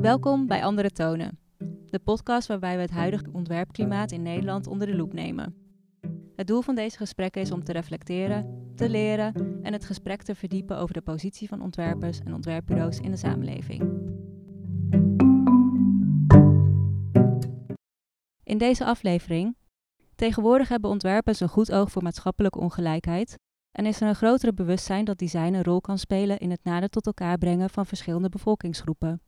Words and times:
Welkom 0.00 0.46
bij 0.46 0.64
Andere 0.64 0.90
Tonen, 0.90 1.38
de 1.90 1.98
podcast 1.98 2.48
waarbij 2.48 2.76
we 2.76 2.80
het 2.80 2.90
huidige 2.90 3.24
ontwerpklimaat 3.32 4.12
in 4.12 4.22
Nederland 4.22 4.66
onder 4.66 4.86
de 4.86 4.96
loep 4.96 5.12
nemen. 5.12 5.54
Het 6.36 6.46
doel 6.46 6.62
van 6.62 6.74
deze 6.74 6.96
gesprekken 6.96 7.40
is 7.42 7.50
om 7.50 7.64
te 7.64 7.72
reflecteren, 7.72 8.72
te 8.74 8.88
leren 8.88 9.58
en 9.62 9.72
het 9.72 9.84
gesprek 9.84 10.22
te 10.22 10.34
verdiepen 10.34 10.78
over 10.78 10.94
de 10.94 11.00
positie 11.00 11.48
van 11.48 11.62
ontwerpers 11.62 12.20
en 12.20 12.34
ontwerpbureaus 12.34 12.98
in 12.98 13.10
de 13.10 13.16
samenleving. 13.16 13.80
In 18.42 18.58
deze 18.58 18.84
aflevering. 18.84 19.56
Tegenwoordig 20.14 20.68
hebben 20.68 20.90
ontwerpers 20.90 21.40
een 21.40 21.48
goed 21.48 21.72
oog 21.72 21.90
voor 21.90 22.02
maatschappelijke 22.02 22.58
ongelijkheid 22.58 23.38
en 23.72 23.86
is 23.86 24.00
er 24.00 24.08
een 24.08 24.14
grotere 24.14 24.52
bewustzijn 24.52 25.04
dat 25.04 25.18
design 25.18 25.54
een 25.54 25.64
rol 25.64 25.80
kan 25.80 25.98
spelen 25.98 26.38
in 26.38 26.50
het 26.50 26.64
nader 26.64 26.88
tot 26.88 27.06
elkaar 27.06 27.38
brengen 27.38 27.70
van 27.70 27.86
verschillende 27.86 28.28
bevolkingsgroepen. 28.28 29.20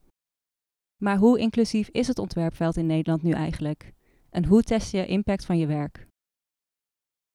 Maar 1.03 1.17
hoe 1.17 1.39
inclusief 1.39 1.89
is 1.89 2.07
het 2.07 2.19
ontwerpveld 2.19 2.77
in 2.77 2.87
Nederland 2.87 3.23
nu 3.23 3.31
eigenlijk? 3.31 3.93
En 4.31 4.45
hoe 4.45 4.63
test 4.63 4.93
je 4.93 5.07
impact 5.07 5.45
van 5.45 5.59
je 5.59 5.67
werk? 5.67 6.07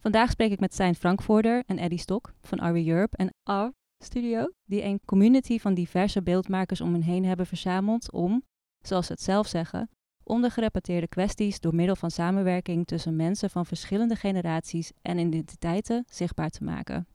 Vandaag 0.02 0.32
spreek 0.32 0.52
ik 0.52 0.60
met 0.60 0.74
Stijn 0.74 0.96
Frankvoorder 0.96 1.64
en 1.66 1.78
Eddie 1.78 2.00
Stok 2.00 2.34
van 2.42 2.76
Europe 2.76 3.18
en 3.18 3.34
R 3.44 3.72
Studio, 4.04 4.52
die 4.66 4.84
een 4.84 5.00
community 5.06 5.60
van 5.60 5.74
diverse 5.74 6.24
beeldmakers 6.24 6.82
om 6.82 6.92
hen 6.92 7.02
heen 7.02 7.26
hebben 7.26 7.46
verzameld 7.46 8.12
om, 8.12 8.44
zoals 8.86 9.06
ze 9.06 9.12
het 9.12 9.22
zelf 9.22 9.48
zeggen, 9.48 9.90
ondergerepeteerde 10.24 11.08
kwesties 11.08 11.60
door 11.60 11.76
middel 11.76 11.96
van 11.96 12.12
samenwerking 12.12 12.86
tussen 12.86 13.16
mensen 13.16 13.50
van 13.50 13.66
verschillende 13.66 14.16
generaties 14.16 14.92
en 15.02 15.18
identiteiten 15.18 16.06
zichtbaar 16.10 16.50
te 16.50 16.64
maken. 16.64 17.08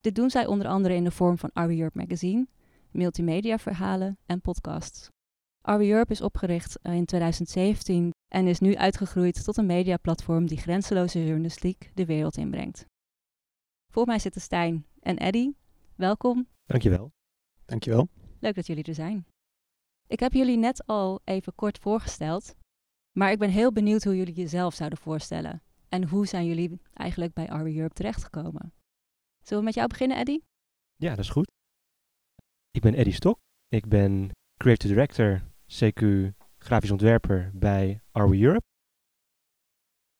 Dit 0.00 0.14
doen 0.14 0.30
zij 0.30 0.46
onder 0.46 0.66
andere 0.66 0.94
in 0.94 1.04
de 1.04 1.10
vorm 1.10 1.38
van 1.38 1.50
Are 1.52 1.76
Europe 1.76 1.98
Magazine, 1.98 2.46
multimedia 2.90 3.58
verhalen 3.58 4.18
en 4.26 4.40
podcasts. 4.40 5.12
Are 5.66 5.88
Europe 5.88 6.12
is 6.12 6.20
opgericht 6.20 6.78
eh, 6.82 6.94
in 6.94 7.04
2017 7.04 8.10
en 8.28 8.46
is 8.46 8.58
nu 8.58 8.76
uitgegroeid 8.76 9.44
tot 9.44 9.56
een 9.56 9.66
mediaplatform 9.66 10.46
die 10.46 10.58
grenzeloze 10.58 11.24
journalistiek 11.24 11.90
de 11.94 12.04
wereld 12.04 12.36
inbrengt. 12.36 12.86
Voor 13.92 14.06
mij 14.06 14.18
zitten 14.18 14.40
Stijn 14.40 14.86
en 15.00 15.16
Eddy. 15.16 15.52
Welkom. 15.94 16.48
Dankjewel. 16.64 17.12
Dankjewel. 17.64 18.08
Leuk 18.38 18.54
dat 18.54 18.66
jullie 18.66 18.84
er 18.84 18.94
zijn. 18.94 19.26
Ik 20.06 20.20
heb 20.20 20.32
jullie 20.32 20.56
net 20.56 20.86
al 20.86 21.20
even 21.24 21.54
kort 21.54 21.78
voorgesteld, 21.78 22.54
maar 23.18 23.30
ik 23.30 23.38
ben 23.38 23.50
heel 23.50 23.72
benieuwd 23.72 24.04
hoe 24.04 24.16
jullie 24.16 24.34
jezelf 24.34 24.74
zouden 24.74 24.98
voorstellen. 24.98 25.62
En 25.88 26.08
hoe 26.08 26.26
zijn 26.26 26.46
jullie 26.46 26.80
eigenlijk 26.92 27.32
bij 27.32 27.48
Are 27.48 27.76
Europe 27.76 27.94
terechtgekomen? 27.94 28.72
Zullen 29.40 29.58
we 29.58 29.64
met 29.64 29.74
jou 29.74 29.88
beginnen, 29.88 30.16
Eddy? 30.16 30.40
Ja, 30.96 31.10
dat 31.10 31.24
is 31.24 31.30
goed. 31.30 31.50
Ik 32.70 32.82
ben 32.82 32.94
Eddy 32.94 33.12
Stok. 33.12 33.38
Ik 33.68 33.88
ben 33.88 34.30
Creative 34.56 34.92
Director 34.92 35.52
CQ 35.74 36.32
grafisch 36.58 36.90
ontwerper 36.90 37.50
bij 37.54 38.00
Are 38.12 38.40
Europe. 38.40 38.66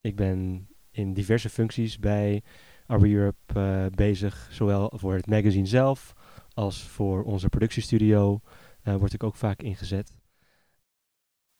Ik 0.00 0.16
ben 0.16 0.68
in 0.90 1.14
diverse 1.14 1.48
functies 1.48 1.98
bij 1.98 2.42
Are 2.86 3.10
Europe 3.10 3.36
uh, 3.56 3.86
bezig, 3.86 4.48
zowel 4.50 4.92
voor 4.94 5.14
het 5.14 5.26
magazine 5.26 5.66
zelf 5.66 6.12
als 6.54 6.88
voor 6.88 7.24
onze 7.24 7.48
productiestudio 7.48 8.40
uh, 8.84 8.96
word 8.96 9.12
ik 9.12 9.22
ook 9.22 9.36
vaak 9.36 9.62
ingezet. 9.62 10.16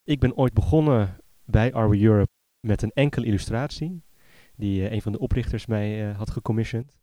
Ik 0.03 0.21
ben 0.21 0.37
ooit 0.37 0.53
begonnen 0.53 1.17
bij 1.45 1.75
Are 1.75 2.03
Europe 2.03 2.33
met 2.61 2.83
een 2.83 2.93
enkele 2.93 3.27
illustratie, 3.27 4.05
die 4.57 4.81
uh, 4.81 4.93
een 4.93 5.03
van 5.03 5.13
de 5.13 5.19
oprichters 5.19 5.67
mij 5.67 6.13
had 6.13 6.31
gecommissioned. 6.31 6.97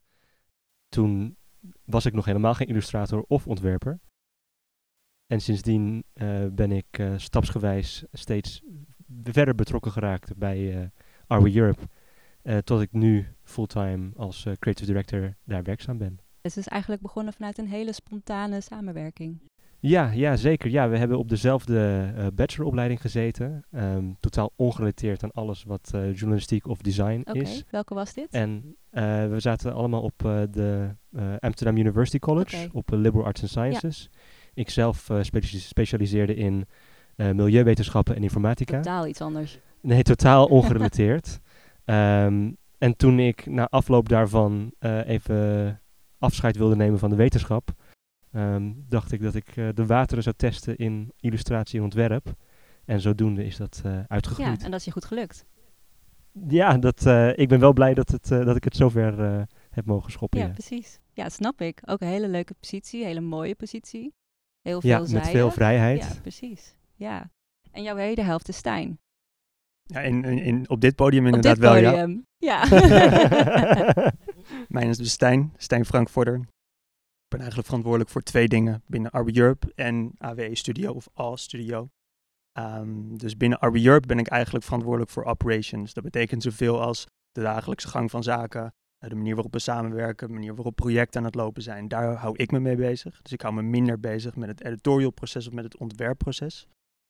Toen 0.88 1.36
was 1.84 2.06
ik 2.06 2.12
nog 2.12 2.24
helemaal 2.24 2.54
geen 2.54 2.68
illustrator 2.68 3.24
of 3.28 3.46
ontwerper. 3.46 4.00
En 5.32 5.40
sindsdien 5.40 6.04
uh, 6.14 6.46
ben 6.50 6.72
ik 6.72 6.98
uh, 6.98 7.12
stapsgewijs 7.16 8.04
steeds 8.12 8.62
verder 9.22 9.54
betrokken 9.54 9.92
geraakt 9.92 10.36
bij 10.36 10.90
Are 11.26 11.42
We 11.42 11.56
Europe. 11.56 11.82
tot 12.64 12.80
ik 12.80 12.92
nu 12.92 13.26
fulltime 13.42 14.10
als 14.16 14.46
creative 14.58 14.86
director 14.86 15.34
daar 15.44 15.62
werkzaam 15.62 15.98
ben. 15.98 16.18
Het 16.40 16.56
is 16.56 16.68
eigenlijk 16.68 17.02
begonnen 17.02 17.32
vanuit 17.32 17.58
een 17.58 17.68
hele 17.68 17.92
spontane 17.92 18.60
samenwerking. 18.60 19.40
Ja, 19.80 20.10
ja 20.10 20.36
zeker. 20.36 20.70
Ja, 20.70 20.88
we 20.88 20.96
hebben 20.96 21.18
op 21.18 21.28
dezelfde 21.28 22.12
bacheloropleiding 22.34 23.00
gezeten. 23.00 23.64
Um, 23.70 24.16
totaal 24.20 24.52
ongerelateerd 24.56 25.22
aan 25.22 25.32
alles 25.32 25.64
wat 25.64 25.90
journalistiek 25.92 26.66
of 26.66 26.78
design 26.78 27.20
okay, 27.24 27.42
is. 27.42 27.64
welke 27.70 27.94
was 27.94 28.14
dit? 28.14 28.28
En 28.30 28.76
we 29.30 29.36
zaten 29.36 29.74
allemaal 29.74 30.02
op 30.02 30.18
de 30.50 30.96
Amsterdam 31.38 31.76
University 31.76 32.18
College, 32.18 32.56
okay. 32.56 32.68
op 32.72 32.90
Liberal 32.90 33.26
Arts 33.26 33.40
and 33.40 33.50
Sciences. 33.50 34.08
Ja. 34.10 34.18
Ik 34.54 34.70
zelf 34.70 35.08
uh, 35.10 35.18
specialiseerde 35.56 36.34
in 36.34 36.66
uh, 37.16 37.30
milieuwetenschappen 37.30 38.16
en 38.16 38.22
informatica. 38.22 38.76
Totaal 38.76 39.06
iets 39.06 39.20
anders. 39.20 39.58
Nee, 39.80 40.02
totaal 40.02 40.46
ongerelateerd. 40.58 41.40
um, 41.84 42.56
en 42.78 42.96
toen 42.96 43.18
ik 43.18 43.46
na 43.46 43.68
afloop 43.68 44.08
daarvan 44.08 44.72
uh, 44.80 45.08
even 45.08 45.80
afscheid 46.18 46.56
wilde 46.56 46.76
nemen 46.76 46.98
van 46.98 47.10
de 47.10 47.16
wetenschap, 47.16 47.70
um, 48.32 48.84
dacht 48.88 49.12
ik 49.12 49.22
dat 49.22 49.34
ik 49.34 49.54
de 49.54 49.86
wateren 49.86 50.22
zou 50.22 50.34
testen 50.36 50.76
in 50.76 51.12
illustratie 51.20 51.78
en 51.78 51.84
ontwerp. 51.84 52.34
En 52.84 53.00
zodoende 53.00 53.44
is 53.44 53.56
dat 53.56 53.82
uitgegroeid. 54.08 54.58
Ja, 54.58 54.64
en 54.64 54.70
dat 54.70 54.80
is 54.80 54.86
je 54.86 54.92
goed 54.92 55.04
gelukt. 55.04 55.44
Ja, 56.48 56.78
dat, 56.78 57.06
ik 57.38 57.48
ben 57.48 57.60
wel 57.60 57.72
blij 57.72 57.94
dat, 57.94 58.08
het, 58.08 58.28
dat 58.28 58.56
ik 58.56 58.64
het 58.64 58.76
zover 58.76 59.46
heb 59.70 59.86
mogen 59.86 60.12
schoppen. 60.12 60.40
Ja, 60.40 60.46
ja, 60.46 60.52
precies. 60.52 60.98
Ja, 61.12 61.28
snap 61.28 61.60
ik. 61.60 61.82
Ook 61.84 62.00
een 62.00 62.08
hele 62.08 62.28
leuke 62.28 62.54
positie, 62.54 63.04
hele 63.04 63.20
mooie 63.20 63.54
positie. 63.54 64.12
Heel 64.62 64.80
ja, 64.82 65.04
veel 65.04 65.14
met 65.14 65.28
veel 65.28 65.50
vrijheid. 65.50 66.02
Ja, 66.02 66.20
precies. 66.20 66.74
Ja. 66.94 67.30
En 67.70 67.82
jouw 67.82 67.94
wederhelft 67.94 68.48
is 68.48 68.56
Stijn. 68.56 68.98
Ja, 69.82 70.00
in, 70.00 70.24
in, 70.24 70.68
op 70.68 70.80
dit 70.80 70.94
podium 70.94 71.26
inderdaad 71.26 71.58
wel, 71.58 71.72
podium. 71.72 72.26
ja. 72.36 72.64
ja. 72.70 74.12
Mijn 74.68 74.88
is 74.88 74.96
dus 74.96 75.12
Stijn, 75.12 75.52
Stijn 75.56 75.84
Frankvorder. 75.84 76.34
Ik 76.34 77.28
ben 77.28 77.38
eigenlijk 77.38 77.66
verantwoordelijk 77.66 78.10
voor 78.10 78.22
twee 78.22 78.48
dingen 78.48 78.82
binnen 78.86 79.10
Arbe 79.10 79.38
Europe 79.38 79.72
en 79.74 80.12
AWE 80.18 80.54
Studio 80.54 80.92
of 80.92 81.08
All 81.12 81.36
Studio. 81.36 81.88
Um, 82.58 83.18
dus 83.18 83.36
binnen 83.36 83.58
Arbe 83.58 83.84
Europe 83.84 84.06
ben 84.06 84.18
ik 84.18 84.26
eigenlijk 84.26 84.64
verantwoordelijk 84.64 85.10
voor 85.10 85.24
operations. 85.24 85.92
Dat 85.94 86.04
betekent 86.04 86.42
zoveel 86.42 86.80
als 86.80 87.06
de 87.32 87.40
dagelijkse 87.40 87.88
gang 87.88 88.10
van 88.10 88.22
zaken, 88.22 88.74
de 89.08 89.14
manier 89.14 89.34
waarop 89.34 89.52
we 89.52 89.58
samenwerken, 89.58 90.26
de 90.26 90.32
manier 90.32 90.54
waarop 90.54 90.76
projecten 90.76 91.20
aan 91.20 91.26
het 91.26 91.34
lopen 91.34 91.62
zijn, 91.62 91.88
daar 91.88 92.14
hou 92.14 92.36
ik 92.36 92.50
me 92.50 92.60
mee 92.60 92.76
bezig. 92.76 93.22
Dus 93.22 93.32
ik 93.32 93.40
hou 93.40 93.54
me 93.54 93.62
minder 93.62 94.00
bezig 94.00 94.36
met 94.36 94.48
het 94.48 94.64
editorial 94.64 95.10
proces 95.10 95.46
of 95.46 95.52
met 95.52 95.64
het 95.64 95.76
ontwerpproces. 95.76 96.66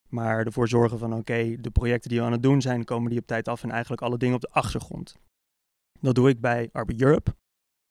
Maar 0.08 0.46
ervoor 0.46 0.68
zorgen 0.68 0.98
van 0.98 1.14
oké, 1.14 1.56
de 1.60 1.70
projecten 1.70 2.10
die 2.10 2.18
we 2.18 2.24
aan 2.24 2.32
het 2.32 2.42
doen 2.42 2.60
zijn, 2.60 2.84
komen 2.84 3.10
die 3.10 3.18
op 3.18 3.26
tijd 3.26 3.48
af 3.48 3.62
en 3.62 3.70
eigenlijk 3.70 4.02
alle 4.02 4.16
dingen 4.16 4.34
op 4.34 4.40
de 4.40 4.50
achtergrond. 4.50 5.16
Dat 6.00 6.14
doe 6.14 6.28
ik 6.28 6.40
bij 6.40 6.68
Arbe 6.72 7.02
Europe 7.02 7.34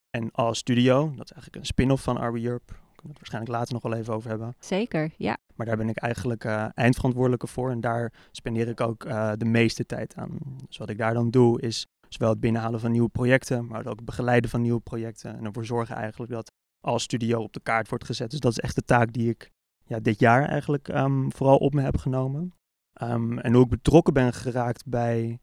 en 0.09 0.31
All 0.31 0.53
Studio. 0.53 1.00
Dat 1.16 1.25
is 1.25 1.31
eigenlijk 1.31 1.56
een 1.56 1.66
spin-off 1.66 2.03
van 2.03 2.18
Arbe 2.18 2.44
Europe. 2.44 2.73
Daar 2.73 2.75
kunnen 2.75 3.01
we 3.01 3.07
het 3.07 3.18
waarschijnlijk 3.18 3.53
later 3.53 3.73
nog 3.73 3.83
wel 3.83 3.94
even 3.94 4.13
over 4.13 4.29
hebben. 4.29 4.56
Zeker, 4.59 5.12
ja. 5.18 5.38
Maar 5.56 5.66
daar 5.66 5.78
ben 5.78 5.89
ik 5.89 5.97
eigenlijk 5.97 6.44
uh, 6.44 6.66
eindverantwoordelijke 6.73 7.47
voor 7.47 7.72
en 7.72 7.81
daar 7.81 8.13
spendeer 8.31 8.68
ik 8.68 8.81
ook 8.81 9.06
uh, 9.06 9.31
de 9.38 9.45
meeste 9.45 9.85
tijd 9.85 10.16
aan. 10.16 10.38
Dus 10.68 10.78
wat 10.78 10.89
ik 10.89 10.97
daar 10.97 11.13
dan 11.13 11.29
doe 11.29 11.62
is 11.62 11.88
Zowel 12.13 12.29
het 12.29 12.39
binnenhalen 12.39 12.79
van 12.79 12.91
nieuwe 12.91 13.09
projecten, 13.09 13.66
maar 13.67 13.85
ook 13.85 13.95
het 13.95 14.05
begeleiden 14.05 14.49
van 14.49 14.61
nieuwe 14.61 14.79
projecten. 14.79 15.38
En 15.38 15.45
ervoor 15.45 15.66
zorgen 15.66 15.95
eigenlijk 15.95 16.31
dat 16.31 16.51
als 16.79 17.03
studio 17.03 17.41
op 17.41 17.53
de 17.53 17.59
kaart 17.59 17.89
wordt 17.89 18.05
gezet. 18.05 18.31
Dus 18.31 18.39
dat 18.39 18.51
is 18.51 18.59
echt 18.59 18.75
de 18.75 18.83
taak 18.83 19.13
die 19.13 19.29
ik 19.29 19.49
ja, 19.83 19.99
dit 19.99 20.19
jaar 20.19 20.47
eigenlijk 20.47 20.88
um, 20.88 21.31
vooral 21.31 21.57
op 21.57 21.73
me 21.73 21.81
heb 21.81 21.97
genomen. 21.97 22.53
Um, 23.01 23.39
en 23.39 23.53
hoe 23.53 23.63
ik 23.63 23.69
betrokken 23.69 24.13
ben 24.13 24.33
geraakt 24.33 24.85
bij 24.85 25.39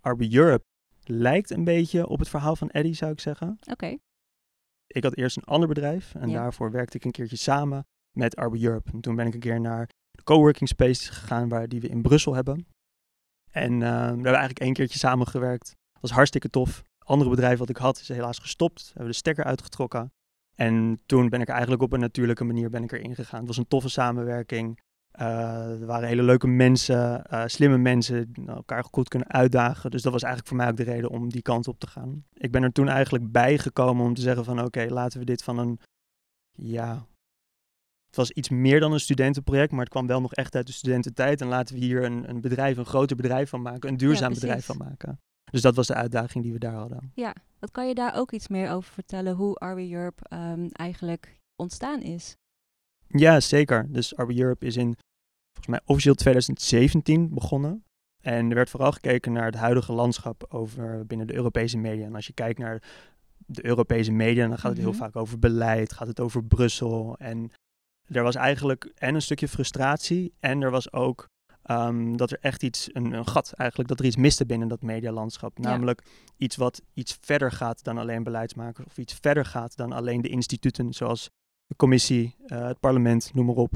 Arby 0.00 0.36
Europe 0.36 0.64
lijkt 1.04 1.50
een 1.50 1.64
beetje 1.64 2.06
op 2.06 2.18
het 2.18 2.28
verhaal 2.28 2.56
van 2.56 2.70
Eddie, 2.70 2.94
zou 2.94 3.12
ik 3.12 3.20
zeggen. 3.20 3.48
Oké. 3.60 3.72
Okay. 3.72 3.98
Ik 4.86 5.04
had 5.04 5.16
eerst 5.16 5.36
een 5.36 5.44
ander 5.44 5.68
bedrijf 5.68 6.14
en 6.14 6.28
ja. 6.28 6.40
daarvoor 6.40 6.70
werkte 6.70 6.96
ik 6.96 7.04
een 7.04 7.10
keertje 7.10 7.36
samen 7.36 7.86
met 8.16 8.36
Arby 8.36 8.64
Europe. 8.64 8.90
En 8.92 9.00
toen 9.00 9.16
ben 9.16 9.26
ik 9.26 9.34
een 9.34 9.40
keer 9.40 9.60
naar 9.60 9.86
de 10.10 10.22
coworking 10.22 10.68
space 10.68 11.12
gegaan 11.12 11.48
waar 11.48 11.68
die 11.68 11.80
we 11.80 11.88
in 11.88 12.02
Brussel 12.02 12.34
hebben. 12.34 12.66
En 13.50 13.72
uh, 13.72 13.80
daar 13.80 14.04
hebben 14.04 14.22
we 14.22 14.28
eigenlijk 14.28 14.60
één 14.60 14.72
keertje 14.72 14.98
samengewerkt 14.98 15.78
was 16.00 16.10
hartstikke 16.10 16.50
tof. 16.50 16.84
Andere 16.98 17.30
bedrijf 17.30 17.58
wat 17.58 17.68
ik 17.68 17.76
had 17.76 18.00
is 18.00 18.08
helaas 18.08 18.38
gestopt. 18.38 18.82
We 18.82 18.90
hebben 18.92 19.10
de 19.10 19.16
stekker 19.18 19.44
uitgetrokken. 19.44 20.12
En 20.54 21.00
toen 21.06 21.28
ben 21.28 21.40
ik 21.40 21.48
eigenlijk 21.48 21.82
op 21.82 21.92
een 21.92 22.00
natuurlijke 22.00 22.44
manier 22.44 22.70
ben 22.70 22.82
ik 22.82 22.92
erin 22.92 23.14
gegaan. 23.14 23.38
Het 23.38 23.48
was 23.48 23.56
een 23.56 23.68
toffe 23.68 23.88
samenwerking. 23.88 24.80
Uh, 25.20 25.80
er 25.80 25.86
waren 25.86 26.08
hele 26.08 26.22
leuke 26.22 26.46
mensen, 26.46 27.24
uh, 27.32 27.42
slimme 27.46 27.78
mensen, 27.78 28.32
die 28.32 28.46
elkaar 28.46 28.84
goed 28.84 29.08
kunnen 29.08 29.28
uitdagen. 29.28 29.90
Dus 29.90 30.02
dat 30.02 30.12
was 30.12 30.22
eigenlijk 30.22 30.52
voor 30.52 30.62
mij 30.62 30.70
ook 30.70 30.76
de 30.76 30.92
reden 30.92 31.10
om 31.10 31.28
die 31.28 31.42
kant 31.42 31.68
op 31.68 31.78
te 31.78 31.86
gaan. 31.86 32.24
Ik 32.32 32.50
ben 32.50 32.62
er 32.62 32.72
toen 32.72 32.88
eigenlijk 32.88 33.32
bij 33.32 33.58
gekomen 33.58 34.04
om 34.04 34.14
te 34.14 34.20
zeggen 34.20 34.44
van 34.44 34.64
oké, 34.64 34.86
laten 34.88 35.18
we 35.18 35.24
dit 35.24 35.42
van 35.42 35.58
een, 35.58 35.80
ja, 36.52 37.06
het 38.06 38.16
was 38.16 38.30
iets 38.30 38.48
meer 38.48 38.80
dan 38.80 38.92
een 38.92 39.00
studentenproject, 39.00 39.70
maar 39.70 39.80
het 39.80 39.88
kwam 39.88 40.06
wel 40.06 40.20
nog 40.20 40.34
echt 40.34 40.54
uit 40.54 40.66
de 40.66 40.72
studententijd. 40.72 41.40
En 41.40 41.46
laten 41.46 41.74
we 41.74 41.80
hier 41.80 42.04
een, 42.04 42.28
een 42.28 42.40
bedrijf, 42.40 42.76
een 42.76 42.86
groter 42.86 43.16
bedrijf 43.16 43.50
van 43.50 43.62
maken, 43.62 43.88
een 43.88 43.96
duurzaam 43.96 44.32
ja, 44.32 44.34
bedrijf 44.34 44.64
van 44.64 44.76
maken. 44.76 45.20
Dus 45.50 45.62
dat 45.62 45.74
was 45.76 45.86
de 45.86 45.94
uitdaging 45.94 46.44
die 46.44 46.52
we 46.52 46.58
daar 46.58 46.74
hadden. 46.74 47.10
Ja, 47.14 47.34
wat 47.58 47.70
kan 47.70 47.88
je 47.88 47.94
daar 47.94 48.14
ook 48.16 48.32
iets 48.32 48.48
meer 48.48 48.70
over 48.70 48.92
vertellen 48.92 49.34
hoe 49.34 49.54
Are 49.58 49.90
Europe 49.90 50.34
um, 50.34 50.68
eigenlijk 50.72 51.38
ontstaan 51.56 52.02
is? 52.02 52.36
Ja, 53.06 53.40
zeker. 53.40 53.86
Dus 53.92 54.16
Are 54.16 54.38
Europe 54.40 54.66
is 54.66 54.76
in 54.76 54.96
volgens 55.52 55.66
mij 55.66 55.80
officieel 55.84 56.14
2017 56.14 57.34
begonnen. 57.34 57.84
En 58.22 58.48
er 58.48 58.54
werd 58.54 58.70
vooral 58.70 58.92
gekeken 58.92 59.32
naar 59.32 59.44
het 59.44 59.54
huidige 59.54 59.92
landschap 59.92 60.44
over 60.48 61.06
binnen 61.06 61.26
de 61.26 61.34
Europese 61.34 61.78
media. 61.78 62.04
En 62.06 62.14
als 62.14 62.26
je 62.26 62.32
kijkt 62.32 62.58
naar 62.58 62.82
de 63.46 63.66
Europese 63.66 64.12
media, 64.12 64.48
dan 64.48 64.58
gaat 64.58 64.70
het 64.70 64.80
heel 64.80 64.90
Mhm. 64.90 64.98
vaak 64.98 65.16
over 65.16 65.38
beleid, 65.38 65.92
gaat 65.92 66.06
het 66.08 66.20
over 66.20 66.44
Brussel. 66.44 67.16
En 67.18 67.50
er 68.08 68.22
was 68.22 68.34
eigenlijk 68.34 68.92
en 68.94 69.14
een 69.14 69.22
stukje 69.22 69.48
frustratie 69.48 70.32
en 70.40 70.62
er 70.62 70.70
was 70.70 70.92
ook 70.92 71.28
ehm, 71.70 72.16
dat 72.16 72.30
er 72.30 72.38
echt 72.40 72.62
iets, 72.62 72.88
een, 72.92 73.12
een 73.12 73.26
gat 73.26 73.52
eigenlijk, 73.52 73.88
dat 73.88 73.98
er 73.98 74.04
iets 74.04 74.16
miste 74.16 74.46
binnen 74.46 74.68
dat 74.68 74.82
medialandschap. 74.82 75.58
Ja. 75.58 75.70
Namelijk 75.70 76.02
iets 76.36 76.56
wat 76.56 76.82
iets 76.94 77.18
verder 77.20 77.52
gaat 77.52 77.84
dan 77.84 77.98
alleen 77.98 78.22
beleidsmakers 78.22 78.86
of 78.86 78.98
iets 78.98 79.14
verder 79.20 79.44
gaat 79.44 79.76
dan 79.76 79.92
alleen 79.92 80.20
de 80.20 80.28
instituten 80.28 80.92
zoals 80.92 81.30
de 81.66 81.76
commissie, 81.76 82.36
eh, 82.46 82.66
het 82.66 82.80
parlement, 82.80 83.30
noem 83.34 83.46
maar 83.46 83.54
op. 83.54 83.74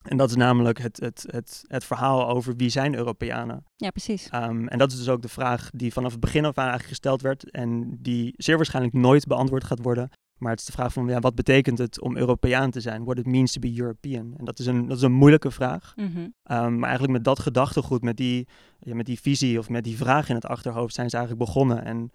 En 0.00 0.16
dat 0.16 0.30
is 0.30 0.36
namelijk 0.36 0.78
het, 0.78 1.00
het, 1.00 1.24
het, 1.30 1.64
het 1.66 1.84
verhaal 1.84 2.28
over 2.28 2.56
wie 2.56 2.68
zijn 2.68 2.94
Europeanen. 2.94 3.64
Ja, 3.76 3.90
precies. 3.90 4.28
Ehm, 4.28 4.66
en 4.66 4.78
dat 4.78 4.92
is 4.92 4.98
dus 4.98 5.08
ook 5.08 5.22
de 5.22 5.28
vraag 5.28 5.70
die 5.70 5.92
vanaf 5.92 6.10
het 6.10 6.20
begin 6.20 6.44
af 6.44 6.58
aan 6.58 6.68
eigenlijk 6.68 6.88
gesteld 6.88 7.22
werd 7.22 7.50
en 7.50 7.98
die 8.02 8.34
zeer 8.36 8.56
waarschijnlijk 8.56 8.94
nooit 8.94 9.26
beantwoord 9.26 9.64
gaat 9.64 9.82
worden. 9.82 10.10
Maar 10.40 10.50
het 10.50 10.60
is 10.60 10.66
de 10.66 10.72
vraag 10.72 10.92
van, 10.92 11.08
ja, 11.08 11.20
wat 11.20 11.34
betekent 11.34 11.78
het 11.78 12.00
om 12.00 12.16
Europeaan 12.16 12.70
te 12.70 12.80
zijn? 12.80 13.04
What 13.04 13.18
it 13.18 13.26
means 13.26 13.52
to 13.52 13.60
be 13.60 13.78
European. 13.78 14.34
En 14.36 14.44
dat 14.44 14.58
is 14.58 14.66
een, 14.66 14.86
dat 14.86 14.96
is 14.96 15.02
een 15.02 15.12
moeilijke 15.12 15.50
vraag. 15.50 15.92
Mhm. 15.96 16.28
Ehm, 16.42 16.74
maar 16.74 16.88
eigenlijk 16.88 17.12
met 17.12 17.24
dat 17.24 17.38
gedachtegoed, 17.38 18.02
met 18.02 18.16
die, 18.16 18.48
ja, 18.78 18.94
met 18.94 19.06
die 19.06 19.20
visie 19.20 19.58
of 19.58 19.68
met 19.68 19.84
die 19.84 19.96
vraag 19.96 20.28
in 20.28 20.34
het 20.34 20.46
achterhoofd 20.46 20.94
zijn 20.94 21.10
ze 21.10 21.16
eigenlijk 21.16 21.46
begonnen. 21.46 21.84
En 21.84 22.10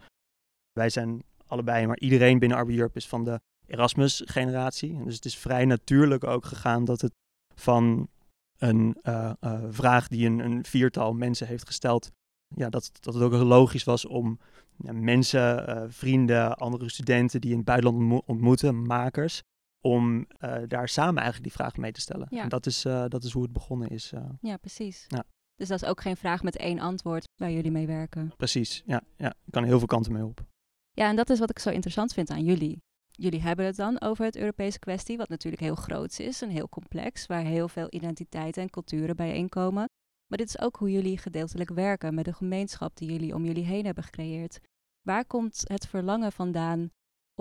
wij 0.71 0.89
zijn 0.89 1.23
allebei, 1.47 1.87
maar 1.87 1.99
iedereen 1.99 2.39
binnen 2.39 2.57
Arby 2.57 2.75
Europe 2.75 2.97
is 2.97 3.07
van 3.07 3.23
de 3.23 3.39
Erasmus-generatie. 3.67 4.95
En 4.95 5.03
Dus 5.03 5.15
het 5.15 5.25
is 5.25 5.37
vrij 5.37 5.65
natuurlijk 5.65 6.23
ook 6.23 6.45
gegaan 6.45 6.85
dat 6.85 7.01
het 7.01 7.13
van 7.55 8.09
een 8.57 8.97
eh, 9.01 9.31
eh, 9.39 9.63
vraag 9.69 10.07
die 10.07 10.27
een, 10.27 10.39
een 10.39 10.65
viertal 10.65 11.13
mensen 11.13 11.47
heeft 11.47 11.65
gesteld, 11.67 12.11
ja, 12.55 12.69
dat, 12.69 12.91
dat 12.99 13.13
het 13.13 13.23
ook 13.23 13.33
logisch 13.33 13.83
was 13.83 14.05
om 14.05 14.39
mensen, 14.77 15.67
eh, 15.67 15.83
vrienden, 15.87 16.57
andere 16.57 16.89
studenten 16.89 17.41
die 17.41 17.51
in 17.51 17.57
het 17.57 17.65
buitenland 17.65 18.01
ontmo- 18.01 18.23
ontmoeten, 18.25 18.85
makers, 18.85 19.41
om 19.81 20.25
eh, 20.27 20.57
daar 20.67 20.89
samen 20.89 21.21
eigenlijk 21.21 21.43
die 21.43 21.51
vraag 21.51 21.77
mee 21.77 21.91
te 21.91 22.01
stellen. 22.01 22.27
Ja. 22.29 22.43
En 22.43 22.49
dat 22.49 22.65
is, 22.65 22.85
eh, 22.85 23.05
dat 23.07 23.23
is 23.23 23.31
hoe 23.31 23.43
het 23.43 23.53
begonnen 23.53 23.89
is. 23.89 24.13
Ja, 24.41 24.57
precies. 24.57 25.05
Ja. 25.07 25.23
Dus 25.55 25.67
dat 25.67 25.81
is 25.81 25.87
ook 25.87 26.01
geen 26.01 26.17
vraag 26.17 26.43
met 26.43 26.57
één 26.57 26.79
antwoord 26.79 27.23
waar 27.41 27.51
jullie 27.51 27.71
mee 27.71 27.87
werken. 27.87 28.31
precies, 28.37 28.83
ja, 28.85 29.01
ja. 29.17 29.29
Ik 29.29 29.51
kan 29.51 29.63
heel 29.63 29.77
veel 29.77 29.87
kanten 29.87 30.11
mee 30.13 30.25
op. 30.25 30.43
Ja, 30.91 31.09
en 31.09 31.15
dat 31.15 31.29
is 31.29 31.39
wat 31.39 31.49
ik 31.49 31.59
zo 31.59 31.69
interessant 31.69 32.13
vind 32.13 32.29
aan 32.29 32.43
jullie. 32.45 32.81
Jullie 33.11 33.41
hebben 33.41 33.65
het 33.65 33.75
dan 33.75 34.01
over 34.01 34.25
het 34.25 34.35
Europese 34.37 34.79
kwestie, 34.79 35.17
wat 35.17 35.29
natuurlijk 35.29 35.61
heel 35.63 35.75
groot 35.75 36.19
is 36.19 36.41
en 36.41 36.49
heel 36.49 36.69
complex, 36.69 37.25
waar 37.25 37.43
heel 37.43 37.67
veel 37.67 37.87
identiteiten 37.89 38.61
en 38.61 38.69
culturen 38.69 39.15
bijeenkomen. 39.15 39.85
Maar 40.27 40.37
dit 40.37 40.47
is 40.47 40.59
ook 40.59 40.75
hoe 40.75 40.91
jullie 40.91 41.17
gedeeltelijk 41.17 41.69
werken 41.69 42.13
met 42.13 42.25
de 42.25 42.33
gemeenschap 42.33 42.97
die 42.97 43.11
jullie 43.11 43.35
om 43.35 43.45
jullie 43.45 43.63
heen 43.63 43.85
hebben 43.85 44.03
gecreëerd. 44.03 44.59
Waar 45.01 45.25
komt 45.25 45.61
het 45.63 45.87
verlangen 45.87 46.31
vandaan 46.31 46.89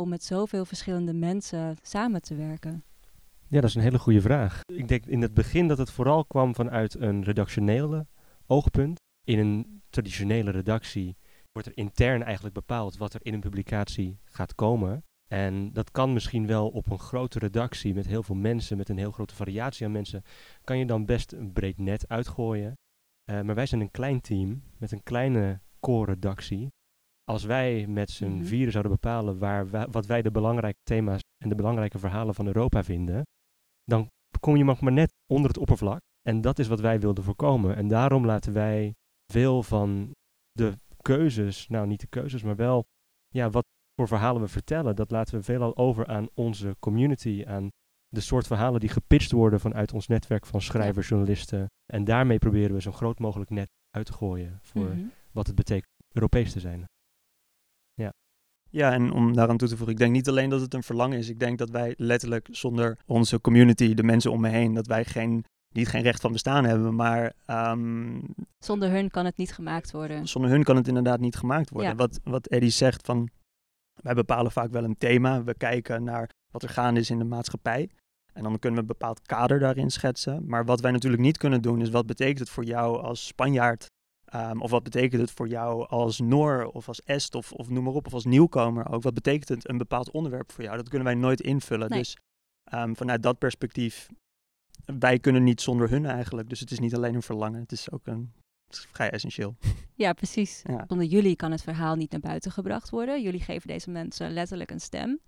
om 0.01 0.09
met 0.09 0.25
zoveel 0.25 0.65
verschillende 0.65 1.13
mensen 1.13 1.77
samen 1.83 2.23
te 2.23 2.35
werken? 2.35 2.85
Ja, 3.49 3.61
dat 3.61 3.69
is 3.69 3.75
een 3.75 3.83
hele 3.83 3.99
goede 3.99 4.21
vraag. 4.21 4.61
Ik 4.73 4.89
denk 4.89 5.07
in 5.07 5.23
het 5.23 5.35
begin 5.35 5.69
dat 5.69 5.79
het 5.79 5.91
vooral 5.91 6.25
kwam 6.25 6.55
vanuit 6.55 6.95
een 6.95 7.25
redactionele 7.25 8.07
oogpunt. 8.47 8.99
In 9.25 9.39
een 9.39 9.83
traditionele 9.91 10.51
redactie 10.51 11.17
wordt 11.53 11.69
er 11.69 11.77
intern 11.77 12.23
eigenlijk 12.23 12.55
bepaald 12.55 12.97
wat 12.97 13.15
er 13.15 13.21
in 13.25 13.35
een 13.35 13.41
publicatie 13.41 14.19
gaat 14.25 14.55
komen. 14.55 15.05
En 15.29 15.73
dat 15.73 15.91
kan 15.91 16.13
misschien 16.13 16.47
wel 16.47 16.69
op 16.69 16.91
een 16.91 16.99
grote 16.99 17.39
redactie 17.39 17.95
met 17.95 18.07
heel 18.07 18.23
veel 18.23 18.35
mensen, 18.35 18.77
met 18.77 18.89
een 18.89 18.99
heel 18.99 19.13
grote 19.13 19.35
variatie 19.35 19.87
aan 19.87 19.93
mensen, 19.93 20.23
kan 20.65 20.79
je 20.79 20.87
dan 20.87 21.05
best 21.05 21.33
een 21.33 21.53
breed 21.53 21.79
net 21.79 22.09
uitgooien. 22.09 22.73
Eh, 23.25 23.41
maar 23.41 23.55
wij 23.55 23.67
zijn 23.67 23.81
een 23.81 23.91
klein 23.91 24.21
team 24.21 24.63
met 24.79 24.93
een 24.93 25.03
kleine 25.03 25.61
core-redactie. 25.81 26.69
Als 27.25 27.45
wij 27.45 27.87
met 27.87 28.11
z'n 28.11 28.25
Mhm. 28.25 28.45
vieren 28.45 28.73
zouden 28.73 28.93
bepalen 28.93 29.39
waar 29.39 29.91
wat 29.91 30.07
wij 30.07 30.23
de 30.23 30.31
belangrijke 30.31 30.81
thema's 30.83 31.21
en 31.43 31.49
de 31.49 31.55
belangrijke 31.55 31.99
verhalen 31.99 32.35
van 32.35 32.47
Europa 32.47 32.85
vinden, 32.85 33.23
dan 33.85 34.09
kom 34.41 34.57
je 34.57 34.65
maar 34.65 34.93
net 34.93 35.13
onder 35.33 35.49
het 35.51 35.59
oppervlak. 35.59 36.01
En 36.23 36.41
dat 36.41 36.59
is 36.59 36.69
wat 36.69 36.81
wij 36.81 37.01
wilden 37.01 37.25
voorkomen. 37.25 37.77
En 37.77 37.89
daarom 37.89 38.27
laten 38.27 38.53
wij 38.53 38.95
veel 39.33 39.63
van 39.63 40.11
de 40.53 40.79
keuzes, 41.03 41.69
nou 41.69 41.87
niet 41.87 42.01
de 42.01 42.07
keuzes, 42.07 42.43
maar 42.43 42.57
wel 42.57 42.85
ja, 43.29 43.51
wat 43.51 43.65
voor 43.97 44.09
verhalen 44.09 44.43
we 44.43 44.49
vertellen, 44.49 44.97
dat 44.97 45.11
laten 45.11 45.35
we 45.35 45.43
veelal 45.43 45.77
over 45.77 46.07
aan 46.07 46.29
onze 46.35 46.77
community, 46.79 47.45
aan 47.47 47.69
de 48.09 48.21
soort 48.21 48.47
verhalen 48.47 48.81
die 48.81 48.89
gepitcht 48.89 49.31
worden 49.33 49.61
vanuit 49.61 49.93
ons 49.93 50.07
netwerk 50.07 50.47
van 50.47 50.61
schrijvers, 50.61 51.09
journalisten. 51.09 51.67
En 51.93 52.05
daarmee 52.05 52.39
proberen 52.39 52.75
we 52.75 52.81
zo'n 52.81 52.93
groot 52.93 53.19
mogelijk 53.19 53.51
net 53.51 53.69
uit 53.91 54.07
te 54.07 54.13
gooien 54.13 54.59
voor 54.63 54.85
Mhm. 54.89 55.05
wat 55.33 55.47
het 55.47 55.57
betekent 55.57 55.91
Europees 56.13 56.53
te 56.53 56.61
zijn. 56.61 56.85
Ja, 58.71 58.93
en 58.93 59.13
om 59.13 59.35
daaraan 59.35 59.57
toe 59.57 59.69
te 59.69 59.77
voegen, 59.77 59.93
ik 59.95 60.01
denk 60.01 60.13
niet 60.13 60.29
alleen 60.29 60.51
dat 60.51 60.61
het 60.61 60.75
een 60.75 60.83
verlangen 60.83 61.19
is. 61.19 61.29
Ik 61.29 61.39
denk 61.39 61.59
dat 61.59 61.71
wij 61.71 61.95
letterlijk 61.97 62.49
zonder 62.51 62.99
onze 63.07 63.41
community, 63.41 63.95
de 63.95 64.03
mensen 64.03 64.31
om 64.33 64.41
me 64.41 64.49
heen, 64.49 64.75
dat 64.75 64.87
wij 64.87 65.05
geen, 65.05 65.45
niet 65.75 65.89
geen 65.89 66.03
recht 66.03 66.21
van 66.21 66.33
bestaan 66.33 66.65
hebben. 66.65 66.95
Maar 66.95 67.33
ehm, 67.47 68.21
Zonder 68.59 68.91
hun 68.91 69.11
kan 69.11 69.25
het 69.25 69.37
niet 69.37 69.53
gemaakt 69.53 69.91
worden. 69.91 70.29
zonder 70.29 70.51
hun 70.51 70.63
kan 70.63 70.77
het 70.77 70.89
inderdaad 70.89 71.21
niet 71.21 71.37
gemaakt 71.37 71.71
worden. 71.71 71.91
Ja. 71.91 71.97
Wat, 71.97 72.21
wat 72.25 72.47
Eddie 72.47 72.71
zegt 72.71 73.07
van, 73.07 73.29
wij 74.05 74.15
bepalen 74.15 74.53
vaak 74.53 74.71
wel 74.71 74.85
een 74.85 74.99
thema. 74.99 75.45
We 75.45 75.55
kijken 75.55 76.05
naar 76.05 76.31
wat 76.51 76.63
er 76.63 76.69
gaande 76.69 77.01
is 77.01 77.11
in 77.11 77.19
de 77.19 77.25
maatschappij. 77.25 77.91
En 78.33 78.43
dan 78.43 78.59
kunnen 78.59 78.81
we 78.81 78.81
een 78.81 78.99
bepaald 78.99 79.23
kader 79.23 79.59
daarin 79.59 79.91
schetsen. 79.91 80.47
Maar 80.47 80.65
wat 80.65 80.81
wij 80.81 80.91
natuurlijk 80.91 81.23
niet 81.23 81.39
kunnen 81.39 81.63
doen, 81.63 81.81
is 81.81 81.91
wat 81.91 82.07
betekent 82.07 82.39
het 82.39 82.49
voor 82.49 82.65
jou 82.65 83.03
als 83.03 83.27
Spanjaard? 83.27 83.87
Ehm, 84.25 84.61
of 84.61 84.71
wat 84.71 84.83
betekent 84.83 85.21
het 85.21 85.31
voor 85.31 85.49
jou 85.49 85.89
als 85.89 86.21
Noor 86.21 86.65
of 86.65 86.89
als 86.89 87.03
Est 87.03 87.35
of, 87.35 87.53
of 87.53 87.69
noem 87.69 87.85
maar 87.85 87.93
op, 87.93 88.07
of 88.07 88.13
als 88.13 88.25
nieuwkomer 88.25 88.91
ook? 88.91 89.03
Wat 89.03 89.15
betekent 89.15 89.49
het 89.49 89.69
een 89.69 89.79
bepaald 89.79 90.11
onderwerp 90.11 90.53
voor 90.53 90.65
jou? 90.65 90.77
Dat 90.77 90.89
kunnen 90.89 91.07
wij 91.07 91.17
nooit 91.17 91.41
invullen. 91.41 91.89
Nee. 91.89 91.99
Dus 91.99 92.17
ehm, 92.65 92.95
vanuit 92.95 93.23
dat 93.23 93.39
perspectief, 93.39 94.09
wij 94.85 95.19
kunnen 95.19 95.45
niet 95.45 95.61
zonder 95.61 95.91
hun 95.91 96.07
eigenlijk. 96.07 96.49
Dus 96.49 96.61
het 96.61 96.71
is 96.71 96.79
niet 96.79 96.95
alleen 96.95 97.15
een 97.15 97.23
verlangen, 97.23 97.61
het 97.61 97.73
is 97.73 97.91
ook 97.91 98.07
een, 98.07 98.33
is 98.77 98.89
vrij 98.93 99.11
essentieel. 99.11 99.57
Ja, 99.97 100.13
precies. 100.13 100.63
Ja. 100.65 100.85
Zonder 100.89 101.07
jullie 101.07 101.37
kan 101.37 101.51
het 101.51 101.63
verhaal 101.63 101.95
niet 101.95 102.11
naar 102.11 102.21
buiten 102.21 102.51
gebracht 102.53 102.91
worden. 102.91 103.23
Jullie 103.23 103.41
geven 103.41 103.69
deze 103.69 103.91
mensen 103.91 104.33
letterlijk 104.33 104.71
een 104.71 104.81
stem. 104.81 105.21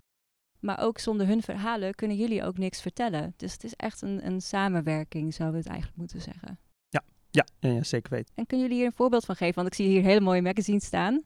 Maar 0.59 0.79
ook 0.79 0.99
zonder 0.99 1.27
hun 1.27 1.41
verhalen 1.41 1.95
kunnen 1.95 2.17
jullie 2.17 2.43
ook 2.43 2.57
niks 2.57 2.81
vertellen. 2.81 3.33
Dus 3.37 3.53
het 3.53 3.63
is 3.63 3.73
echt 3.73 4.01
een, 4.01 4.25
een 4.25 4.41
samenwerking, 4.41 5.33
zouden 5.33 5.57
we 5.57 5.63
het 5.63 5.71
eigenlijk 5.71 5.99
moeten 5.99 6.21
zeggen. 6.21 6.59
Ja, 6.89 7.03
ja, 7.29 7.45
ja, 7.59 7.83
zeker 7.83 8.13
weten. 8.13 8.33
En 8.35 8.45
kunnen 8.45 8.65
jullie 8.65 8.81
hier 8.81 8.91
een 8.91 8.97
voorbeeld 8.97 9.25
van 9.25 9.35
geven? 9.35 9.55
Want 9.55 9.67
ik 9.67 9.73
zie 9.73 9.87
hier 9.87 10.03
hele 10.03 10.19
mooie 10.19 10.41
magazines 10.41 10.85
staan. 10.85 11.23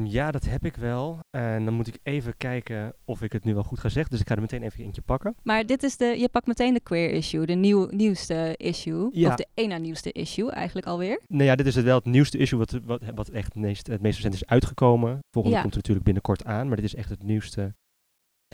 Ja, 0.00 0.30
dat 0.30 0.44
heb 0.44 0.64
ik 0.64 0.76
wel. 0.76 1.18
En 1.30 1.64
dan 1.64 1.74
moet 1.74 1.86
ik 1.86 1.98
even 2.02 2.36
kijken 2.36 2.94
of 3.04 3.22
ik 3.22 3.32
het 3.32 3.44
nu 3.44 3.54
wel 3.54 3.62
goed 3.62 3.78
ga 3.78 3.88
zeggen. 3.88 4.10
Dus 4.10 4.20
ik 4.20 4.28
ga 4.28 4.34
er 4.34 4.40
meteen 4.40 4.62
even 4.62 4.84
eentje 4.84 5.02
pakken. 5.02 5.36
Maar 5.42 5.66
dit 5.66 5.82
is 5.82 5.96
de, 5.96 6.04
je 6.18 6.28
pakt 6.28 6.46
meteen 6.46 6.74
de 6.74 6.80
queer 6.80 7.10
issue, 7.10 7.46
de 7.46 7.54
nieuw, 7.54 7.86
nieuwste 7.90 8.54
issue. 8.56 9.08
Ja. 9.12 9.28
Of 9.28 9.34
de 9.34 9.46
één 9.54 9.68
na 9.68 9.76
nieuwste 9.78 10.12
issue 10.12 10.50
eigenlijk 10.50 10.86
alweer. 10.86 11.20
Nou 11.28 11.44
ja, 11.44 11.54
dit 11.56 11.66
is 11.66 11.74
het 11.74 11.84
wel 11.84 11.96
het 11.96 12.04
nieuwste 12.04 12.38
issue 12.38 12.58
wat, 12.58 12.70
wat, 12.84 13.02
wat 13.14 13.28
echt 13.28 13.54
het 13.54 13.62
meest, 13.62 13.86
het 13.86 14.00
meest 14.00 14.16
recent 14.16 14.34
is 14.34 14.46
uitgekomen. 14.46 15.18
Volgende 15.30 15.56
Ja. 15.56 15.62
komt 15.62 15.72
er 15.72 15.78
natuurlijk 15.78 16.04
binnenkort 16.04 16.44
aan, 16.44 16.66
maar 16.66 16.76
dit 16.76 16.84
is 16.84 16.94
echt 16.94 17.10
het 17.10 17.22
nieuwste. 17.22 17.74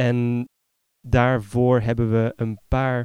En 0.00 0.44
daarvoor 1.08 1.80
hebben 1.80 2.10
we 2.10 2.32
een 2.36 2.58
paar, 2.68 3.04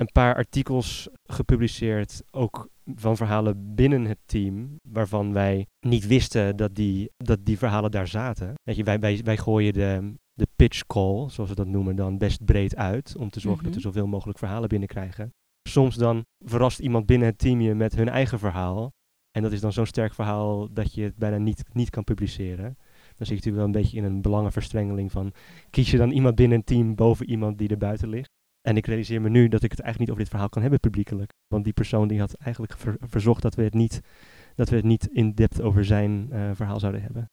een 0.00 0.12
paar 0.12 0.34
artikels 0.34 1.08
gepubliceerd, 1.22 2.22
ook 2.30 2.68
van 2.94 3.16
verhalen 3.16 3.74
binnen 3.74 4.04
het 4.04 4.18
team, 4.24 4.76
waarvan 4.88 5.32
wij 5.32 5.66
niet 5.86 6.06
wisten 6.06 6.56
dat 6.56 6.74
die, 6.74 7.10
dat 7.16 7.44
die 7.44 7.58
verhalen 7.58 7.90
daar 7.90 8.08
zaten. 8.08 8.54
Weet 8.62 8.76
je, 8.76 8.84
wij, 8.84 8.98
wij, 8.98 9.20
wij 9.24 9.36
gooien 9.36 9.72
de, 9.72 10.14
de 10.32 10.46
pitch 10.56 10.86
call, 10.86 11.28
zoals 11.28 11.50
we 11.50 11.56
dat 11.56 11.66
noemen, 11.66 11.96
dan 11.96 12.18
best 12.18 12.44
breed 12.44 12.76
uit, 12.76 13.16
om 13.16 13.30
te 13.30 13.40
zorgen 13.40 13.64
dat 13.64 13.74
we 13.74 13.80
Mhm. 13.80 13.88
zoveel 13.88 14.06
mogelijk 14.06 14.38
verhalen 14.38 14.68
binnenkrijgen. 14.68 15.30
Soms 15.68 15.96
dan 15.96 16.24
verrast 16.44 16.78
iemand 16.78 17.06
binnen 17.06 17.28
het 17.28 17.38
team 17.38 17.60
je 17.60 17.74
met 17.74 17.94
hun 17.94 18.08
eigen 18.08 18.38
verhaal. 18.38 18.92
En 19.30 19.42
dat 19.42 19.52
is 19.52 19.60
dan 19.60 19.72
zo'n 19.72 19.86
sterk 19.86 20.14
verhaal 20.14 20.72
dat 20.72 20.94
je 20.94 21.02
het 21.02 21.16
bijna 21.16 21.36
niet, 21.36 21.64
niet 21.72 21.90
kan 21.90 22.04
publiceren. 22.04 22.76
Dan 23.16 23.26
zit 23.26 23.28
je 23.28 23.34
natuurlijk 23.34 23.56
wel 23.56 23.64
een 23.64 23.82
beetje 23.82 23.96
in 23.96 24.04
een 24.04 24.22
belangenverstrengeling 24.22 25.12
van... 25.12 25.32
kies 25.70 25.90
je 25.90 25.96
dan 25.96 26.10
iemand 26.10 26.34
binnen 26.34 26.58
een 26.58 26.64
team 26.64 26.94
boven 26.94 27.30
iemand 27.30 27.58
die 27.58 27.68
er 27.68 27.76
buiten 27.76 28.08
ligt? 28.08 28.30
En 28.60 28.76
ik 28.76 28.86
realiseer 28.86 29.20
me 29.20 29.28
nu 29.28 29.48
dat 29.48 29.62
ik 29.62 29.70
het 29.70 29.80
eigenlijk 29.80 29.98
niet 29.98 30.08
over 30.08 30.22
dit 30.22 30.28
verhaal 30.28 30.48
kan 30.48 30.62
hebben 30.62 30.80
publiekelijk. 30.80 31.32
Want 31.46 31.64
die 31.64 31.72
persoon 31.72 32.08
die 32.08 32.20
had 32.20 32.34
eigenlijk 32.34 32.78
ver- 32.78 32.96
verzocht 33.00 33.42
dat 33.42 33.54
we 33.54 33.62
het 33.62 33.74
niet, 33.74 34.00
dat 34.54 34.68
we 34.68 34.76
het 34.76 34.84
niet 34.84 35.06
in 35.06 35.34
depth 35.34 35.60
over 35.60 35.84
zijn 35.84 36.32
eh, 36.32 36.50
verhaal 36.54 36.80
zouden 36.80 37.02
hebben. 37.02 37.30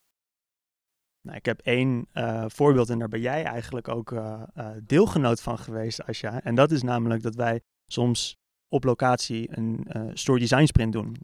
Nou, 1.21 1.37
ik 1.37 1.45
heb 1.45 1.59
één 1.59 2.07
eh, 2.11 2.45
voorbeeld 2.47 2.89
en 2.89 2.99
daar 2.99 3.07
ben 3.07 3.21
jij 3.21 3.43
eigenlijk 3.43 3.87
ook 3.87 4.11
eh, 4.11 4.43
deelgenoot 4.83 5.41
van 5.41 5.57
geweest, 5.57 6.03
Asja. 6.03 6.41
En 6.43 6.55
dat 6.55 6.71
is 6.71 6.83
namelijk 6.83 7.21
dat 7.23 7.35
wij 7.35 7.61
soms 7.91 8.35
op 8.67 8.83
locatie 8.83 9.57
een 9.57 9.87
story 10.13 10.39
design 10.39 10.65
sprint 10.65 10.93
doen. 10.93 11.15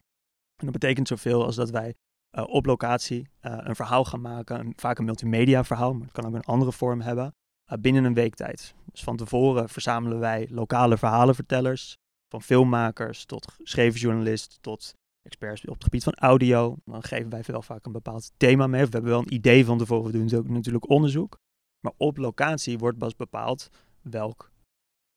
En 0.55 0.65
dat 0.65 0.71
betekent 0.71 1.07
zoveel 1.07 1.45
als 1.45 1.55
dat 1.55 1.69
wij 1.69 1.95
op 2.45 2.65
locatie 2.65 3.29
een 3.39 3.75
verhaal 3.75 4.05
gaan 4.05 4.21
maken, 4.21 4.59
een, 4.59 4.73
vaak 4.75 4.97
een 4.97 5.05
multimedia 5.05 5.63
verhaal, 5.63 5.93
maar 5.93 6.03
het 6.03 6.11
kan 6.11 6.25
ook 6.25 6.33
een 6.33 6.43
andere 6.43 6.71
vorm 6.71 7.01
hebben, 7.01 7.33
binnen 7.79 8.03
een 8.03 8.13
week 8.13 8.35
tijd. 8.35 8.73
Dus 8.91 9.03
van 9.03 9.17
tevoren 9.17 9.69
verzamelen 9.69 10.19
wij 10.19 10.47
lokale 10.49 10.97
verhalenvertellers 10.97 11.97
Van 12.29 12.41
filmmakers 12.41 13.25
tot 13.25 13.51
geschreven 13.51 13.99
journalist 13.99 14.57
tot 14.61 14.93
experts 15.21 15.65
op 15.65 15.73
het 15.73 15.83
gebied 15.83 16.03
van 16.03 16.13
audio. 16.13 16.77
Dan 16.85 17.03
geven 17.03 17.29
wij 17.29 17.43
wel 17.45 17.61
vaak 17.61 17.85
een 17.85 17.91
bepaald 17.91 18.31
thema 18.37 18.67
mee. 18.67 18.81
Of 18.81 18.87
we 18.87 18.93
hebben 18.93 19.11
wel 19.11 19.21
een 19.21 19.33
idee 19.33 19.65
van 19.65 19.77
tevoren. 19.77 20.11
We 20.11 20.27
doen 20.27 20.39
ook 20.39 20.49
natuurlijk 20.49 20.89
onderzoek. 20.89 21.37
Maar 21.79 21.93
op 21.97 22.17
locatie 22.17 22.77
wordt 22.77 22.97
pas 22.97 23.15
bepaald 23.15 23.69
welk, 24.01 24.51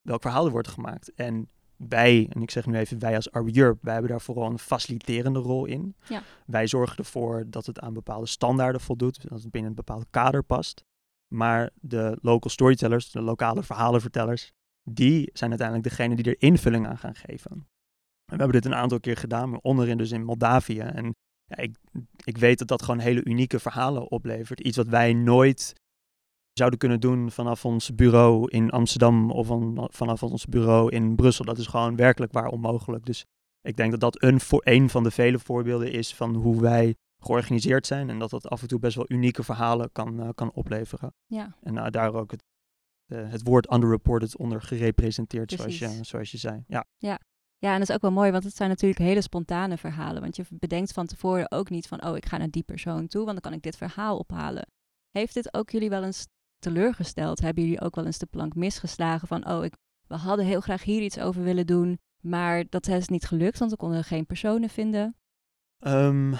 welk 0.00 0.22
verhaal 0.22 0.44
er 0.44 0.50
wordt 0.50 0.68
gemaakt. 0.68 1.14
En 1.14 1.48
wij, 1.76 2.28
en 2.30 2.42
ik 2.42 2.50
zeg 2.50 2.66
nu 2.66 2.78
even 2.78 2.98
wij 2.98 3.14
als 3.16 3.30
Arby 3.30 3.58
Europe, 3.58 3.78
wij 3.82 3.92
hebben 3.92 4.10
daar 4.10 4.20
vooral 4.20 4.50
een 4.50 4.58
faciliterende 4.58 5.38
rol 5.38 5.64
in. 5.64 5.96
Ja. 6.08 6.22
Wij 6.46 6.66
zorgen 6.66 6.96
ervoor 6.96 7.44
dat 7.46 7.66
het 7.66 7.80
aan 7.80 7.92
bepaalde 7.92 8.26
standaarden 8.26 8.80
voldoet, 8.80 9.28
dat 9.28 9.42
het 9.42 9.50
binnen 9.50 9.70
een 9.70 9.76
bepaald 9.76 10.06
kader 10.10 10.42
past. 10.42 10.84
Maar 11.35 11.71
de 11.80 12.18
local 12.21 12.50
storytellers, 12.50 13.11
de 13.11 13.23
lokale 13.23 13.62
verhalenvertellers, 13.62 14.52
die 14.90 15.30
zijn 15.33 15.50
uiteindelijk 15.50 15.88
degene 15.88 16.16
die 16.16 16.25
er 16.25 16.42
invulling 16.42 16.87
aan 16.87 16.99
gaan 16.99 17.14
geven. 17.14 17.50
En 17.50 18.37
we 18.37 18.42
hebben 18.42 18.62
dit 18.62 18.64
een 18.64 18.78
aantal 18.78 19.00
keer 19.00 19.16
gedaan, 19.16 19.61
onderin 19.61 19.99
dus 19.99 20.11
in 20.11 20.25
Moldavië. 20.25 20.78
En 20.78 21.14
ja, 21.45 21.56
ik, 21.56 21.76
ik 22.25 22.38
weet 22.38 22.59
dat 22.59 22.68
dat 22.68 22.83
gewoon 22.83 23.00
hele 23.00 23.25
unieke 23.25 23.59
verhalen 23.59 24.11
oplevert. 24.11 24.61
Iets 24.61 24.76
wat 24.76 24.88
wij 24.88 25.12
nooit 25.12 25.75
zouden 26.52 26.78
kunnen 26.78 27.00
doen 27.00 27.30
vanaf 27.30 27.64
ons 27.64 27.95
bureau 27.95 28.50
in 28.50 28.71
Amsterdam 28.71 29.30
of 29.30 29.47
van, 29.47 29.88
vanaf 29.92 30.23
ons 30.23 30.47
bureau 30.47 30.90
in 30.90 31.16
Brussel. 31.16 31.45
Dat 31.45 31.59
is 31.59 31.66
gewoon 31.66 31.97
werkelijk 31.97 32.33
waar 32.33 32.49
onmogelijk. 32.49 33.06
Dus 33.06 33.25
ik 33.61 33.76
denk 33.76 33.90
dat 33.90 34.00
dat 34.00 34.23
een, 34.23 34.40
voor, 34.40 34.61
een 34.64 34.88
van 34.88 35.02
de 35.02 35.11
vele 35.11 35.38
voorbeelden 35.38 35.92
is 35.92 36.14
van 36.14 36.35
hoe 36.35 36.61
wij 36.61 36.95
georganiseerd 37.26 37.87
zijn 37.87 38.11
en 38.11 38.18
dat 38.18 38.30
dat 38.30 38.49
af 38.49 38.62
en 38.62 38.68
toe 38.68 38.78
best 38.78 38.97
wel 38.97 39.04
unieke 39.09 39.42
verhalen 39.42 39.92
kan, 39.92 40.21
uh, 40.21 40.28
kan 40.35 40.52
opleveren. 40.52 41.14
Ja. 41.26 41.56
En 41.62 41.75
uh, 41.75 41.87
daar 41.90 42.14
ook 42.14 42.30
het, 42.30 42.45
uh, 43.06 43.30
het 43.30 43.42
woord 43.42 43.73
underreported 43.73 44.37
onder 44.37 44.62
gerepresenteerd, 44.62 45.52
zoals 45.52 45.78
je, 45.78 45.99
zoals 46.02 46.30
je 46.30 46.38
zei. 46.38 46.64
Ja. 46.66 46.87
ja. 46.97 47.21
Ja, 47.59 47.73
en 47.73 47.78
dat 47.78 47.88
is 47.88 47.95
ook 47.95 48.00
wel 48.00 48.12
mooi, 48.12 48.30
want 48.30 48.45
het 48.45 48.56
zijn 48.56 48.68
natuurlijk 48.68 49.00
hele 49.00 49.21
spontane 49.21 49.76
verhalen. 49.76 50.21
Want 50.23 50.37
je 50.37 50.45
bedenkt 50.49 50.92
van 50.92 51.06
tevoren 51.06 51.50
ook 51.50 51.71
niet 51.71 51.87
van, 51.87 52.04
oh, 52.04 52.16
ik 52.16 52.26
ga 52.26 52.37
naar 52.37 52.50
die 52.50 52.62
persoon 52.62 53.06
toe, 53.06 53.25
want 53.25 53.33
dan 53.33 53.50
kan 53.50 53.52
ik 53.52 53.62
dit 53.62 53.76
verhaal 53.76 54.18
ophalen. 54.18 54.66
Heeft 55.11 55.35
dit 55.35 55.54
ook 55.54 55.71
jullie 55.71 55.88
wel 55.88 56.04
eens 56.04 56.26
teleurgesteld? 56.59 57.40
Hebben 57.40 57.62
jullie 57.62 57.80
ook 57.80 57.95
wel 57.95 58.06
eens 58.06 58.18
de 58.18 58.26
plank 58.26 58.54
misgeslagen 58.54 59.28
van, 59.28 59.49
oh, 59.49 59.64
ik, 59.64 59.75
we 60.06 60.14
hadden 60.14 60.45
heel 60.45 60.61
graag 60.61 60.83
hier 60.83 61.02
iets 61.02 61.18
over 61.18 61.42
willen 61.42 61.66
doen, 61.66 61.99
maar 62.21 62.64
dat 62.68 62.87
is 62.87 63.09
niet 63.09 63.26
gelukt, 63.26 63.59
want 63.59 63.71
we 63.71 63.76
konden 63.76 64.04
geen 64.04 64.26
personen 64.26 64.68
vinden? 64.68 65.16
Um, 65.80 66.35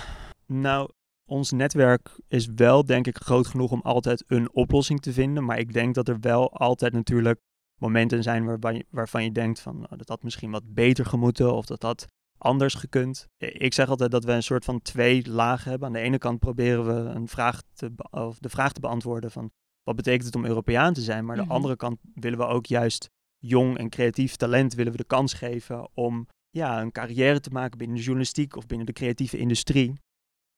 nou, 0.47 0.91
ons 1.25 1.51
netwerk 1.51 2.21
is 2.29 2.47
wel, 2.47 2.85
denk 2.85 3.07
ik, 3.07 3.17
groot 3.17 3.47
genoeg 3.47 3.71
om 3.71 3.81
altijd 3.81 4.25
een 4.27 4.53
oplossing 4.53 5.01
te 5.01 5.13
vinden. 5.13 5.45
Maar 5.45 5.59
ik 5.59 5.73
denk 5.73 5.95
dat 5.95 6.09
er 6.09 6.21
wel 6.21 6.53
altijd 6.53 6.93
natuurlijk 6.93 7.41
momenten 7.81 8.23
zijn 8.23 8.45
waarvan 8.45 8.75
je, 8.75 8.87
waarvan 8.91 9.25
je 9.25 9.33
denkt 9.33 9.61
van 9.61 9.79
nou, 9.79 9.97
dat 9.97 10.09
had 10.09 10.23
misschien 10.23 10.51
wat 10.51 10.75
beter 10.75 11.07
gemoeten 11.07 11.55
of 11.55 11.67
dat 11.67 11.83
had 11.83 12.07
anders 12.39 12.75
gekund. 12.75 13.27
Ik 13.39 13.75
zeg 13.75 13.89
altijd 13.89 14.11
dat 14.11 14.25
we 14.25 14.33
een 14.33 14.43
soort 14.43 14.65
van 14.65 14.83
twee 14.83 15.29
lagen 15.31 15.71
hebben. 15.71 15.89
Aan 15.89 15.95
de 15.95 16.01
ene 16.01 16.19
kant 16.19 16.39
proberen 16.39 16.87
we 16.87 17.11
een 17.11 17.29
vraag 17.29 17.63
te 17.75 17.93
of 18.11 18.39
de 18.39 18.49
vraag 18.49 18.73
te 18.73 18.81
beantwoorden 18.81 19.31
van 19.31 19.51
wat 19.83 19.97
betekent 19.97 20.25
het 20.25 20.35
om 20.35 20.45
Europeaan 20.45 20.93
te 20.93 21.01
zijn. 21.01 21.25
Maar 21.25 21.35
aan 21.35 21.41
de 21.41 21.47
Mhm. 21.47 21.55
andere 21.55 21.77
kant 21.77 21.99
willen 22.15 22.39
we 22.39 22.45
ook 22.45 22.67
juist 22.67 23.11
jong 23.39 23.79
en 23.79 23.89
creatief 23.89 24.37
talent 24.37 24.75
willen 24.75 24.93
we 24.93 24.99
de 24.99 25.05
kans 25.05 25.33
geven 25.33 25.89
om 25.95 26.27
ja, 26.51 26.81
een 26.81 26.93
carrière 26.93 27.41
te 27.41 27.51
maken 27.51 27.79
binnen 27.79 27.97
de 27.97 28.03
journalistiek 28.03 28.57
of 28.57 28.67
binnen 28.67 28.87
de 28.87 28.93
creatieve 28.93 29.37
industrie. 29.39 29.93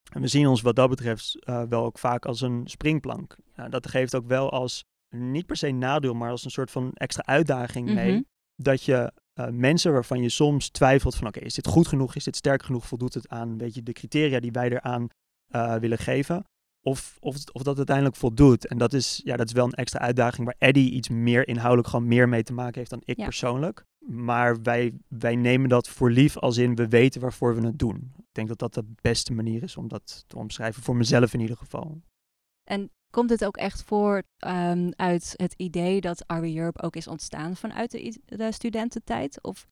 En 0.09 0.21
we 0.21 0.29
zien 0.29 0.47
ons 0.47 0.61
wat 0.61 0.77
dat 0.77 0.89
betreft 0.89 1.37
uh, 1.41 1.63
wel 1.63 1.85
ook 1.85 1.99
vaak 1.99 2.27
als 2.27 2.41
een 2.41 2.63
springplank. 2.65 3.37
Dat 3.71 3.89
geeft 3.89 4.15
ook 4.15 4.27
wel 4.27 4.51
als, 4.51 4.85
niet 5.17 5.47
per 5.47 5.57
se 5.57 5.71
nadeel, 5.71 6.15
maar 6.15 6.31
als 6.31 6.45
een 6.45 6.51
soort 6.51 6.71
van 6.71 6.91
extra 6.95 7.25
uitdaging 7.25 7.95
mee. 7.95 8.13
Mhm. 8.13 8.23
Dat 8.57 8.83
je 8.83 9.13
uh, 9.35 9.47
mensen 9.49 9.93
waarvan 9.93 10.23
je 10.23 10.29
soms 10.29 10.69
twijfelt 10.69 11.15
van 11.15 11.27
oké, 11.27 11.41
is 11.41 11.55
dit 11.55 11.67
goed 11.67 11.89
genoeg, 11.89 12.15
is 12.15 12.25
dit 12.25 12.37
sterk 12.37 12.63
genoeg, 12.63 12.87
voldoet 12.87 13.15
het 13.15 13.29
aan 13.29 13.59
weet 13.59 13.75
je, 13.75 13.83
de 13.83 13.93
criteria 13.93 14.41
die 14.41 14.53
wij 14.53 14.71
eraan 14.71 15.09
uh, 15.55 15.75
willen 15.75 15.99
geven. 15.99 16.45
Of, 16.81 17.17
of, 17.21 17.37
of 17.53 17.63
dat 17.63 17.77
uiteindelijk 17.77 18.17
voldoet. 18.17 18.67
En 18.67 18.79
dat 18.79 18.93
is, 18.93 19.21
ja, 19.25 19.37
dat 19.37 19.47
is 19.47 19.53
wel 19.53 19.65
een 19.65 19.73
extra 19.73 20.01
uitdaging 20.01 20.47
waar 20.47 20.55
Eddie 20.59 20.91
iets 20.91 21.09
meer 21.09 21.49
inhoudelijk 21.49 21.89
gewoon 21.89 22.07
meer 22.07 22.29
mee 22.29 22.43
te 22.43 22.53
maken 22.53 22.79
heeft 22.79 22.91
dan 22.91 23.03
ik 23.05 23.17
Ja. 23.17 23.25
persoonlijk. 23.25 23.85
Maar 24.07 24.63
wij, 24.63 24.93
wij 25.09 25.37
nemen 25.37 25.69
dat 25.69 25.89
voor 25.89 26.11
lief 26.11 26.37
als 26.37 26.57
in 26.57 26.75
we 26.75 26.89
weten 26.89 27.21
waarvoor 27.21 27.55
we 27.55 27.67
het 27.67 27.79
doen. 27.79 28.13
Ik 28.39 28.47
denk 28.47 28.59
dat 28.59 28.73
dat 28.73 28.85
de 28.85 28.93
beste 29.01 29.33
manier 29.33 29.63
is 29.63 29.77
om 29.77 29.89
dat 29.89 30.25
te 30.27 30.37
omschrijven, 30.37 30.83
voor 30.83 30.97
mezelf 30.97 31.35
in 31.35 31.41
ieder 31.41 31.57
geval. 31.57 32.03
En 32.65 32.91
komt 33.11 33.29
dit 33.29 33.45
ook 33.45 33.57
echt 33.57 33.83
voort 33.83 34.27
um, 34.47 34.93
uit 34.97 35.35
het 35.37 35.55
idee 35.57 36.01
dat 36.01 36.27
Arby 36.27 36.59
Europe 36.59 36.83
ook 36.83 36.97
is 36.97 37.09
ontstaan 37.09 37.57
vanuit 37.57 37.91
de, 37.91 38.21
de, 38.25 38.53
studententijd? 38.53 39.43
Of 39.43 39.69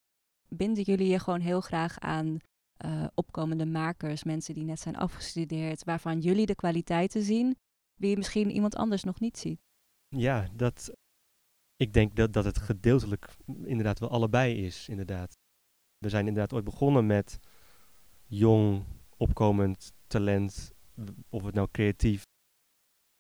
binden 0.49 0.83
jullie 0.83 1.09
je 1.09 1.19
gewoon 1.19 1.41
heel 1.41 1.61
graag 1.61 1.99
aan 1.99 2.39
uh, 2.85 3.07
opkomende 3.15 3.67
makers, 3.67 4.25
mensen 4.25 4.55
die 4.55 4.65
net 4.65 4.81
zijn 4.81 4.97
afgestudeerd, 4.97 5.85
waarvan 5.85 6.21
jullie 6.21 6.47
de 6.47 6.55
kwaliteiten 6.55 7.23
zien, 7.23 7.57
die 7.95 8.17
misschien 8.17 8.51
iemand 8.51 8.77
anders 8.77 9.05
nog 9.05 9.21
niet 9.21 9.39
ziet? 9.39 9.61
Ja, 10.09 10.49
dat, 10.53 10.93
ik 11.77 11.93
denk 11.93 12.17
dat, 12.17 12.33
dat 12.33 12.45
het 12.45 12.59
gedeeltelijk 12.59 13.37
inderdaad 13.65 13.99
wel 13.99 14.11
allebei 14.11 14.65
is, 14.65 14.89
inderdaad. 14.89 15.39
We 15.99 16.09
zijn 16.09 16.27
inderdaad 16.27 16.53
ooit 16.53 16.65
begonnen 16.65 17.07
met 17.07 17.39
jong, 18.27 18.85
opkomend 19.17 19.93
talent, 20.07 20.73
of 21.29 21.45
het 21.45 21.55
nou 21.55 21.69
creatief, 21.71 22.23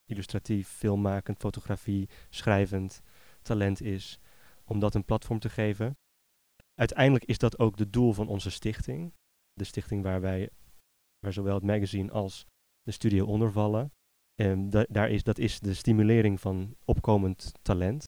illustratief, 0.04 0.68
filmmakend, 0.68 1.38
fotografie, 1.38 2.08
schrijvend 2.30 3.02
talent 3.42 3.80
is, 3.80 4.18
om 4.64 4.78
dat 4.78 4.94
een 4.94 5.04
platform 5.04 5.38
te 5.38 5.48
geven. 5.48 5.96
Uiteindelijk 6.74 7.24
is 7.24 7.38
dat 7.38 7.58
ook 7.58 7.76
de 7.76 7.90
doel 7.90 8.12
van 8.12 8.28
onze 8.28 8.50
stichting. 8.50 9.12
De 9.52 9.64
stichting 9.64 10.02
waar 10.02 10.20
wij, 10.20 10.50
waar 11.18 11.32
zowel 11.32 11.54
het 11.54 11.64
magazine 11.64 12.10
als 12.10 12.44
de 12.82 12.90
studio 12.90 13.26
onder 13.26 13.52
vallen. 13.52 13.92
En 14.34 14.70
da 14.70 14.86
daar 14.88 15.10
is, 15.10 15.22
dat 15.22 15.38
is 15.38 15.60
de 15.60 15.74
stimulering 15.74 16.40
van 16.40 16.76
opkomend 16.84 17.52
talent 17.62 18.04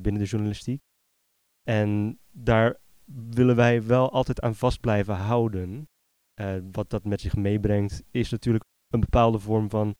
binnen 0.00 0.22
de 0.22 0.28
journalistiek. 0.28 0.80
En 1.62 2.18
daar 2.30 2.80
willen 3.04 3.56
wij 3.56 3.82
wel 3.86 4.10
altijd 4.10 4.40
aan 4.40 4.54
vast 4.54 4.80
blijven 4.80 5.14
houden. 5.14 5.86
Uh, 6.40 6.56
wat 6.72 6.90
dat 6.90 7.04
met 7.04 7.20
zich 7.20 7.36
meebrengt, 7.36 8.02
is 8.10 8.30
natuurlijk 8.30 8.64
een 8.88 9.00
bepaalde 9.00 9.38
vorm 9.38 9.70
van 9.70 9.96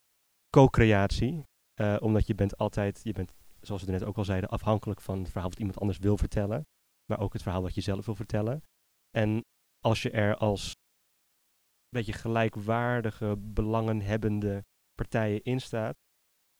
co-creatie. 0.57 1.45
Uh, 1.81 1.97
omdat 2.01 2.27
je 2.27 2.35
bent 2.35 2.57
altijd, 2.57 3.01
je 3.03 3.13
bent, 3.13 3.33
zoals 3.61 3.83
we 3.83 3.91
net 3.91 4.05
ook 4.05 4.17
al 4.17 4.25
zeiden, 4.25 4.51
afhankelijk 4.51 5.01
van 5.01 5.19
het 5.19 5.31
verhaal 5.31 5.49
wat 5.49 5.59
iemand 5.59 5.81
anders 5.81 5.99
wil 5.99 6.17
vertellen. 6.17 6.67
Maar 7.05 7.21
ook 7.21 7.33
het 7.33 7.43
verhaal 7.43 7.63
wat 7.63 7.75
je 7.75 7.81
zelf 7.81 8.07
wil 8.07 8.15
vertellen. 8.15 8.63
En 9.11 9.41
als 9.81 10.03
je 10.03 10.11
er 10.11 10.37
als 10.37 10.67
een 10.67 11.99
beetje 11.99 12.13
gelijkwaardige, 12.13 13.37
belangenhebbende 13.39 14.65
partijen 14.95 15.43
in 15.43 15.61
staat, 15.61 15.95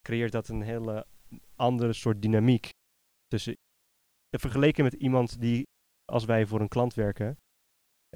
creëert 0.01 0.33
dat 0.33 0.49
een 0.49 0.63
hele 0.63 1.07
andere 1.55 1.93
soort 1.93 2.23
dynamiek. 2.23 2.71
Tussen, 3.27 3.55
vergeleken 4.31 4.85
met 4.85 4.93
iemand 4.93 5.41
die, 5.41 5.63
als 6.05 6.25
wij 6.25 6.47
voor 6.47 6.61
een 6.61 6.69
klant 6.69 6.95
werken, 6.95 7.37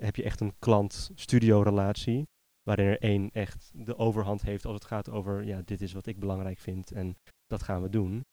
heb 0.00 0.16
je 0.16 0.22
echt 0.22 0.40
een 0.40 0.58
klant-studio 0.58 1.62
relatie. 1.62 2.28
Waarin 2.62 2.86
er 2.86 3.00
één 3.00 3.30
echt 3.30 3.70
de 3.74 3.96
overhand 3.96 4.42
heeft 4.42 4.64
als 4.64 4.74
het 4.74 4.84
gaat 4.84 5.10
over, 5.10 5.44
ja, 5.44 5.62
dit 5.64 5.80
is 5.80 5.92
wat 5.92 6.06
ik 6.06 6.18
belangrijk 6.18 6.58
vind 6.58 6.92
en 6.92 7.16
dat 7.46 7.62
gaan 7.62 7.82
we 7.82 7.88
doen. 7.88 8.24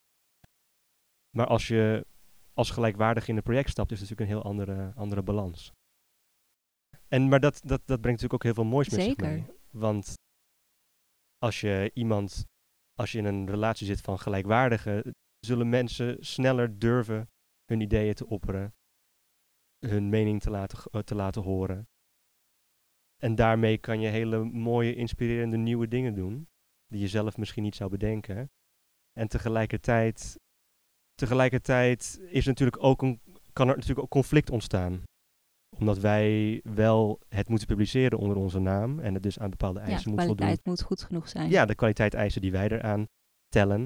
Maar 1.29 1.48
als 1.48 1.67
je 1.67 2.05
als 2.53 2.70
gelijkwaardig 2.70 3.27
in 3.27 3.36
een 3.38 3.43
project 3.43 3.70
stapt, 3.70 3.91
is 3.91 4.00
het 4.00 4.10
natuurlijk 4.10 4.38
een 4.38 4.43
heel 4.43 4.51
andere, 4.51 4.93
andere 4.96 5.24
balans. 5.24 5.72
En, 7.08 7.29
maar 7.29 7.39
dat, 7.39 7.53
dat, 7.53 7.82
dat 7.86 8.01
brengt 8.01 8.22
natuurlijk 8.22 8.34
ook 8.34 8.43
heel 8.43 8.53
veel 8.53 8.72
moois 8.72 8.89
met 8.89 9.01
Zeker. 9.01 9.27
zich 9.27 9.36
mee. 9.36 9.58
Want 9.70 10.13
als 11.38 11.62
je 11.62 11.91
iemand, 11.93 12.46
als 12.93 13.12
je 13.12 13.17
in 13.17 13.25
een 13.25 13.50
relatie 13.50 13.88
zit 13.88 14.01
van 14.01 14.20
gelijkwaardigen, 14.20 15.12
zullen 15.39 15.70
mensen 15.70 16.25
sneller 16.25 16.79
durven 16.79 17.29
hun 17.65 17.82
ideeën 17.82 18.13
te 18.13 18.27
opperen, 18.27 18.74
hun 19.88 20.10
mening 20.10 20.42
te 20.42 20.50
laten, 20.50 20.80
uh, 20.92 21.02
te 21.02 21.16
laten 21.16 21.42
horen. 21.42 21.88
En 23.22 23.36
daarmee 23.36 23.78
kan 23.78 24.00
je 24.00 24.08
hele 24.08 24.44
mooie, 24.44 24.96
inspirerende 24.96 25.58
nieuwe 25.58 25.88
dingen 25.88 26.13
doen, 26.13 26.48
die 26.88 27.00
je 27.00 27.08
zelf 27.08 27.38
misschien 27.38 27.63
niet 27.63 27.75
zou 27.75 27.90
bedenken. 27.90 28.52
En 29.20 29.28
tegelijkertijd, 29.28 30.40
tegelijkertijd 31.16 32.20
is 32.25 32.46
natuurlijk 32.46 32.84
ook 32.84 33.02
een, 33.02 33.22
kan 33.54 33.68
er 33.68 33.75
natuurlijk 33.75 34.02
ook 34.02 34.10
conflict 34.10 34.50
ontstaan. 34.50 35.04
Omdat 35.78 35.98
wij 35.98 36.62
wel 36.63 37.20
het 37.30 37.50
moeten 37.50 37.68
publiceren 37.68 38.20
onder 38.20 38.38
onze 38.38 38.60
naam 38.60 39.00
en 39.00 39.13
het 39.13 39.24
dus 39.24 39.40
aan 39.40 39.50
bepaalde 39.50 39.80
eisen 39.80 39.98
ja, 39.98 40.04
de 40.04 40.10
moet 40.10 40.20
voldoen. 40.20 40.36
kwaliteit 40.36 40.66
moet 40.66 40.82
goed 40.82 41.02
genoeg 41.02 41.30
zijn. 41.30 41.50
Ja, 41.50 41.66
de 41.66 41.75
kwaliteitseisen 41.75 42.42
die 42.42 42.52
wij 42.52 42.70
eraan 42.70 43.08
tellen, 43.48 43.86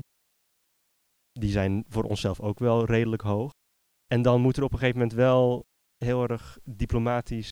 die 1.31 1.51
zijn 1.51 1.85
voor 1.87 2.03
onszelf 2.03 2.39
ook 2.39 2.59
wel 2.59 2.85
redelijk 2.85 3.21
hoog. 3.21 3.51
En 4.07 4.21
dan 4.21 4.41
moet 4.41 4.57
er 4.57 4.63
op 4.63 4.71
een 4.71 4.77
gegeven 4.77 4.99
moment 4.99 5.17
wel 5.17 5.65
heel 5.97 6.27
erg 6.27 6.57
diplomatisch 6.63 7.49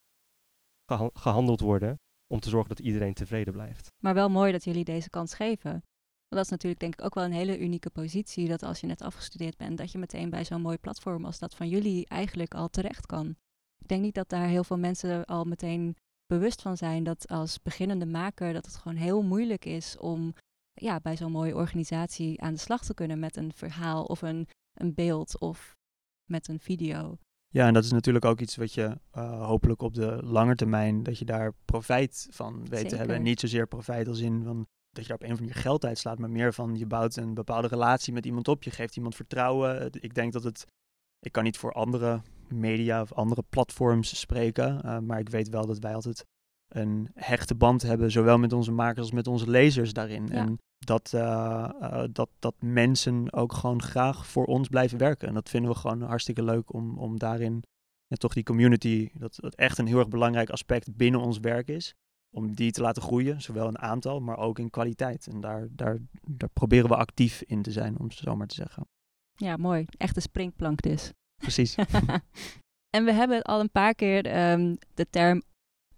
geha 0.85 1.09
gehandeld 1.13 1.59
worden 1.59 1.95
om 2.27 2.39
te 2.39 2.49
zorgen 2.49 2.69
dat 2.69 2.79
iedereen 2.79 3.13
tevreden 3.13 3.53
blijft. 3.53 3.91
Maar 4.03 4.13
wel 4.13 4.29
mooi 4.29 4.51
dat 4.51 4.63
jullie 4.63 4.83
deze 4.83 5.09
kans 5.09 5.33
geven. 5.33 5.71
Want 5.71 5.83
dat 6.29 6.43
is 6.43 6.49
natuurlijk 6.49 6.81
denk 6.81 6.93
ik 6.93 7.05
ook 7.05 7.13
wel 7.13 7.23
een 7.23 7.31
hele 7.31 7.59
unieke 7.59 7.89
positie, 7.89 8.47
dat 8.47 8.63
als 8.63 8.79
je 8.79 8.87
net 8.87 9.01
afgestudeerd 9.01 9.57
bent, 9.57 9.77
dat 9.77 9.91
je 9.91 9.97
meteen 9.97 10.29
bij 10.29 10.45
zo'n 10.45 10.61
mooi 10.61 10.77
platform 10.77 11.25
als 11.25 11.39
dat 11.39 11.55
van 11.55 11.69
jullie 11.69 12.07
eigenlijk 12.07 12.53
al 12.53 12.69
terecht 12.69 13.05
kan. 13.05 13.35
Ik 13.77 13.87
denk 13.87 14.01
niet 14.01 14.15
dat 14.15 14.29
daar 14.29 14.47
heel 14.47 14.63
veel 14.63 14.77
mensen 14.77 15.25
al 15.25 15.43
meteen 15.43 15.95
bewust 16.25 16.61
van 16.61 16.77
zijn 16.77 17.03
dat 17.03 17.27
als 17.27 17.61
beginnende 17.61 18.05
maker 18.05 18.53
dat 18.53 18.65
het 18.65 18.75
gewoon 18.75 18.97
heel 18.97 19.23
moeilijk 19.23 19.65
is 19.65 19.97
om 19.97 20.33
ja, 20.73 20.99
bij 20.99 21.17
zo'n 21.17 21.31
mooie 21.31 21.55
organisatie 21.55 22.41
aan 22.41 22.53
de 22.53 22.59
slag 22.59 22.83
te 22.85 22.93
kunnen 22.93 23.19
met 23.19 23.35
een 23.35 23.53
verhaal 23.53 24.03
of 24.03 24.21
een, 24.21 24.47
een 24.73 24.93
beeld 24.93 25.39
of 25.39 25.75
met 26.29 26.47
een 26.47 26.59
video. 26.59 27.17
Ja, 27.55 27.67
en 27.67 27.73
dat 27.73 27.83
is 27.83 27.91
natuurlijk 27.91 28.25
ook 28.25 28.39
iets 28.39 28.55
wat 28.55 28.73
je 28.73 28.97
uh, 29.17 29.45
hopelijk 29.45 29.81
op 29.81 29.93
de 29.93 30.19
lange 30.23 30.55
termijn, 30.55 31.03
dat 31.03 31.19
je 31.19 31.25
daar 31.25 31.53
profijt 31.65 32.27
van 32.31 32.67
weet 32.67 32.89
te 32.89 32.95
hebben. 32.95 33.15
En 33.15 33.21
niet 33.21 33.39
zozeer 33.39 33.67
profijt 33.67 34.07
als 34.07 34.19
in 34.19 34.43
van 34.43 34.67
dat 34.89 35.03
je 35.03 35.07
daar 35.07 35.17
op 35.17 35.23
een 35.23 35.31
of 35.31 35.39
andere 35.39 35.59
geld 35.59 35.85
uitslaat, 35.85 36.19
maar 36.19 36.29
meer 36.29 36.53
van 36.53 36.75
je 36.75 36.85
bouwt 36.85 37.15
een 37.15 37.33
bepaalde 37.33 37.67
relatie 37.67 38.13
met 38.13 38.25
iemand 38.25 38.47
op. 38.47 38.63
Je 38.63 38.71
geeft 38.71 38.95
iemand 38.95 39.15
vertrouwen. 39.15 39.91
Ik 39.99 40.13
denk 40.13 40.33
dat 40.33 40.43
het, 40.43 40.65
ik 41.19 41.31
kan 41.31 41.43
niet 41.43 41.57
voor 41.57 41.71
andere 41.71 42.21
media 42.47 43.01
of 43.01 43.13
andere 43.13 43.43
platforms 43.49 44.19
spreken, 44.19 44.81
uh, 44.85 44.99
maar 44.99 45.19
ik 45.19 45.29
weet 45.29 45.49
wel 45.49 45.65
dat 45.65 45.79
wij 45.79 45.93
altijd 45.93 46.25
een 46.75 47.09
hechte 47.13 47.55
band 47.55 47.81
hebben, 47.81 48.11
zowel 48.11 48.37
met 48.37 48.53
onze 48.53 48.71
makers 48.71 48.99
als 48.99 49.11
met 49.11 49.27
onze 49.27 49.49
lezers 49.49 49.93
daarin. 49.93 50.31
En 50.31 50.57
dat, 50.77 51.11
uh, 51.15 51.69
uh, 51.81 52.03
dat, 52.11 52.29
dat 52.39 52.55
mensen 52.59 53.33
ook 53.33 53.53
gewoon 53.53 53.81
graag 53.81 54.27
voor 54.27 54.45
ons 54.45 54.67
blijven 54.67 54.97
werken. 54.97 55.27
En 55.27 55.33
dat 55.33 55.49
vinden 55.49 55.71
we 55.71 55.77
gewoon 55.77 56.01
hartstikke 56.01 56.43
leuk 56.43 56.73
om, 56.73 56.97
om 56.97 57.19
daarin 57.19 57.63
en 58.07 58.17
toch 58.19 58.33
die 58.33 58.43
community, 58.43 59.09
dat, 59.13 59.37
dat 59.39 59.55
echt 59.55 59.77
een 59.77 59.87
heel 59.87 59.99
erg 59.99 60.07
belangrijk 60.07 60.49
aspect 60.49 60.95
binnen 60.95 61.21
ons 61.21 61.39
werk 61.39 61.67
is, 61.67 61.95
om 62.35 62.55
die 62.55 62.71
te 62.71 62.81
laten 62.81 63.01
groeien, 63.01 63.41
zowel 63.41 63.67
in 63.67 63.79
aantal, 63.79 64.19
maar 64.19 64.37
ook 64.37 64.59
in 64.59 64.69
kwaliteit. 64.69 65.27
En 65.27 65.41
daar, 65.41 65.67
daar, 65.71 65.97
daar 66.27 66.49
proberen 66.49 66.89
we 66.89 66.95
actief 66.95 67.41
in 67.41 67.61
te 67.61 67.71
zijn, 67.71 67.99
om 67.99 68.05
het 68.05 68.13
zo 68.13 68.35
maar 68.35 68.47
te 68.47 68.55
zeggen. 68.55 68.87
Ja, 69.35 69.57
mooi. 69.57 69.85
Echt 69.97 70.15
een 70.15 70.21
springplank 70.21 70.81
dus. 70.81 71.11
Precies. 71.35 71.75
en 72.95 73.05
we 73.05 73.13
hebben 73.13 73.41
al 73.41 73.59
een 73.59 73.71
paar 73.71 73.95
keer 73.95 74.51
um, 74.51 74.77
de 74.93 75.09
term 75.09 75.43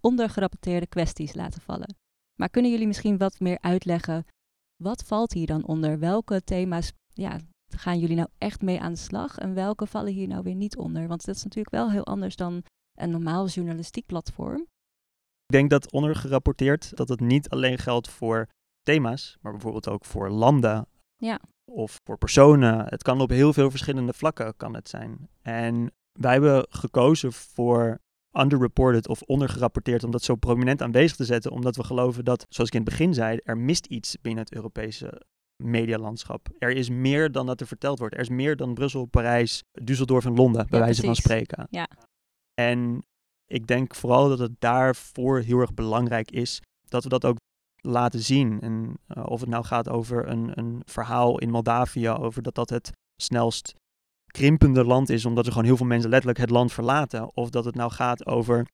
ondergerapporteerde 0.00 0.86
kwesties 0.86 1.34
laten 1.34 1.60
vallen. 1.60 1.96
Maar 2.34 2.48
kunnen 2.48 2.70
jullie 2.70 2.86
misschien 2.86 3.18
wat 3.18 3.40
meer 3.40 3.58
uitleggen, 3.60 4.26
wat 4.82 5.04
valt 5.04 5.32
hier 5.32 5.46
dan 5.46 5.66
onder? 5.66 5.98
Welke 5.98 6.44
thema's 6.44 6.92
ja, 7.12 7.38
gaan 7.68 7.98
jullie 7.98 8.16
nou 8.16 8.28
echt 8.38 8.62
mee 8.62 8.80
aan 8.80 8.92
de 8.92 8.98
slag 8.98 9.38
en 9.38 9.54
welke 9.54 9.86
vallen 9.86 10.12
hier 10.12 10.28
nou 10.28 10.42
weer 10.42 10.54
niet 10.54 10.76
onder? 10.76 11.08
Want 11.08 11.24
dat 11.24 11.34
is 11.34 11.42
natuurlijk 11.42 11.74
wel 11.74 11.90
heel 11.90 12.06
anders 12.06 12.36
dan 12.36 12.62
een 12.98 13.10
normaal 13.10 13.46
journalistiek 13.46 14.06
platform. 14.06 14.60
Ik 15.46 15.54
denk 15.54 15.70
dat 15.70 15.92
ondergerapporteerd 15.92 16.96
dat 16.96 17.08
het 17.08 17.20
niet 17.20 17.48
alleen 17.48 17.78
geldt 17.78 18.08
voor 18.08 18.48
thema's, 18.82 19.36
maar 19.40 19.52
bijvoorbeeld 19.52 19.88
ook 19.88 20.04
voor 20.04 20.30
landen 20.30 20.86
ja. 21.16 21.40
of 21.64 21.98
voor 22.04 22.18
personen. 22.18 22.86
Het 22.88 23.02
kan 23.02 23.20
op 23.20 23.30
heel 23.30 23.52
veel 23.52 23.70
verschillende 23.70 24.12
vlakken 24.12 24.56
kan 24.56 24.74
het 24.74 24.88
zijn. 24.88 25.28
En 25.42 25.92
wij 26.12 26.32
hebben 26.32 26.66
gekozen 26.68 27.32
voor 27.32 28.00
underreported 28.38 29.08
of 29.08 29.22
ondergerapporteerd 29.22 30.04
om 30.04 30.10
dat 30.10 30.22
zo 30.22 30.34
prominent 30.34 30.82
aanwezig 30.82 31.16
te 31.16 31.24
zetten, 31.24 31.50
omdat 31.50 31.76
we 31.76 31.84
geloven 31.84 32.24
dat, 32.24 32.46
zoals 32.48 32.70
ik 32.70 32.76
in 32.76 32.80
het 32.80 32.90
begin 32.90 33.14
zei, 33.14 33.40
er 33.44 33.58
mist 33.58 33.86
iets 33.86 34.16
binnen 34.20 34.44
het 34.44 34.54
Europese 34.54 35.22
medialandschap. 35.62 36.48
Er 36.58 36.70
is 36.70 36.88
meer 36.88 37.32
dan 37.32 37.46
dat 37.46 37.60
er 37.60 37.66
verteld 37.66 37.98
wordt. 37.98 38.14
Er 38.14 38.20
is 38.20 38.28
meer 38.28 38.56
dan 38.56 38.74
Brussel, 38.74 39.04
Parijs, 39.04 39.62
Düsseldorf 39.82 40.24
en 40.24 40.34
Londen, 40.34 40.66
bij 40.68 40.80
wijze 40.80 41.02
van 41.02 41.16
spreken. 41.16 41.66
Ja. 41.70 41.88
En 42.54 43.06
ik 43.46 43.66
denk 43.66 43.94
vooral 43.94 44.28
dat 44.28 44.38
het 44.38 44.52
daarvoor 44.58 45.40
heel 45.40 45.58
erg 45.58 45.74
belangrijk 45.74 46.30
is 46.30 46.60
dat 46.88 47.02
we 47.02 47.08
dat 47.08 47.24
ook 47.24 47.36
laten 47.76 48.20
zien. 48.20 48.60
En 48.60 48.98
uh, 49.16 49.26
of 49.26 49.40
het 49.40 49.48
nou 49.48 49.64
gaat 49.64 49.88
over 49.88 50.28
een, 50.28 50.58
een 50.58 50.82
verhaal 50.84 51.38
in 51.38 51.50
Moldavië, 51.50 52.08
over 52.08 52.42
dat 52.42 52.54
dat 52.54 52.70
het 52.70 52.90
snelst 53.22 53.74
krimpende 54.32 54.84
land 54.84 55.08
is, 55.08 55.24
omdat 55.24 55.46
er 55.46 55.52
gewoon 55.52 55.66
heel 55.66 55.76
veel 55.76 55.86
mensen 55.86 56.10
letterlijk 56.10 56.40
het 56.40 56.50
land 56.50 56.72
verlaten. 56.72 57.36
Of 57.36 57.50
dat 57.50 57.64
het 57.64 57.74
nou 57.74 57.90
gaat 57.90 58.26
over 58.26 58.66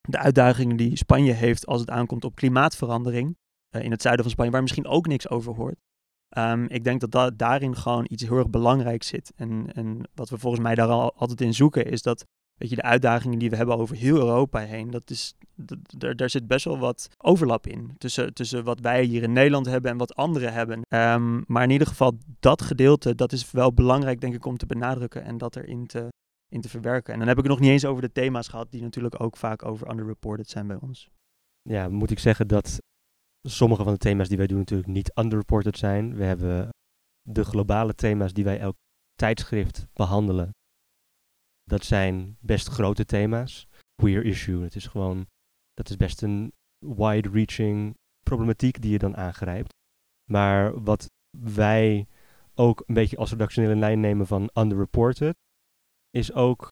de 0.00 0.18
uitdagingen 0.18 0.76
die 0.76 0.96
Spanje 0.96 1.32
heeft 1.32 1.66
als 1.66 1.80
het 1.80 1.90
aankomt 1.90 2.24
op 2.24 2.34
klimaatverandering. 2.34 3.36
Uh, 3.70 3.82
in 3.82 3.90
het 3.90 4.02
zuiden 4.02 4.24
van 4.24 4.32
Spanje, 4.32 4.50
waar 4.50 4.62
misschien 4.62 4.86
ook 4.86 5.06
niks 5.06 5.28
over 5.28 5.54
hoort. 5.54 5.78
Um, 6.36 6.68
ik 6.68 6.84
denk 6.84 7.00
dat, 7.00 7.10
dat 7.10 7.38
daarin 7.38 7.76
gewoon 7.76 8.06
iets 8.08 8.22
heel 8.22 8.36
erg 8.36 8.50
belangrijks 8.50 9.06
zit. 9.06 9.32
En, 9.36 9.72
en 9.72 10.08
wat 10.14 10.28
we 10.28 10.38
volgens 10.38 10.62
mij 10.62 10.74
daar 10.74 10.88
al, 10.88 11.14
altijd 11.14 11.40
in 11.40 11.54
zoeken, 11.54 11.86
is 11.86 12.02
dat 12.02 12.26
weet 12.58 12.70
je, 12.70 12.76
de 12.76 12.82
uitdagingen 12.82 13.38
die 13.38 13.50
we 13.50 13.56
hebben 13.56 13.76
over 13.76 13.96
heel 13.96 14.16
Europa 14.16 14.58
heen, 14.58 14.90
dat 14.90 15.10
is, 15.10 15.34
daar 16.14 16.30
zit 16.30 16.46
best 16.46 16.64
wel 16.64 16.78
wat 16.78 17.08
overlap 17.16 17.66
in. 17.66 17.94
Tussen, 17.98 18.34
tussen 18.34 18.64
wat 18.64 18.80
wij 18.80 19.04
hier 19.04 19.22
in 19.22 19.32
Nederland 19.32 19.66
hebben 19.66 19.90
en 19.90 19.96
wat 19.96 20.14
anderen 20.14 20.52
hebben. 20.52 20.80
Um, 20.88 21.44
maar 21.46 21.62
in 21.62 21.70
ieder 21.70 21.86
geval, 21.86 22.18
dat 22.40 22.62
gedeelte, 22.62 23.14
dat 23.14 23.32
is 23.32 23.50
wel 23.50 23.72
belangrijk, 23.72 24.20
denk 24.20 24.34
ik, 24.34 24.44
om 24.44 24.56
te 24.56 24.66
benadrukken 24.66 25.22
en 25.22 25.38
dat 25.38 25.56
erin 25.56 25.86
te, 25.86 26.08
in 26.48 26.60
te 26.60 26.68
verwerken. 26.68 27.12
En 27.12 27.18
dan 27.18 27.28
heb 27.28 27.36
ik 27.36 27.42
het 27.42 27.52
nog 27.52 27.60
niet 27.60 27.70
eens 27.70 27.84
over 27.84 28.02
de 28.02 28.12
thema's 28.12 28.48
gehad, 28.48 28.70
die 28.70 28.82
natuurlijk 28.82 29.20
ook 29.22 29.36
vaak 29.36 29.64
over 29.64 29.90
underreported 29.90 30.48
zijn 30.48 30.66
bij 30.66 30.78
ons. 30.80 31.08
Ja, 31.62 31.88
moet 31.88 32.10
ik 32.10 32.18
zeggen 32.18 32.48
dat 32.48 32.78
sommige 33.42 33.82
van 33.82 33.92
de 33.92 33.98
thema's 33.98 34.28
die 34.28 34.36
wij 34.36 34.46
doen 34.46 34.58
natuurlijk 34.58 34.88
niet 34.88 35.12
underreported 35.14 35.78
zijn. 35.78 36.14
We 36.14 36.24
hebben 36.24 36.68
de 37.22 37.44
globale 37.44 37.94
thema's 37.94 38.32
die 38.32 38.44
wij 38.44 38.58
elk 38.58 38.76
tijdschrift 39.14 39.86
behandelen 39.92 40.50
dat 41.68 41.84
zijn 41.84 42.36
best 42.40 42.68
grote 42.68 43.04
thema's. 43.04 43.68
Queer 43.94 44.24
issue, 44.24 44.62
het 44.62 44.74
is 44.74 44.86
gewoon, 44.86 45.26
dat 45.72 45.88
is 45.88 45.96
best 45.96 46.22
een 46.22 46.52
wide-reaching 46.78 47.96
problematiek 48.20 48.82
die 48.82 48.90
je 48.90 48.98
dan 48.98 49.16
aangrijpt. 49.16 49.72
Maar 50.30 50.82
wat 50.82 51.06
wij 51.38 52.06
ook 52.54 52.82
een 52.86 52.94
beetje 52.94 53.16
als 53.16 53.30
redactionele 53.30 53.76
lijn 53.76 54.00
nemen 54.00 54.26
van 54.26 54.50
underreported, 54.54 55.34
is 56.10 56.32
ook 56.32 56.68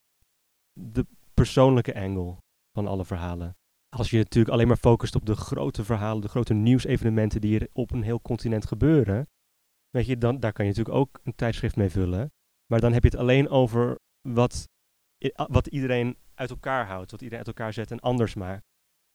de 0.81 1.07
persoonlijke 1.35 1.95
angle 1.95 2.37
van 2.73 2.87
alle 2.87 3.05
verhalen. 3.05 3.57
Als 3.97 4.11
je 4.11 4.17
natuurlijk 4.17 4.55
alleen 4.55 4.69
maar 4.69 4.77
focust 4.77 5.15
op 5.15 5.27
de 5.27 5.37
grote 5.37 5.85
verhalen, 5.85 6.23
de 6.23 6.29
grote 6.29 6.55
nieuwsevenementen 6.55 7.41
die 7.41 7.61
er 7.61 7.69
op 7.73 7.91
een 7.91 8.03
heel 8.03 8.21
continent 8.21 8.67
gebeuren, 8.67 9.29
weet 9.91 10.07
je, 10.07 10.19
dan, 10.19 10.41
daar 10.41 10.53
kan 10.53 10.65
je 10.65 10.71
natuurlijk 10.71 10.99
ook 10.99 11.21
een 11.23 11.35
tijdschrift 11.35 11.77
mee 11.77 11.91
vullen. 11.91 12.33
Maar 12.67 12.81
dan 12.81 12.93
heb 12.93 13.03
je 13.03 13.09
het 13.09 13.19
alleen 13.19 13.49
over 13.49 13.99
wat 14.29 14.69
wat 15.35 15.67
iedereen 15.67 16.17
uit 16.35 16.51
elkaar 16.51 16.87
houdt, 16.87 17.11
wat 17.11 17.23
iedereen 17.23 17.47
uit 17.47 17.57
elkaar 17.57 17.73
zet 17.73 17.91
en 17.91 18.01
anders 18.01 18.35
maakt. 18.35 18.65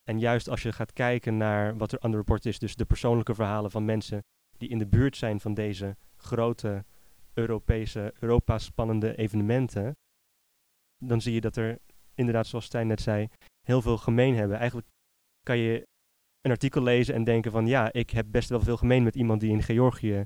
En 0.03 0.19
juist 0.19 0.49
als 0.49 0.61
je 0.61 0.71
gaat 0.71 0.93
kijken 0.93 1.37
naar 1.37 1.77
wat 1.77 1.91
er 1.91 2.05
underreport 2.05 2.45
is, 2.45 2.59
dus 2.59 2.75
de 2.75 2.85
persoonlijke 2.85 3.35
verhalen 3.35 3.71
van 3.71 3.85
mensen 3.85 4.23
die 4.57 4.69
in 4.69 4.77
de 4.77 4.87
buurt 4.87 5.17
zijn 5.17 5.39
van 5.39 5.53
deze 5.53 5.97
grote 6.17 6.85
Europese, 7.33 8.13
Europa 8.19 8.59
spannende 8.59 9.17
evenementen, 9.17 9.95
dan 10.97 11.21
zie 11.21 11.33
je 11.33 11.41
dat 11.41 11.55
er 11.55 11.79
inderdaad, 12.13 12.47
zoals 12.47 12.65
Stijn 12.65 12.87
net 12.87 13.01
zei, 13.01 13.29
heel 13.61 13.81
veel 13.81 13.97
gemeen 13.97 14.35
hebben. 14.35 14.57
Eigenlijk 14.57 14.87
kan 15.43 15.57
je 15.57 15.87
een 16.41 16.51
artikel 16.51 16.81
lezen 16.81 17.13
en 17.13 17.23
denken 17.23 17.51
van 17.51 17.67
ja, 17.67 17.91
ik 17.91 18.09
heb 18.09 18.25
best 18.29 18.49
wel 18.49 18.59
veel 18.59 18.77
gemeen 18.77 19.03
met 19.03 19.15
iemand 19.15 19.41
die 19.41 19.51
in 19.51 19.63
Georgië 19.63 20.25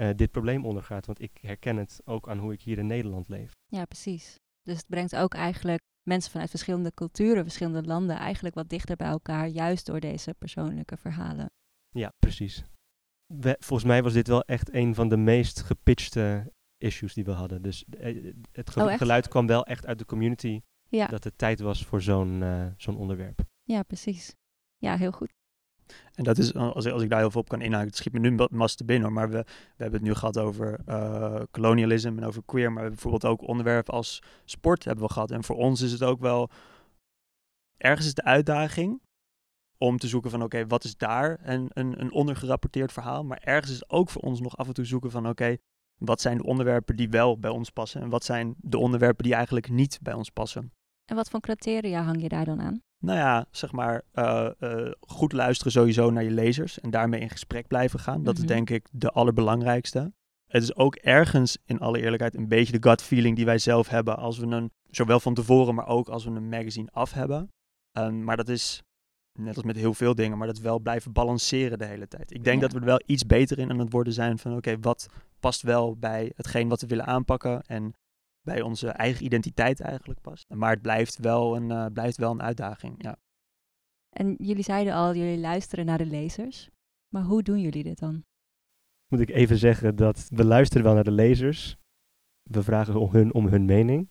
uh, 0.00 0.10
dit 0.14 0.30
probleem 0.30 0.64
ondergaat, 0.64 1.06
want 1.06 1.20
ik 1.20 1.38
herken 1.40 1.76
het 1.76 2.00
ook 2.04 2.28
aan 2.28 2.38
hoe 2.38 2.52
ik 2.52 2.62
hier 2.62 2.78
in 2.78 2.86
Nederland 2.86 3.28
leef. 3.28 3.50
Ja, 3.66 3.84
precies. 3.84 4.36
Dus 4.66 4.76
het 4.76 4.86
brengt 4.86 5.16
ook 5.16 5.34
eigenlijk 5.34 5.80
mensen 6.02 6.30
vanuit 6.30 6.50
verschillende 6.50 6.94
culturen, 6.94 7.42
verschillende 7.42 7.82
landen 7.82 8.16
eigenlijk 8.16 8.54
wat 8.54 8.68
dichter 8.68 8.96
bij 8.96 9.08
elkaar, 9.08 9.46
juist 9.46 9.86
door 9.86 10.00
deze 10.00 10.34
persoonlijke 10.38 10.96
verhalen. 10.96 11.50
Ja, 11.90 12.12
precies. 12.18 12.64
volgens 13.42 13.84
mij 13.84 14.02
was 14.02 14.12
dit 14.12 14.28
wel 14.28 14.42
echt 14.42 14.74
een 14.74 14.94
van 14.94 15.08
de 15.08 15.16
meest 15.16 15.60
gepitchte 15.60 16.52
issues 16.78 17.14
die 17.14 17.24
we 17.24 17.30
hadden. 17.30 17.62
Dus 17.62 17.84
eh, 17.84 18.32
het 18.52 18.76
oh, 18.76 18.92
geluid 18.92 19.28
kwam 19.28 19.46
wel 19.46 19.64
echt 19.64 19.86
uit 19.86 19.98
de 19.98 20.04
community 20.04 20.60
ja. 20.88 21.06
dat 21.06 21.24
het 21.24 21.38
tijd 21.38 21.60
was 21.60 21.84
voor 21.84 22.02
zo'n 22.02 22.40
uh, 22.42 22.66
zo'n 22.76 22.96
onderwerp. 22.96 23.44
Ja, 23.62 23.82
precies. 23.82 24.34
Ja, 24.76 24.96
heel 24.96 25.12
goed. 25.12 25.32
En 26.14 26.24
dat 26.24 26.38
is, 26.38 26.54
als, 26.54 26.86
als 26.86 27.02
ik 27.02 27.10
daar 27.10 27.18
heel 27.18 27.30
veel 27.30 27.40
op 27.40 27.48
kan 27.48 27.60
inhaken, 27.60 27.86
het 27.86 27.96
schiet 27.96 28.12
me 28.12 28.18
nu 28.18 28.46
mas 28.50 28.74
te 28.74 28.84
binnen. 28.84 29.12
Maar 29.12 29.30
we, 29.30 29.36
we 29.46 29.82
hebben 29.82 30.00
het 30.00 30.08
nu 30.08 30.14
gehad 30.14 30.38
over 30.38 30.80
uh, 30.88 31.40
colonialisme 31.50 32.20
en 32.20 32.26
over 32.26 32.42
queer. 32.44 32.66
Maar 32.66 32.74
we 32.74 32.88
hebben 32.88 33.00
bijvoorbeeld 33.02 33.32
ook 33.32 33.48
onderwerpen 33.48 33.94
als 33.94 34.22
sport 34.44 34.84
hebben 34.84 35.04
we 35.04 35.12
gehad. 35.12 35.30
En 35.30 35.44
voor 35.44 35.56
ons 35.56 35.80
is 35.80 35.92
het 35.92 36.02
ook 36.02 36.20
wel, 36.20 36.50
ergens 37.76 38.06
is 38.06 38.14
de 38.14 38.24
uitdaging 38.24 39.00
om 39.78 39.98
te 39.98 40.08
zoeken 40.08 40.30
van 40.30 40.42
oké, 40.42 40.66
wat 40.66 40.84
is 40.84 40.96
daar 40.96 41.38
een, 41.42 41.70
een, 41.72 42.00
een 42.00 42.12
ondergerapporteerd 42.12 42.92
verhaal. 42.92 43.24
Maar 43.24 43.40
ergens 43.44 43.72
is 43.72 43.78
het 43.78 43.90
ook 43.90 44.10
voor 44.10 44.22
ons 44.22 44.40
nog 44.40 44.56
af 44.56 44.66
en 44.66 44.74
toe 44.74 44.84
zoeken 44.84 45.10
van 45.10 45.28
oké, 45.28 45.56
wat 45.98 46.20
zijn 46.20 46.36
de 46.36 46.44
onderwerpen 46.44 46.96
die 46.96 47.08
wel 47.08 47.38
bij 47.38 47.50
ons 47.50 47.70
passen? 47.70 48.00
En 48.00 48.08
wat 48.08 48.24
zijn 48.24 48.54
de 48.58 48.78
onderwerpen 48.78 49.24
die 49.24 49.34
eigenlijk 49.34 49.68
niet 49.68 49.98
bij 50.02 50.14
ons 50.14 50.30
passen? 50.30 50.72
En 51.04 51.16
wat 51.16 51.30
voor 51.30 51.40
criteria 51.40 52.02
hang 52.02 52.22
je 52.22 52.28
daar 52.28 52.44
dan 52.44 52.60
aan? 52.60 52.82
Nou 53.06 53.18
ja, 53.18 53.46
zeg 53.50 53.72
maar, 53.72 54.02
uh, 54.14 54.48
uh, 54.60 54.90
goed 55.00 55.32
luisteren 55.32 55.72
sowieso 55.72 56.10
naar 56.10 56.22
je 56.24 56.30
lezers 56.30 56.80
en 56.80 56.90
daarmee 56.90 57.20
in 57.20 57.30
gesprek 57.30 57.66
blijven 57.66 57.98
gaan. 57.98 58.22
Dat 58.22 58.34
is 58.34 58.40
mhm. 58.40 58.48
denk 58.48 58.70
ik 58.70 58.88
de 58.92 59.10
allerbelangrijkste. 59.10 60.12
Het 60.46 60.62
is 60.62 60.76
ook 60.76 60.94
ergens, 60.94 61.58
in 61.64 61.80
alle 61.80 62.00
eerlijkheid, 62.00 62.36
een 62.36 62.48
beetje 62.48 62.78
de 62.78 62.88
gut 62.88 63.02
feeling 63.02 63.36
die 63.36 63.44
wij 63.44 63.58
zelf 63.58 63.88
hebben 63.88 64.16
als 64.16 64.38
we 64.38 64.46
een, 64.46 64.70
zowel 64.90 65.20
van 65.20 65.34
tevoren, 65.34 65.74
maar 65.74 65.86
ook 65.86 66.08
als 66.08 66.24
we 66.24 66.30
een 66.30 66.48
magazine 66.48 66.88
af 66.92 67.12
hebben. 67.12 67.50
Um, 67.98 68.24
maar 68.24 68.36
dat 68.36 68.48
is, 68.48 68.82
net 69.38 69.56
als 69.56 69.64
met 69.64 69.76
heel 69.76 69.94
veel 69.94 70.14
dingen, 70.14 70.38
maar 70.38 70.46
dat 70.46 70.58
wel 70.58 70.78
blijven 70.78 71.12
balanceren 71.12 71.78
de 71.78 71.84
hele 71.84 72.08
tijd. 72.08 72.34
Ik 72.34 72.44
denk 72.44 72.60
dat 72.60 72.72
we 72.72 72.78
er 72.78 72.84
wel 72.84 73.02
iets 73.06 73.26
beter 73.26 73.58
in 73.58 73.70
aan 73.70 73.78
het 73.78 73.92
worden 73.92 74.12
zijn 74.12 74.38
van, 74.38 74.56
oké, 74.56 74.78
wat 74.80 75.06
past 75.40 75.62
wel 75.62 75.96
bij 75.96 76.32
hetgeen 76.36 76.68
wat 76.68 76.80
we 76.80 76.86
willen 76.86 77.06
aanpakken 77.06 77.62
en 77.62 77.94
bij 78.46 78.60
onze 78.60 78.88
eigen 78.88 79.24
identiteit 79.24 79.80
eigenlijk 79.80 80.20
past. 80.20 80.54
Maar 80.54 80.70
het 80.70 80.82
blijft 80.82 81.18
wel 81.18 81.56
een, 81.56 81.92
blijft 81.92 82.16
wel 82.16 82.30
een 82.30 82.42
uitdaging, 82.42 83.02
ja. 83.02 83.18
En 84.16 84.34
jullie 84.38 84.62
zeiden 84.62 84.94
al, 84.94 85.14
jullie 85.14 85.38
luisteren 85.38 85.86
naar 85.86 85.98
de 85.98 86.06
lezers. 86.06 86.70
Maar 87.08 87.22
hoe 87.22 87.42
doen 87.42 87.60
jullie 87.60 87.82
dit 87.82 87.98
dan? 87.98 88.24
Moet 89.08 89.20
ik 89.20 89.30
even 89.30 89.58
zeggen 89.58 89.96
dat 89.96 90.28
we 90.28 90.44
luisteren 90.44 90.84
wel 90.84 90.94
naar 90.94 91.04
de 91.04 91.10
lezers. 91.10 91.76
We 92.42 92.62
vragen 92.62 93.00
om 93.00 93.10
hun, 93.10 93.34
om 93.34 93.46
hun 93.46 93.64
mening. 93.64 94.08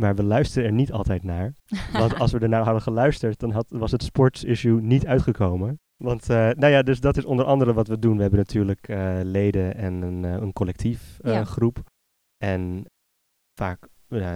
Maar 0.00 0.14
we 0.14 0.22
luisteren 0.22 0.68
er 0.68 0.74
niet 0.74 0.92
altijd 0.92 1.22
naar. 1.22 1.54
Want 1.92 2.18
als 2.18 2.32
we 2.32 2.38
er 2.38 2.48
naar 2.48 2.64
hadden 2.64 2.82
geluisterd, 2.82 3.38
dan 3.38 3.50
had, 3.50 3.70
was 3.70 3.92
het 3.92 4.02
sports-issue 4.02 4.80
niet 4.80 5.06
uitgekomen. 5.06 5.80
Want, 5.96 6.30
uh, 6.30 6.36
nou 6.36 6.66
ja, 6.66 6.82
dus 6.82 7.00
dat 7.00 7.16
is 7.16 7.24
onder 7.24 7.44
andere 7.44 7.72
wat 7.72 7.88
we 7.88 7.98
doen. 7.98 8.16
We 8.16 8.22
hebben 8.22 8.38
natuurlijk 8.38 8.88
uh, 8.88 9.20
leden 9.22 9.74
en 9.74 10.02
een, 10.02 10.22
uh, 10.22 10.32
een 10.32 10.52
collectief 10.52 11.18
ja. 11.22 11.44
groep. 11.44 11.82
En 12.36 12.84
vaak, 13.54 13.88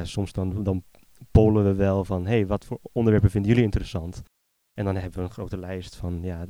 soms 0.03 0.33
dan, 0.33 0.63
dan 0.63 0.85
polen 1.31 1.65
we 1.65 1.75
wel 1.75 2.05
van, 2.05 2.27
hey, 2.27 2.47
wat 2.47 2.65
voor 2.65 2.79
onderwerpen 2.93 3.31
vinden 3.31 3.51
jullie 3.51 3.65
interessant? 3.65 4.23
En 4.73 4.85
dan 4.85 4.95
hebben 4.95 5.19
we 5.19 5.25
een 5.25 5.33
grote 5.33 5.59
lijst 5.59 5.97
van, 5.97 6.23
ja, 6.23 6.47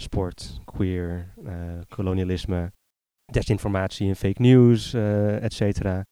sport, 0.00 0.60
queer, 0.64 1.34
kolonialisme, 1.88 2.72
desinformatie 3.32 4.08
en 4.08 4.16
fake 4.16 4.42
news, 4.42 4.94
et 4.94 5.52
cetera. 5.52 6.04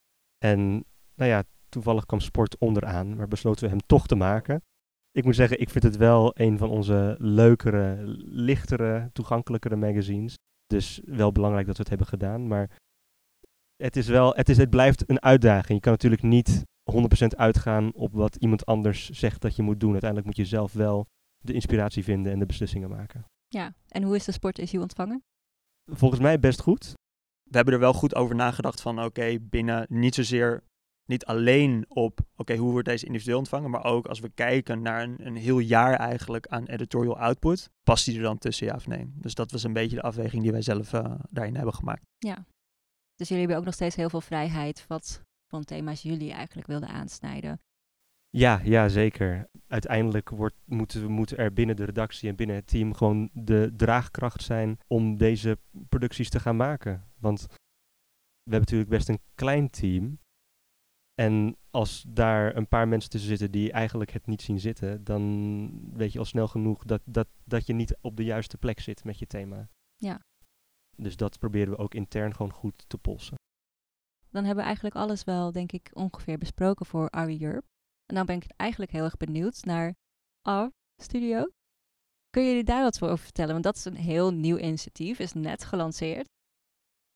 En, 0.44 0.85
nou 1.14 1.30
ja, 1.30 1.42
toevallig 1.68 2.06
kwam 2.06 2.20
sport 2.20 2.58
onderaan, 2.58 3.16
maar 3.16 3.28
besloten 3.28 3.64
we 3.64 3.70
hem 3.70 3.87
toch 3.87 4.06
te 4.06 4.14
maken. 4.14 4.62
Ik 5.11 5.24
moet 5.24 5.35
zeggen, 5.35 5.61
ik 5.61 5.70
vind 5.70 5.85
het 5.85 5.96
wel 5.96 6.40
een 6.40 6.58
van 6.58 6.70
onze 6.70 7.16
leukere, 7.18 8.02
lichtere, 8.26 9.11
toegankelijkere 9.12 9.76
magazines. 9.76 10.35
Dus 10.66 11.00
wel 11.04 11.32
belangrijk 11.32 11.66
dat 11.66 11.76
we 11.76 11.80
het 11.80 11.90
hebben 11.90 12.06
gedaan. 12.06 12.46
Maar 12.46 12.80
het, 13.83 13.97
is 13.97 14.07
wel, 14.07 14.35
het, 14.35 14.49
is, 14.49 14.57
het 14.57 14.71
blijft 14.71 15.11
een 15.11 15.23
uitdaging. 15.23 15.75
Je 15.75 15.81
kan 15.81 15.92
natuurlijk 15.92 16.23
niet 16.23 16.64
100% 16.92 17.27
uitgaan 17.37 17.92
op 17.95 18.12
wat 18.12 18.37
iemand 18.37 18.66
anders 18.66 19.09
zegt 19.11 19.40
dat 19.40 19.57
je 19.57 19.62
moet 19.62 19.81
doen. 19.81 19.90
Uiteindelijk 19.90 20.29
moet 20.29 20.47
je 20.47 20.57
zelf 20.57 20.73
wel 20.73 21.07
de 21.38 21.53
inspiratie 21.53 22.05
vinden 22.05 22.33
en 22.33 22.38
de 22.38 22.47
beslissingen 22.47 22.88
maken. 22.88 23.25
Ja, 23.49 23.75
en 23.88 24.03
hoe 24.03 24.16
is 24.16 24.25
de 24.25 24.33
sportissue 24.33 24.81
ontvangen? 24.81 25.23
Volgens 25.92 26.21
mij 26.21 26.38
best 26.40 26.61
goed. 26.61 26.95
We 27.42 27.57
hebben 27.57 27.75
er 27.75 27.81
wel 27.81 27.92
goed 27.92 28.14
over 28.14 28.35
nagedacht 28.35 28.81
van 28.81 29.05
oké, 29.05 29.38
binnen 29.40 29.87
niet 29.88 30.14
zozeer 30.14 30.62
niet 31.07 31.25
alleen 31.25 31.85
op, 31.88 32.21
oké, 32.37 32.57
hoe 32.57 32.71
wordt 32.71 32.88
deze 32.88 33.07
individueel 33.07 33.38
ontvangen, 33.38 33.71
maar 33.71 33.85
ook 33.85 34.07
als 34.07 34.21
we 34.21 34.29
kijken 34.29 34.83
naar 34.83 35.03
een, 35.03 35.27
een 35.27 35.37
heel 35.37 35.59
jaar 35.59 35.95
eigenlijk 35.95 36.47
aan 36.47 36.66
editorial 36.66 37.18
output, 37.18 37.71
past 37.83 38.05
die 38.05 38.16
er 38.16 38.23
dan 38.23 38.38
tussen, 38.38 38.66
ja 38.66 38.75
of 38.75 38.87
nee? 38.87 39.12
Dus 39.14 39.35
dat 39.35 39.51
was 39.51 39.62
een 39.62 39.73
beetje 39.73 39.97
de 39.97 40.03
afweging 40.03 40.42
die 40.42 40.53
wij 40.53 40.62
zelf 40.62 40.92
uh, 40.92 41.14
daarin 41.31 41.57
hebben 41.57 41.75
gemaakt. 41.75 42.03
Ja, 42.18 42.47
dus 43.22 43.30
jullie 43.30 43.46
hebben 43.46 43.56
ook 43.56 43.70
nog 43.70 43.80
steeds 43.80 43.96
heel 43.96 44.11
veel 44.11 44.20
vrijheid 44.20 44.85
wat 44.87 45.24
van 45.46 45.64
thema's 45.64 46.02
jullie 46.02 46.32
eigenlijk 46.32 46.66
wilden 46.66 46.88
aansnijden. 46.88 47.61
Ja, 48.28 48.61
ja, 48.64 48.88
zeker. 48.88 49.48
Uiteindelijk 49.66 50.28
wordt, 50.30 50.56
moeten, 50.64 51.11
moeten 51.11 51.37
er 51.37 51.52
binnen 51.52 51.76
de 51.76 51.85
redactie 51.85 52.28
en 52.28 52.37
binnen 52.37 52.56
het 52.56 52.66
team 52.66 52.94
gewoon 52.94 53.30
de 53.32 53.72
draagkracht 53.76 54.42
zijn 54.42 54.78
om 54.87 55.16
deze 55.16 55.58
producties 55.88 56.30
te 56.30 56.40
gaan 56.40 56.56
maken. 56.56 57.12
Want 57.18 57.40
we 58.42 58.50
hebben 58.50 58.61
natuurlijk 58.61 58.90
best 58.90 59.08
een 59.08 59.22
klein 59.35 59.70
team, 59.70 60.18
en 61.14 61.56
als 61.70 62.04
daar 62.08 62.56
een 62.56 62.68
paar 62.68 62.88
mensen 62.88 63.11
tussen 63.11 63.28
zitten 63.28 63.50
die 63.50 63.72
eigenlijk 63.72 64.11
het 64.11 64.26
niet 64.26 64.42
zien 64.42 64.61
zitten, 64.61 65.04
dan 65.04 65.92
weet 65.92 66.12
je 66.12 66.18
al 66.18 66.24
snel 66.24 66.48
genoeg 66.48 66.85
dat, 66.85 67.02
dat, 67.04 67.28
dat 67.44 67.66
je 67.66 67.72
niet 67.72 67.96
op 68.00 68.16
de 68.16 68.24
juiste 68.24 68.58
plek 68.58 68.80
zit 68.80 69.04
met 69.04 69.18
je 69.18 69.26
thema. 69.26 69.68
Ja. 69.96 70.20
Dus 70.96 71.16
dat 71.16 71.38
proberen 71.38 71.72
we 71.72 71.78
ook 71.78 71.94
intern 71.94 72.35
gewoon 72.35 72.52
goed 72.52 72.85
te 72.87 72.98
polsen. 72.98 73.37
Dan 74.31 74.44
hebben 74.44 74.57
we 74.57 74.62
eigenlijk 74.62 74.96
alles 74.96 75.24
wel, 75.24 75.52
denk 75.52 75.72
ik, 75.72 75.90
ongeveer 75.92 76.38
besproken 76.38 76.87
voor 76.87 77.11
Ari 77.11 77.44
Europe. 77.44 77.66
En 78.07 78.14
dan 78.14 78.26
ben 78.26 78.37
ik 78.37 78.50
eigenlijk 78.57 78.90
heel 78.90 79.05
erg 79.05 79.16
benieuwd 79.16 79.64
naar 79.64 79.94
R 80.42 80.66
Studio. 81.02 81.50
Kun 82.31 82.42
je 82.42 82.48
jullie 82.48 82.64
daar 82.64 82.83
wat 82.83 82.98
voor 82.98 83.09
over 83.09 83.24
vertellen? 83.24 83.52
Want 83.52 83.64
dat 83.64 83.76
is 83.76 83.85
een 83.85 83.96
heel 83.96 84.33
nieuw 84.33 84.59
initiatief, 84.59 85.18
is 85.18 85.33
net 85.33 85.64
gelanceerd. 85.64 86.28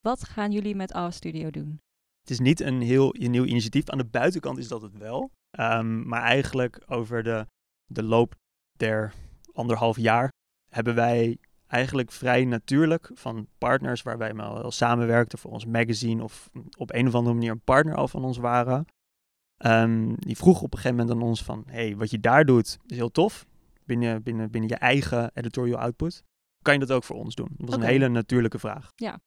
Wat 0.00 0.24
gaan 0.24 0.52
jullie 0.52 0.74
met 0.74 0.90
R 0.90 1.10
Studio 1.10 1.50
doen? 1.50 1.80
Het 2.20 2.30
is 2.30 2.38
niet 2.38 2.60
een 2.60 2.80
heel 2.80 3.14
nieuw 3.18 3.44
initiatief. 3.44 3.88
Aan 3.88 3.98
de 3.98 4.04
buitenkant 4.04 4.58
is 4.58 4.68
dat 4.68 4.82
het 4.82 4.96
wel. 4.96 5.30
Um, 5.58 6.08
maar 6.08 6.22
eigenlijk 6.22 6.82
over 6.86 7.22
de, 7.22 7.46
de 7.84 8.02
loop 8.02 8.34
der 8.72 9.14
anderhalf 9.52 9.96
jaar 9.96 10.32
hebben 10.70 10.94
wij 10.94 11.38
eigenlijk 11.76 12.12
vrij 12.12 12.44
natuurlijk 12.44 13.10
van 13.14 13.48
partners 13.58 14.02
waar 14.02 14.18
wij 14.18 14.32
al 14.34 14.70
samenwerkten 14.70 15.38
voor 15.38 15.50
ons 15.50 15.66
magazine 15.66 16.22
of 16.22 16.50
op 16.78 16.94
een 16.94 17.06
of 17.06 17.14
andere 17.14 17.34
manier 17.34 17.50
een 17.50 17.60
partner 17.60 17.94
al 17.94 18.08
van 18.08 18.24
ons 18.24 18.36
waren. 18.36 18.86
Um, 19.64 20.14
die 20.14 20.36
vroeg 20.36 20.62
op 20.62 20.72
een 20.72 20.78
gegeven 20.78 20.96
moment 20.96 21.16
aan 21.16 21.28
ons 21.28 21.42
van, 21.42 21.62
hey, 21.66 21.96
wat 21.96 22.10
je 22.10 22.20
daar 22.20 22.44
doet 22.44 22.78
is 22.86 22.96
heel 22.96 23.10
tof, 23.10 23.46
binnen, 23.84 24.22
binnen, 24.22 24.50
binnen 24.50 24.70
je 24.70 24.76
eigen 24.76 25.30
editorial 25.34 25.78
output. 25.78 26.22
Kan 26.62 26.74
je 26.74 26.80
dat 26.80 26.92
ook 26.92 27.04
voor 27.04 27.16
ons 27.16 27.34
doen? 27.34 27.48
Dat 27.56 27.68
was 27.68 27.76
een 27.76 27.82
hele 27.82 28.08
natuurlijke 28.08 28.58
vraag. 28.58 28.92
Ja. 28.94 29.20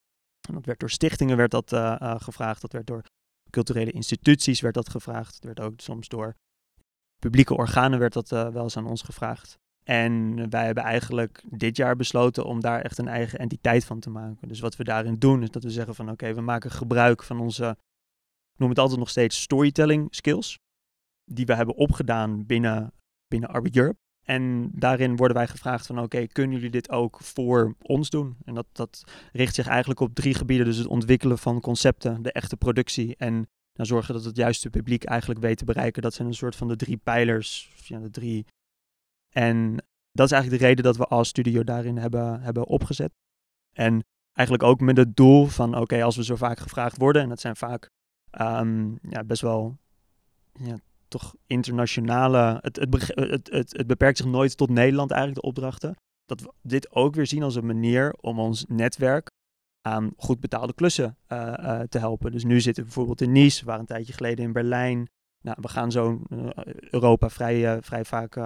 En 0.47 0.53
dat 0.53 0.65
werd 0.65 0.79
door 0.79 0.89
stichtingen 0.89 1.37
werd 1.37 1.51
dat, 1.51 1.71
uh, 1.71 1.95
uh, 2.01 2.15
gevraagd, 2.17 2.61
dat 2.61 2.71
werd 2.71 2.87
door 2.87 3.03
culturele 3.49 3.91
instituties 3.91 4.61
werd 4.61 4.73
dat 4.73 4.89
gevraagd. 4.89 5.35
Het 5.35 5.43
werd 5.43 5.59
ook 5.59 5.79
soms 5.79 6.07
door 6.07 6.35
publieke 7.19 7.55
organen 7.55 7.99
werd 7.99 8.13
dat 8.13 8.31
uh, 8.31 8.47
wel 8.47 8.63
eens 8.63 8.77
aan 8.77 8.87
ons 8.87 9.01
gevraagd. 9.01 9.59
En 9.89 10.49
wij 10.49 10.65
hebben 10.65 10.83
eigenlijk 10.83 11.43
dit 11.49 11.77
jaar 11.77 11.95
besloten 11.95 12.45
om 12.45 12.59
daar 12.59 12.81
echt 12.81 12.97
een 12.97 13.07
eigen 13.07 13.39
entiteit 13.39 13.85
van 13.85 13.99
te 13.99 14.09
maken. 14.09 14.47
Dus 14.47 14.59
wat 14.59 14.75
we 14.75 14.83
daarin 14.83 15.15
doen 15.15 15.43
is 15.43 15.51
dat 15.51 15.63
we 15.63 15.69
zeggen 15.69 15.95
van 15.95 16.09
oké, 16.09 16.33
we 16.33 16.41
maken 16.41 16.71
gebruik 16.71 17.23
van 17.23 17.39
onze, 17.39 17.77
noem 18.55 18.69
het 18.69 18.79
altijd 18.79 18.99
nog 18.99 19.09
steeds 19.09 19.41
storytelling 19.41 20.07
skills. 20.09 20.59
Die 21.23 21.45
we 21.45 21.55
hebben 21.55 21.75
opgedaan 21.75 22.45
binnen, 22.45 22.91
binnen 23.27 23.49
Arbit 23.49 23.75
Europe. 23.75 23.97
En 24.25 24.71
daarin 24.73 25.15
worden 25.15 25.37
wij 25.37 25.47
gevraagd 25.47 25.85
van 25.85 25.99
oké, 25.99 26.27
kunnen 26.27 26.55
jullie 26.55 26.71
dit 26.71 26.89
ook 26.89 27.19
voor 27.21 27.75
ons 27.81 28.09
doen? 28.09 28.37
En 28.45 28.53
dat, 28.53 28.67
dat 28.71 29.03
richt 29.31 29.55
zich 29.55 29.67
eigenlijk 29.67 29.99
op 29.99 30.15
drie 30.15 30.33
gebieden. 30.33 30.65
Dus 30.65 30.77
het 30.77 30.87
ontwikkelen 30.87 31.37
van 31.37 31.61
concepten, 31.61 32.21
de 32.21 32.31
echte 32.31 32.57
productie 32.57 33.15
en 33.15 33.33
nou, 33.73 33.87
zorgen 33.87 34.13
dat 34.13 34.23
het 34.23 34.35
juiste 34.35 34.69
publiek 34.69 35.03
eigenlijk 35.03 35.39
weet 35.39 35.57
te 35.57 35.65
bereiken. 35.65 36.01
Dat 36.01 36.13
zijn 36.13 36.27
een 36.27 36.33
soort 36.33 36.55
van 36.55 36.67
de 36.67 36.75
drie 36.75 36.97
pijlers. 36.97 37.71
Ja, 37.83 37.99
de 37.99 38.09
drie. 38.09 38.45
En 39.29 39.75
dat 40.11 40.25
is 40.25 40.31
eigenlijk 40.31 40.61
de 40.61 40.67
reden 40.67 40.83
dat 40.83 40.97
we 40.97 41.05
als 41.05 41.27
studio 41.27 41.63
daarin 41.63 41.97
hebben, 41.97 42.41
hebben 42.41 42.67
opgezet. 42.67 43.11
En 43.75 44.03
eigenlijk 44.33 44.69
ook 44.69 44.79
met 44.79 44.97
het 44.97 45.15
doel 45.15 45.45
van 45.45 45.77
oké, 45.77 46.03
als 46.03 46.15
we 46.15 46.23
zo 46.23 46.35
vaak 46.35 46.59
gevraagd 46.59 46.97
worden, 46.97 47.21
en 47.21 47.29
dat 47.29 47.39
zijn 47.39 47.55
vaak 47.55 47.89
um, 48.41 48.99
ja, 49.01 49.23
best 49.23 49.41
wel 49.41 49.77
ja, 50.53 50.77
toch 51.07 51.35
internationale. 51.47 52.59
Het, 52.61 52.75
het, 52.75 53.11
het, 53.49 53.77
het, 53.77 53.87
beperkt 53.87 54.17
zich 54.17 54.25
nooit 54.25 54.57
tot 54.57 54.69
Nederland 54.69 55.11
eigenlijk, 55.11 55.41
de 55.41 55.47
opdrachten. 55.47 55.95
Dat 56.25 56.41
we 56.41 56.53
dit 56.61 56.91
ook 56.91 57.15
weer 57.15 57.27
zien 57.27 57.43
als 57.43 57.55
een 57.55 57.65
manier 57.65 58.13
om 58.13 58.39
ons 58.39 58.65
netwerk 58.67 59.29
aan 59.81 60.13
goed 60.17 60.39
betaalde 60.39 60.73
klussen 60.73 61.17
uh, 61.27 61.53
uh, 61.59 61.81
te 61.81 61.99
helpen. 61.99 62.31
Dus 62.31 62.43
nu 62.43 62.61
zitten 62.61 62.83
we 62.83 62.89
bijvoorbeeld 62.89 63.21
in 63.21 63.31
Nice, 63.31 63.59
we 63.59 63.65
waren 63.65 63.81
een 63.81 63.87
tijdje 63.87 64.13
geleden 64.13 64.45
in 64.45 64.53
Berlijn. 64.53 65.09
Nou, 65.41 65.57
we 65.61 65.67
gaan 65.67 65.91
zo 65.91 66.21
uh, 66.29 66.49
Europa 66.91 67.29
vrij, 67.29 67.81
vrij 67.81 68.05
vaak 68.05 68.39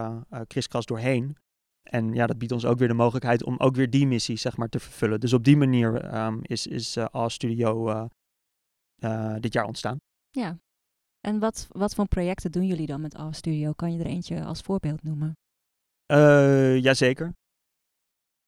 kriskras 0.48 0.86
doorheen. 0.86 1.38
En 1.84 2.14
ja, 2.14 2.28
dat 2.28 2.38
biedt 2.38 2.52
ons 2.52 2.66
ook 2.66 2.78
weer 2.78 2.88
de 2.88 2.94
mogelijkheid 2.94 3.44
om 3.44 3.58
ook 3.58 3.76
weer 3.76 3.90
die 3.90 4.08
missie 4.08 4.38
zeg 4.38 4.58
maar, 4.58 4.70
te 4.70 4.80
vervullen. 4.80 5.20
Dus 5.20 5.34
op 5.34 5.44
die 5.44 5.58
manier 5.58 6.16
um, 6.16 6.40
is, 6.42 6.68
is 6.68 6.98
uh, 6.98 7.28
Studio 7.28 8.08
dit 9.40 9.54
jaar 9.54 9.66
ontstaan. 9.66 9.98
Ja, 10.30 10.60
en 11.28 11.40
wat, 11.40 11.68
wat 11.72 11.96
voor 11.96 12.08
projecten 12.08 12.52
doen 12.52 12.66
jullie 12.66 12.86
dan 12.86 13.02
met 13.02 13.16
Our 13.16 13.34
Studio? 13.34 13.74
Kan 13.74 13.94
je 13.94 14.00
er 14.00 14.06
eentje 14.06 14.44
als 14.44 14.62
voorbeeld 14.62 15.04
noemen? 15.04 15.38
Uh, 16.12 16.80
jazeker. 16.80 17.34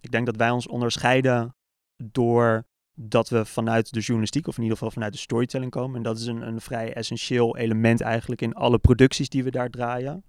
Ik 0.02 0.12
denk 0.12 0.26
dat 0.26 0.36
wij 0.36 0.50
ons 0.50 0.68
onderscheiden 0.68 1.56
door 2.04 2.66
dat 2.96 3.30
we 3.30 3.46
vanuit 3.46 3.94
de 3.94 4.00
journalistiek, 4.00 4.48
of 4.48 4.56
in 4.56 4.62
ieder 4.62 4.78
geval 4.78 4.94
vanuit 4.94 5.14
de 5.14 5.20
storytelling 5.20 5.72
komen. 5.72 5.96
En 5.98 6.04
dat 6.04 6.18
is 6.20 6.26
een, 6.26 6.48
een 6.48 6.62
vrij 6.62 6.94
essentieel 6.94 7.58
element 7.58 8.02
eigenlijk 8.02 8.42
in 8.42 8.54
alle 8.54 8.80
producties 8.80 9.30
die 9.30 9.44
we 9.44 9.52
daar 9.52 9.70
draaien. 9.70 10.24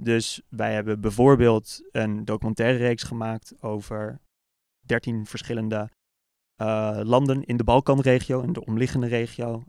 Dus 0.00 0.42
wij 0.48 0.74
hebben 0.74 1.00
bijvoorbeeld 1.00 1.80
een 1.90 2.24
documentaire 2.24 2.78
reeks 2.78 3.02
gemaakt 3.02 3.62
over 3.62 4.20
13 4.86 5.26
verschillende 5.26 5.90
uh, 6.62 7.00
landen 7.02 7.44
in 7.44 7.56
de 7.56 7.64
Balkanregio 7.64 8.42
en 8.42 8.52
de 8.52 8.64
omliggende 8.64 9.06
regio 9.06 9.64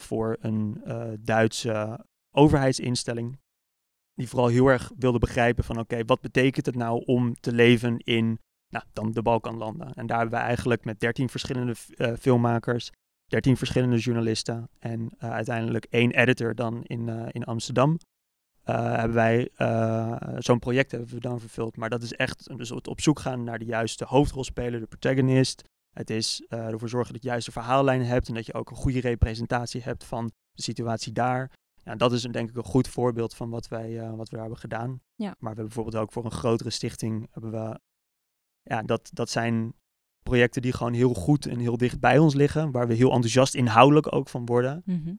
voor 0.00 0.36
een 0.40 0.80
uh, 0.86 1.12
Duitse 1.20 2.04
overheidsinstelling. 2.34 3.38
Die 4.14 4.28
vooral 4.28 4.48
heel 4.48 4.66
erg 4.66 4.92
wilde 4.96 5.18
begrijpen 5.18 5.64
van 5.64 5.78
oké, 5.78 6.04
wat 6.04 6.20
betekent 6.20 6.66
het 6.66 6.74
nou 6.74 7.04
om 7.04 7.34
te 7.34 7.52
leven 7.52 7.98
in 7.98 8.38
nou, 8.68 8.84
dan 8.92 9.12
de 9.12 9.22
Balkanlanden. 9.22 9.92
En 9.92 10.06
daar 10.06 10.18
hebben 10.18 10.38
we 10.38 10.44
eigenlijk 10.44 10.84
met 10.84 11.00
13 11.00 11.28
verschillende 11.28 11.74
uh, 11.96 12.12
filmmakers, 12.20 12.90
13 13.26 13.56
verschillende 13.56 13.96
journalisten 13.96 14.68
en 14.78 15.00
uh, 15.00 15.30
uiteindelijk 15.30 15.86
één 15.90 16.10
editor 16.10 16.54
dan 16.54 16.82
in, 16.82 17.08
in 17.08 17.44
Amsterdam. 17.44 17.98
hebben 18.62 19.14
wij 19.14 19.50
zo'n 20.38 20.58
project 20.58 20.90
hebben 20.90 21.10
we 21.10 21.20
dan 21.20 21.40
vervuld. 21.40 21.76
Maar 21.76 21.90
dat 21.90 22.02
is 22.02 22.12
echt 22.12 22.56
dus 22.56 22.70
op 22.70 23.00
zoek 23.00 23.18
gaan 23.18 23.44
naar 23.44 23.58
de 23.58 23.64
juiste 23.64 24.04
hoofdrolspeler, 24.04 24.80
de 24.80 24.86
protagonist, 24.86 25.64
het 25.98 26.10
is 26.10 26.44
ervoor 26.48 26.88
zorgen 26.88 27.12
dat 27.12 27.22
je 27.22 27.28
juist 27.28 27.46
een 27.46 27.52
verhaallijn 27.52 28.02
hebt 28.02 28.28
en 28.28 28.34
dat 28.34 28.46
je 28.46 28.54
ook 28.54 28.70
een 28.70 28.76
goede 28.76 29.00
representatie 29.00 29.82
hebt 29.82 30.04
van 30.04 30.30
de 30.52 30.62
situatie 30.62 31.12
daar. 31.12 31.50
Ja, 31.84 31.96
dat 31.96 32.12
is 32.12 32.24
een, 32.24 32.32
denk 32.32 32.50
ik 32.50 32.56
een 32.56 32.64
goed 32.64 32.88
voorbeeld 32.88 33.34
van 33.34 33.50
wat 33.50 33.68
wij, 33.68 33.90
uh, 33.90 34.14
wat 34.14 34.28
we 34.28 34.30
daar 34.30 34.40
hebben 34.40 34.58
gedaan. 34.58 35.00
Ja. 35.14 35.26
Maar 35.26 35.36
we 35.38 35.46
hebben 35.46 35.64
bijvoorbeeld 35.64 35.96
ook 35.96 36.12
voor 36.12 36.24
een 36.24 36.30
grotere 36.30 36.70
stichting 36.70 37.28
hebben 37.30 37.50
we, 37.50 37.80
ja, 38.68 38.82
dat, 38.82 39.10
dat 39.12 39.30
zijn 39.30 39.72
projecten 40.22 40.62
die 40.62 40.72
gewoon 40.72 40.92
heel 40.92 41.14
goed 41.14 41.46
en 41.46 41.58
heel 41.58 41.76
dicht 41.76 42.00
bij 42.00 42.18
ons 42.18 42.34
liggen, 42.34 42.70
waar 42.70 42.86
we 42.88 42.94
heel 42.94 43.12
enthousiast 43.12 43.54
inhoudelijk 43.54 44.14
ook 44.14 44.28
van 44.28 44.46
worden. 44.46 44.82
Mhm. 44.84 45.14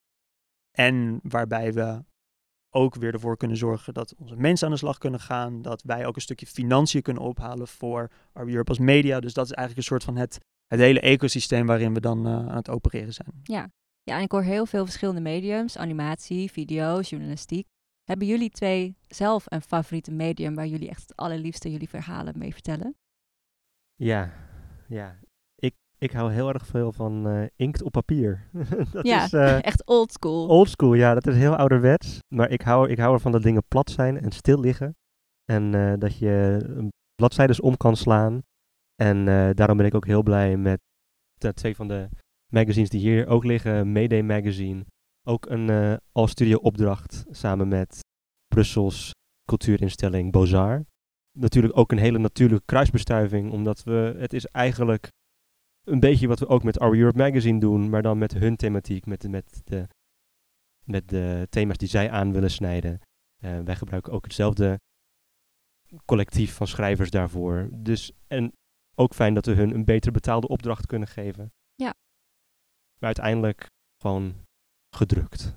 En 0.71 1.19
waarbij 1.23 1.73
we 1.73 2.03
ook 2.69 2.95
weer 2.95 3.13
ervoor 3.13 3.37
kunnen 3.37 3.57
zorgen 3.57 3.93
dat 3.93 4.15
onze 4.17 4.35
mensen 4.35 4.67
aan 4.67 4.73
de 4.73 4.79
slag 4.79 4.97
kunnen 4.97 5.19
gaan. 5.19 5.61
Dat 5.61 5.81
wij 5.81 6.05
ook 6.05 6.15
een 6.15 6.21
stukje 6.21 6.45
financiën 6.45 7.01
kunnen 7.01 7.23
ophalen 7.23 7.67
voor 7.67 8.11
Europe 8.33 8.69
als 8.69 8.79
media. 8.79 9.19
Dus 9.19 9.33
dat 9.33 9.45
is 9.45 9.51
eigenlijk 9.51 9.77
een 9.77 9.91
soort 9.91 10.03
van 10.03 10.15
het, 10.15 10.37
het 10.67 10.79
hele 10.79 10.99
ecosysteem 10.99 11.65
waarin 11.65 11.93
we 11.93 11.99
dan 11.99 12.27
uh, 12.27 12.33
aan 12.33 12.55
het 12.55 12.69
opereren 12.69 13.13
zijn. 13.13 13.39
Ja. 13.43 13.69
ja, 14.03 14.17
en 14.17 14.23
ik 14.23 14.31
hoor 14.31 14.43
heel 14.43 14.65
veel 14.65 14.85
verschillende 14.85 15.21
mediums. 15.21 15.77
Animatie, 15.77 16.51
video, 16.51 16.99
journalistiek. 16.99 17.67
Hebben 18.03 18.27
jullie 18.27 18.49
twee 18.49 18.95
zelf 19.07 19.43
een 19.47 19.61
favoriete 19.61 20.11
medium 20.11 20.55
waar 20.55 20.67
jullie 20.67 20.89
echt 20.89 21.01
het 21.01 21.15
allerliefste 21.15 21.71
jullie 21.71 21.89
verhalen 21.89 22.37
mee 22.37 22.53
vertellen? 22.53 22.95
Ja, 23.99 24.31
ja. 24.87 25.19
Ik, 25.55 25.75
ik 25.97 26.11
hou 26.11 26.31
heel 26.31 26.53
erg 26.53 26.65
veel 26.65 26.91
van 26.91 27.27
uh, 27.27 27.45
inkt 27.55 27.83
op 27.83 27.91
papier. 27.91 28.47
dat 28.91 29.05
ja, 29.05 29.23
is, 29.23 29.33
uh, 29.33 29.63
echt 29.71 29.85
old 29.85 30.11
school. 30.11 30.47
Old 30.47 30.69
school, 30.69 30.93
ja. 30.93 31.13
Dat 31.13 31.27
is 31.27 31.35
heel 31.35 31.55
ouderwets. 31.55 32.19
Maar 32.35 32.49
ik 32.49 32.61
hou, 32.61 32.89
ik 32.89 32.97
hou 32.97 33.13
ervan 33.13 33.31
dat 33.31 33.43
dingen 33.43 33.63
plat 33.67 33.89
zijn 33.89 34.19
en 34.21 34.31
stil 34.31 34.59
liggen. 34.59 34.95
En 35.45 35.73
uh, 35.73 35.93
dat 35.97 36.17
je 36.17 36.59
bladzijdes 37.15 37.59
om 37.59 37.77
kan 37.77 37.95
slaan. 37.95 38.41
En 38.95 39.25
daarom 39.55 39.77
ben 39.77 39.85
ik 39.85 39.95
ook 39.95 40.05
heel 40.05 40.23
blij 40.23 40.57
met 40.57 40.79
de 41.33 41.53
twee 41.53 41.75
van 41.75 41.87
de 41.87 42.09
magazines 42.53 42.89
die 42.89 42.99
hier 42.99 43.27
ook 43.27 43.43
liggen. 43.43 43.91
Mayday 43.91 44.21
Magazine. 44.21 44.85
Ook 45.27 45.45
een 45.45 45.69
uh, 45.69 45.93
al-studio 46.11 46.57
opdracht 46.57 47.25
samen 47.29 47.67
met 47.67 47.99
Brussels 48.47 49.11
cultuurinstelling 49.45 50.31
Bozar 50.31 50.85
natuurlijk 51.39 51.77
ook 51.77 51.91
een 51.91 51.97
hele 51.97 52.17
natuurlijke 52.17 52.65
kruisbestuiving, 52.65 53.51
omdat 53.51 53.83
we, 53.83 54.15
het 54.17 54.33
is 54.33 54.45
eigenlijk 54.45 55.11
een 55.83 55.99
beetje 55.99 56.27
wat 56.27 56.39
we 56.39 56.47
ook 56.47 56.63
met 56.63 56.79
Our 56.79 56.97
Europe 56.97 57.17
Magazine 57.17 57.59
doen, 57.59 57.89
maar 57.89 58.01
dan 58.01 58.17
met 58.17 58.33
hun 58.33 58.55
thematiek, 58.55 59.05
met 59.05 59.21
de, 59.21 59.29
met 59.29 59.61
de, 59.63 59.87
met 60.83 61.09
de 61.09 61.47
thema's 61.49 61.77
die 61.77 61.87
zij 61.87 62.11
aan 62.11 62.31
willen 62.31 62.51
snijden. 62.51 62.99
Uh, 63.43 63.59
wij 63.59 63.75
gebruiken 63.75 64.13
ook 64.13 64.23
hetzelfde 64.23 64.79
collectief 66.05 66.53
van 66.53 66.67
schrijvers 66.67 67.09
daarvoor. 67.09 67.69
Dus, 67.71 68.11
en 68.27 68.53
ook 68.95 69.13
fijn 69.13 69.33
dat 69.33 69.45
we 69.45 69.51
hun 69.51 69.73
een 69.73 69.85
beter 69.85 70.11
betaalde 70.11 70.47
opdracht 70.47 70.85
kunnen 70.85 71.07
geven. 71.07 71.53
Ja. 71.75 71.93
Maar 72.99 73.05
uiteindelijk 73.15 73.65
gewoon 74.01 74.35
gedrukt. 74.95 75.55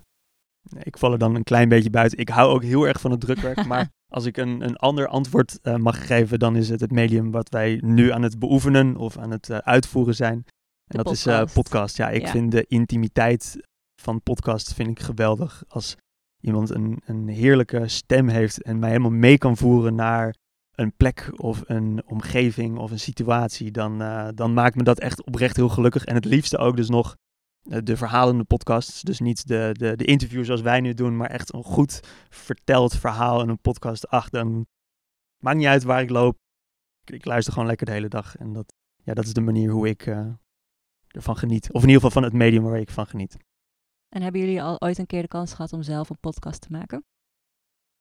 Ik 0.79 0.99
val 0.99 1.13
er 1.13 1.19
dan 1.19 1.35
een 1.35 1.45
klein 1.45 1.69
beetje 1.69 1.91
buiten. 1.91 2.19
Ik 2.19 2.29
hou 2.29 2.51
ook 2.51 2.63
heel 2.63 2.87
erg 2.87 3.01
van 3.01 3.11
het 3.11 3.21
drukwerk, 3.21 3.67
maar 3.73 3.91
als 4.13 4.25
ik 4.25 4.37
een, 4.37 4.65
een 4.65 4.77
ander 4.77 5.07
antwoord 5.09 5.59
uh, 5.63 5.77
mag 5.77 6.07
geven, 6.07 6.39
dan 6.39 6.57
is 6.57 6.69
het 6.69 6.81
het 6.81 6.91
medium 6.91 7.31
wat 7.31 7.49
wij 7.49 7.81
nu 7.85 8.11
aan 8.13 8.23
het 8.23 8.39
beoefenen 8.39 8.97
of 8.97 9.19
aan 9.19 9.31
het 9.31 9.49
uh, 9.49 9.57
uitvoeren 9.57 10.15
zijn. 10.15 10.35
En 10.35 10.45
de 10.87 10.97
dat 10.97 11.05
podcast. 11.05 11.27
is 11.27 11.33
uh, 11.49 11.55
podcast. 11.55 11.97
Ja, 11.97 12.09
ik 12.11 12.23
Ja. 12.23 12.31
vind 12.31 12.51
de 12.51 12.65
intimiteit 12.69 13.57
van 14.03 14.23
podcast 14.23 14.75
vind 14.75 14.89
ik 14.91 15.01
geweldig. 15.01 15.65
Als 15.69 15.97
iemand 16.41 16.71
een, 16.71 17.03
een 17.05 17.29
heerlijke 17.29 17.89
stem 17.89 18.29
heeft 18.29 18.63
en 18.63 18.79
mij 18.79 18.89
helemaal 18.89 19.11
mee 19.11 19.39
kan 19.39 19.57
voeren 19.57 19.95
naar 19.95 20.35
een 20.73 20.93
plek 20.97 21.31
of 21.37 21.63
een 21.67 22.03
omgeving 22.07 22.79
of 22.79 22.91
een 22.91 23.01
situatie, 23.01 23.71
dan, 23.71 24.03
eh, 24.03 24.29
dan 24.35 24.53
maakt 24.55 24.77
me 24.77 24.83
dat 24.83 24.99
echt 24.99 25.25
oprecht 25.25 25.57
heel 25.57 25.69
gelukkig. 25.69 26.05
En 26.05 26.15
het 26.15 26.25
liefste 26.25 26.59
ook 26.59 26.77
dus 26.77 26.89
nog 26.89 27.07
eh, 27.09 27.15
de 27.63 27.97
verhalende 27.97 28.45
podcasts. 28.45 29.03
Dus 29.03 29.21
niet 29.21 29.47
de, 29.47 29.71
de, 29.73 29.97
de 29.97 30.05
interviews 30.05 30.47
zoals 30.47 30.61
wij 30.61 30.81
nu 30.81 30.95
doen, 30.95 31.17
maar 31.17 31.31
echt 31.31 31.53
een 31.53 31.63
goed 31.65 32.01
verteld 32.29 32.97
verhaal 32.97 33.43
in 33.43 33.49
een 33.49 33.61
podcast. 33.61 34.09
Ach, 34.09 34.29
dan 34.29 34.67
maakt 35.43 35.57
niet 35.57 35.67
uit 35.67 35.83
waar 35.83 36.03
ik 36.03 36.11
loop. 36.11 36.37
Ik, 37.05 37.15
ik 37.15 37.25
luister 37.25 37.53
gewoon 37.53 37.69
lekker 37.69 37.87
de 37.87 37.93
hele 37.93 38.09
dag. 38.09 38.37
En 38.37 38.53
dat, 38.53 38.73
ja, 39.03 39.15
dat 39.15 39.25
is 39.25 39.33
de 39.33 39.41
manier 39.41 39.71
hoe 39.71 39.89
ik 39.89 40.07
eh, 40.07 40.27
ervan 41.09 41.37
geniet. 41.37 41.73
Of 41.73 41.83
in 41.83 41.89
ieder 41.89 41.95
geval 42.03 42.11
van 42.11 42.23
het 42.23 42.33
medium 42.33 42.63
waar 42.63 42.79
ik 42.81 42.91
van 42.91 43.07
geniet. 43.07 43.37
En 44.09 44.23
hebben 44.23 44.41
jullie 44.41 44.63
al 44.63 44.81
ooit 44.81 44.99
een 44.99 45.07
keer 45.07 45.23
de 45.23 45.29
kans 45.29 45.55
gehad 45.55 45.73
om 45.73 45.83
zelf 45.83 46.11
een 46.11 46.21
podcast 46.21 46.61
te 46.61 46.71
maken? 46.71 47.05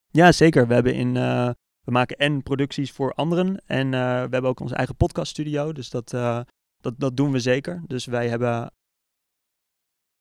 Ja, 0.07 0.31
zeker. 0.31 0.67
We 0.67 0.73
hebben 0.73 0.95
in. 0.95 1.17
eh, 1.17 1.49
we 1.81 1.91
maken 1.91 2.17
en 2.17 2.43
producties 2.43 2.91
voor 2.91 3.13
anderen. 3.13 3.63
En 3.65 3.85
eh, 3.85 3.99
we 4.01 4.29
hebben 4.31 4.43
ook 4.43 4.59
onze 4.59 4.75
eigen 4.75 4.95
podcaststudio. 4.95 5.71
Dus 5.73 5.89
dat, 5.89 6.13
eh, 6.13 6.41
dat, 6.81 6.99
dat 6.99 7.17
doen 7.17 7.31
we 7.31 7.39
zeker. 7.39 7.83
Dus 7.87 8.05
wij 8.05 8.29
hebben 8.29 8.71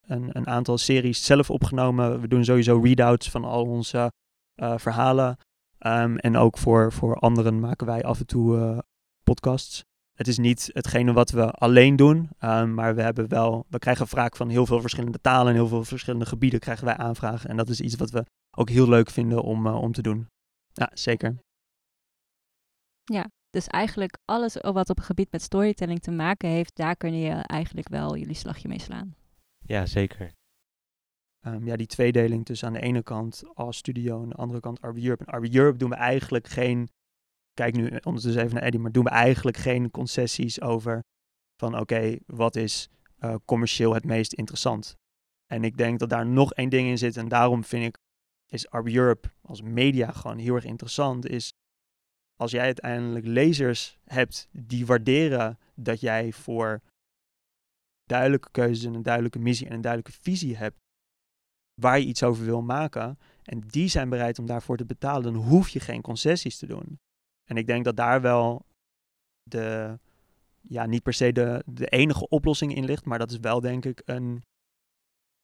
een, 0.07 0.29
een 0.31 0.47
aantal 0.47 0.77
series 0.77 1.25
zelf 1.25 1.49
opgenomen. 1.49 2.21
We 2.21 2.27
doen 2.27 2.45
sowieso 2.45 2.79
readouts 2.79 3.29
van 3.29 3.43
al 3.43 3.65
onze 3.65 4.11
eh, 4.55 4.77
verhalen. 4.77 5.37
Ehm, 5.77 6.15
en 6.15 6.37
ook 6.37 6.57
voor, 6.57 6.91
voor 6.91 7.15
anderen 7.15 7.59
maken 7.59 7.87
wij 7.87 8.03
af 8.03 8.19
en 8.19 8.25
toe 8.25 8.57
eh, 8.57 8.77
podcasts. 9.23 9.83
Het 10.17 10.27
is 10.27 10.37
niet 10.37 10.69
hetgene 10.73 11.13
wat 11.13 11.29
we 11.29 11.51
alleen 11.51 11.95
doen, 11.95 12.29
ehm, 12.39 12.73
maar 12.73 12.95
we 12.95 13.01
hebben 13.01 13.27
wel, 13.27 13.65
we 13.69 13.79
krijgen 13.79 14.07
vaak 14.07 14.35
van 14.35 14.49
heel 14.49 14.65
veel 14.65 14.81
verschillende 14.81 15.21
talen 15.21 15.47
en 15.47 15.53
heel 15.53 15.67
veel 15.67 15.83
verschillende 15.83 16.25
gebieden 16.25 16.59
krijgen 16.59 16.85
wij 16.85 16.97
aanvragen. 16.97 17.49
En 17.49 17.57
dat 17.57 17.69
is 17.69 17.81
iets 17.81 17.95
wat 17.95 18.09
we 18.09 18.25
ook 18.57 18.69
heel 18.69 18.89
leuk 18.89 19.09
vinden 19.09 19.41
om, 19.43 19.67
eh, 19.67 19.81
om 19.81 19.91
te 19.91 20.01
doen. 20.01 20.27
Ja, 20.73 20.89
zeker. 20.93 21.35
Dus 23.51 23.67
eigenlijk 23.67 24.17
alles 24.25 24.53
wat 24.53 24.89
op 24.89 24.95
het 24.95 25.05
gebied 25.05 25.31
met 25.31 25.41
storytelling 25.41 25.99
te 25.99 26.11
maken 26.11 26.49
heeft, 26.49 26.75
daar 26.75 26.95
kun 26.95 27.13
je 27.13 27.31
eigenlijk 27.31 27.89
wel 27.89 28.17
jullie 28.17 28.35
slagje 28.35 28.67
mee 28.67 28.79
slaan. 28.79 29.15
Ja, 29.71 29.85
zeker. 29.85 30.31
Ehm, 31.39 31.65
ja, 31.65 31.75
die 31.75 31.87
tweedeling 31.87 32.45
tussen 32.45 32.67
aan 32.67 32.73
de 32.73 32.81
ene 32.81 33.03
kant 33.03 33.43
als 33.53 33.77
studio 33.77 34.15
en 34.15 34.23
aan 34.23 34.29
de 34.29 34.35
andere 34.35 34.59
kant 34.59 34.81
Arby 34.81 35.03
Europe. 35.03 35.25
En 35.25 35.33
Arby 35.33 35.57
Europe 35.57 35.77
doen 35.77 35.89
we 35.89 35.95
eigenlijk 35.95 36.47
geen, 36.47 36.89
kijk 37.53 37.75
nu 37.75 37.99
ondertussen 38.03 38.41
even 38.41 38.53
naar 38.53 38.63
Eddie, 38.63 38.79
maar 38.79 38.91
doen 38.91 39.03
we 39.03 39.09
eigenlijk 39.09 39.57
geen 39.57 39.91
concessies 39.91 40.61
over 40.61 41.03
van 41.55 41.79
oké, 41.79 42.17
wat 42.25 42.55
is 42.55 42.89
eh, 43.17 43.35
commercieel 43.45 43.93
het 43.93 44.05
meest 44.05 44.33
interessant. 44.33 44.95
En 45.45 45.63
ik 45.63 45.77
denk 45.77 45.99
dat 45.99 46.09
daar 46.09 46.25
nog 46.25 46.53
één 46.53 46.69
ding 46.69 46.87
in 46.87 46.97
zit 46.97 47.17
en 47.17 47.27
daarom 47.27 47.63
vind 47.63 47.85
ik, 47.85 47.97
is 48.47 48.69
Arby 48.69 48.95
Europe 48.95 49.31
als 49.41 49.61
media 49.61 50.11
gewoon 50.11 50.37
heel 50.37 50.55
erg 50.55 50.65
interessant, 50.65 51.27
is 51.27 51.53
als 52.35 52.51
jij 52.51 52.63
uiteindelijk 52.63 53.25
lezers 53.25 53.99
hebt 54.03 54.47
die 54.51 54.85
waarderen 54.85 55.59
dat 55.75 55.99
jij 55.99 56.31
voor 56.31 56.81
duidelijke 58.11 58.51
keuzes 58.51 58.85
en 58.85 58.93
een 58.93 59.03
duidelijke 59.03 59.39
missie 59.39 59.67
en 59.67 59.73
een 59.73 59.81
duidelijke 59.81 60.21
visie 60.21 60.57
hebt 60.57 60.79
waar 61.81 61.99
je 61.99 62.05
iets 62.05 62.23
over 62.23 62.45
wil 62.45 62.61
maken 62.61 63.17
en 63.43 63.59
die 63.59 63.87
zijn 63.87 64.09
bereid 64.09 64.39
om 64.39 64.45
daarvoor 64.45 64.77
te 64.77 64.85
betalen, 64.85 65.33
dan 65.33 65.43
hoef 65.43 65.69
je 65.69 65.79
geen 65.79 66.01
concessies 66.01 66.57
te 66.57 66.65
doen. 66.65 66.99
En 67.49 67.57
ik 67.57 67.67
denk 67.67 67.85
dat 67.85 67.95
daar 67.95 68.21
wel 68.21 68.65
de, 69.43 69.99
ja, 70.61 70.85
niet 70.85 71.03
per 71.03 71.13
se 71.13 71.31
de, 71.31 71.63
de 71.65 71.87
enige 71.87 72.27
oplossing 72.27 72.75
in 72.75 72.85
ligt, 72.85 73.05
maar 73.05 73.19
dat 73.19 73.31
is 73.31 73.39
wel 73.39 73.59
denk 73.61 73.85
ik 73.85 74.01
een, 74.05 74.43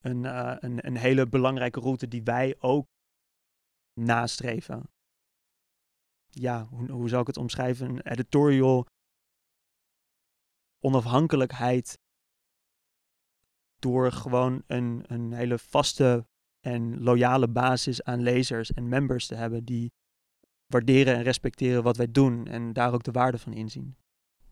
een, 0.04 0.26
eh, 0.26 0.56
een, 0.60 0.86
een 0.88 0.98
hele 0.98 1.28
belangrijke 1.28 1.80
route 1.80 2.08
die 2.08 2.24
wij 2.24 2.56
ook 2.60 2.86
nastreven. 4.00 4.84
Ja, 6.30 6.66
hoe, 6.66 6.92
hoe 6.92 7.10
zou 7.10 7.22
ik 7.22 7.28
het 7.28 7.38
omschrijven? 7.38 7.90
Een 7.90 8.02
editorial 8.02 8.86
onafhankelijkheid 10.80 11.98
door 13.80 14.12
gewoon 14.12 14.64
een, 14.68 15.04
een 15.08 15.34
hele 15.34 15.58
vaste 15.58 16.26
en 16.60 17.02
loyale 17.02 17.48
basis 17.48 18.04
aan 18.04 18.22
lezers 18.22 18.74
en 18.74 18.90
members 18.90 19.28
te 19.28 19.36
hebben 19.36 19.66
die 19.66 19.92
waarderen 20.66 21.16
en 21.16 21.24
respecteren 21.24 21.84
wat 21.84 21.98
wij 21.98 22.12
doen 22.12 22.48
en 22.48 22.74
daar 22.74 22.94
ook 22.94 23.04
de 23.04 23.12
waarde 23.12 23.38
van 23.38 23.54
inzien. 23.54 23.96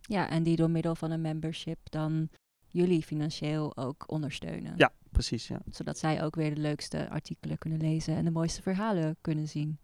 Ja, 0.01 0.29
en 0.29 0.43
die 0.43 0.55
door 0.55 0.69
middel 0.69 0.95
van 0.95 1.11
een 1.11 1.21
membership 1.21 1.79
dan 1.83 2.29
jullie 2.67 3.03
financieel 3.03 3.77
ook 3.77 4.11
ondersteunen. 4.11 4.73
Ja, 4.77 4.93
precies. 5.11 5.47
Ja. 5.47 5.61
Zodat 5.71 5.97
zij 5.97 6.23
ook 6.23 6.35
weer 6.35 6.55
de 6.55 6.61
leukste 6.61 7.09
artikelen 7.09 7.57
kunnen 7.57 7.79
lezen 7.79 8.15
en 8.15 8.25
de 8.25 8.31
mooiste 8.31 8.61
verhalen 8.61 9.17
kunnen 9.21 9.47
zien. 9.47 9.79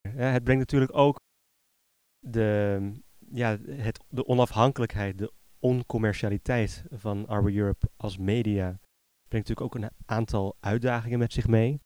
Ja, 0.00 0.30
het 0.30 0.44
brengt 0.44 0.60
natuurlijk 0.60 0.96
ook 0.96 1.16
de, 2.18 2.92
ja, 3.32 3.58
het, 3.66 4.04
de 4.08 4.26
onafhankelijkheid, 4.26 5.18
de 5.18 5.32
oncommercialiteit 5.60 6.84
van 6.90 7.26
Arbor 7.26 7.54
Europe 7.54 7.88
als 7.96 8.18
media. 8.18 8.78
Brengt 9.28 9.48
natuurlijk 9.48 9.60
ook 9.60 9.74
een 9.74 9.90
aantal 10.06 10.56
uitdagingen 10.60 11.18
met 11.18 11.32
zich 11.32 11.46
mee. 11.46 11.80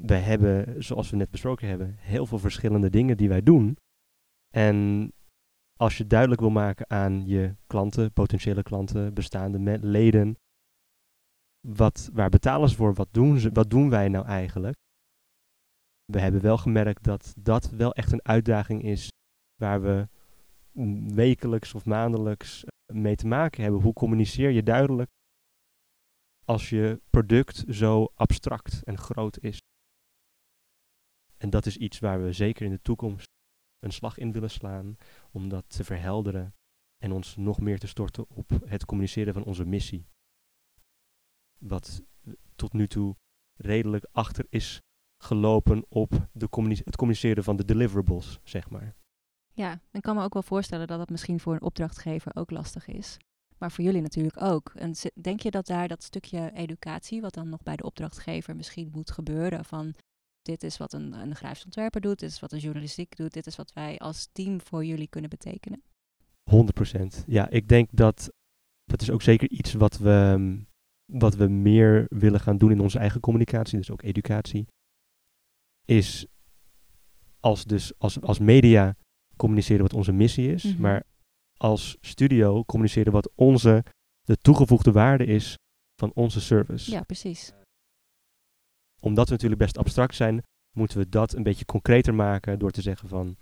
We 0.00 0.14
hebben, 0.14 0.82
zoals 0.82 1.10
we 1.10 1.16
net 1.16 1.30
besproken 1.30 1.68
hebben, 1.68 1.94
heel 1.98 2.26
veel 2.26 2.38
verschillende 2.38 2.90
dingen 2.90 3.16
die 3.16 3.28
wij 3.28 3.42
doen. 3.42 3.76
En 4.54 5.10
als 5.76 5.96
je 5.98 6.06
duidelijk 6.06 6.40
wil 6.40 6.50
maken 6.50 6.90
aan 6.90 7.26
je 7.26 7.56
klanten, 7.66 8.12
potentiële 8.12 8.62
klanten, 8.62 9.14
bestaande 9.14 9.78
leden, 9.78 10.36
wat, 11.60 12.10
waar 12.12 12.30
betalen 12.30 12.68
ze 12.68 12.76
voor, 12.76 12.94
wat 12.94 13.08
doen, 13.10 13.38
ze, 13.38 13.50
wat 13.52 13.70
doen 13.70 13.90
wij 13.90 14.08
nou 14.08 14.26
eigenlijk? 14.26 14.76
We 16.04 16.20
hebben 16.20 16.40
wel 16.40 16.58
gemerkt 16.58 17.04
dat 17.04 17.34
dat 17.38 17.70
wel 17.70 17.92
echt 17.92 18.12
een 18.12 18.24
uitdaging 18.24 18.82
is 18.82 19.08
waar 19.54 19.82
we 19.82 20.08
wekelijks 21.14 21.74
of 21.74 21.84
maandelijks 21.84 22.64
mee 22.92 23.16
te 23.16 23.26
maken 23.26 23.62
hebben. 23.62 23.80
Hoe 23.80 23.92
communiceer 23.92 24.50
je 24.50 24.62
duidelijk 24.62 25.10
als 26.44 26.68
je 26.68 27.00
product 27.10 27.64
zo 27.68 28.12
abstract 28.14 28.82
en 28.84 28.98
groot 28.98 29.38
is. 29.38 29.58
En 31.36 31.50
dat 31.50 31.66
is 31.66 31.76
iets 31.76 31.98
waar 31.98 32.22
we 32.22 32.32
zeker 32.32 32.64
in 32.66 32.70
de 32.70 32.82
toekomst 32.82 33.26
een 33.78 33.92
slag 33.92 34.18
in 34.18 34.32
willen 34.32 34.50
slaan 34.50 34.96
om 35.30 35.48
dat 35.48 35.64
te 35.68 35.84
verhelderen 35.84 36.54
en 36.98 37.12
ons 37.12 37.36
nog 37.36 37.60
meer 37.60 37.78
te 37.78 37.86
storten 37.86 38.28
op 38.28 38.50
het 38.64 38.84
communiceren 38.84 39.32
van 39.32 39.44
onze 39.44 39.64
missie. 39.64 40.06
Wat 41.58 42.02
tot 42.54 42.72
nu 42.72 42.86
toe 42.86 43.16
redelijk 43.56 44.06
achter 44.12 44.46
is 44.48 44.80
gelopen 45.22 45.84
op 45.88 46.10
de 46.32 46.48
het 46.84 46.96
communiceren 46.96 47.44
van 47.44 47.56
de 47.56 47.64
deliverables, 47.64 48.40
zeg 48.42 48.70
maar. 48.70 48.96
Ja, 49.58 49.80
ik 49.92 50.02
kan 50.02 50.16
me 50.16 50.22
ook 50.22 50.32
wel 50.32 50.42
voorstellen 50.42 50.86
dat 50.86 50.98
dat 50.98 51.10
misschien 51.10 51.40
voor 51.40 51.54
een 51.54 51.62
opdrachtgever 51.62 52.36
ook 52.36 52.50
lastig 52.50 52.86
is. 52.86 53.16
Maar 53.58 53.72
voor 53.72 53.84
jullie 53.84 54.00
natuurlijk 54.00 54.42
ook. 54.42 54.72
En 54.74 54.94
denk 55.20 55.40
je 55.40 55.50
dat 55.50 55.66
daar 55.66 55.88
dat 55.88 56.02
stukje 56.02 56.50
educatie, 56.54 57.20
wat 57.20 57.34
dan 57.34 57.48
nog 57.48 57.62
bij 57.62 57.76
de 57.76 57.82
opdrachtgever 57.84 58.56
misschien 58.56 58.90
moet 58.92 59.10
gebeuren, 59.10 59.64
van 59.64 59.94
dit 60.42 60.62
is 60.62 60.76
wat 60.76 60.92
een, 60.92 61.12
een 61.12 61.34
grafisch 61.34 61.64
ontwerper 61.64 62.00
doet, 62.00 62.18
dit 62.18 62.30
is 62.30 62.40
wat 62.40 62.52
een 62.52 62.58
journalistiek 62.58 63.16
doet, 63.16 63.32
dit 63.32 63.46
is 63.46 63.56
wat 63.56 63.72
wij 63.72 63.98
als 63.98 64.28
team 64.32 64.60
voor 64.60 64.84
jullie 64.84 65.08
kunnen 65.08 65.30
betekenen? 65.30 65.82
100%. 66.50 67.24
Ja, 67.26 67.48
ik 67.48 67.68
denk 67.68 67.88
dat 67.92 68.32
dat 68.84 69.02
is 69.02 69.10
ook 69.10 69.22
zeker 69.22 69.50
iets 69.50 69.72
wat 69.72 69.98
we, 69.98 70.56
wat 71.04 71.34
we 71.34 71.48
meer 71.48 72.06
willen 72.08 72.40
gaan 72.40 72.58
doen 72.58 72.70
in 72.70 72.80
onze 72.80 72.98
eigen 72.98 73.20
communicatie, 73.20 73.78
dus 73.78 73.90
ook 73.90 74.02
educatie. 74.02 74.66
Is 75.84 76.26
als, 77.40 77.64
dus, 77.64 77.98
als, 77.98 78.20
als 78.20 78.38
media 78.38 78.96
communiceren 79.38 79.82
wat 79.82 79.94
onze 79.94 80.12
missie 80.12 80.52
is, 80.52 80.64
mhm. 80.64 80.80
maar 80.80 81.04
als 81.56 81.96
studio 82.00 82.64
communiceren 82.64 83.12
wat 83.12 83.30
onze, 83.34 83.84
de 84.22 84.36
toegevoegde 84.36 84.92
waarde 84.92 85.24
is 85.24 85.56
van 86.00 86.12
onze 86.14 86.40
service. 86.40 86.90
Ja, 86.90 87.02
precies. 87.02 87.52
Omdat 89.00 89.26
we 89.26 89.32
natuurlijk 89.32 89.60
best 89.60 89.78
abstract 89.78 90.14
zijn, 90.14 90.42
moeten 90.76 90.98
we 90.98 91.08
dat 91.08 91.32
een 91.32 91.42
beetje 91.42 91.64
concreter 91.64 92.14
maken 92.14 92.58
door 92.58 92.70
te 92.70 92.82
zeggen 92.82 93.08
van, 93.08 93.36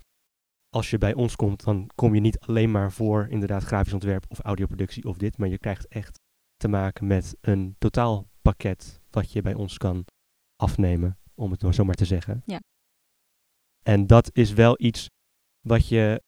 als 0.69 0.89
je 0.89 0.97
bij 0.97 1.13
ons 1.13 1.35
komt, 1.35 1.63
dan 1.63 1.89
kom 1.95 2.13
je 2.13 2.19
niet 2.19 2.39
alleen 2.39 2.71
maar 2.71 2.91
voor 2.91 3.27
inderdaad 3.29 3.63
grafisch 3.63 3.93
ontwerp 3.93 4.25
of 4.27 4.39
audioproductie 4.39 5.03
of 5.05 5.17
dit, 5.17 5.37
maar 5.37 5.47
je 5.47 5.57
krijgt 5.57 5.87
echt 5.87 6.19
te 6.55 6.67
maken 6.67 7.07
met 7.07 7.37
een 7.41 7.75
totaalpakket 7.77 9.01
wat 9.09 9.31
je 9.31 9.41
bij 9.41 9.53
ons 9.53 9.77
kan 9.77 10.05
afnemen, 10.55 11.17
om 11.35 11.51
het 11.51 11.75
zo 11.75 11.83
maar 11.83 11.95
te 11.95 12.05
zeggen. 12.05 12.41
Ja. 12.45 12.59
En 13.85 14.07
dat 14.07 14.29
is 14.33 14.53
wel 14.53 14.75
iets 14.81 15.07
wat 15.67 15.87
je 15.87 16.23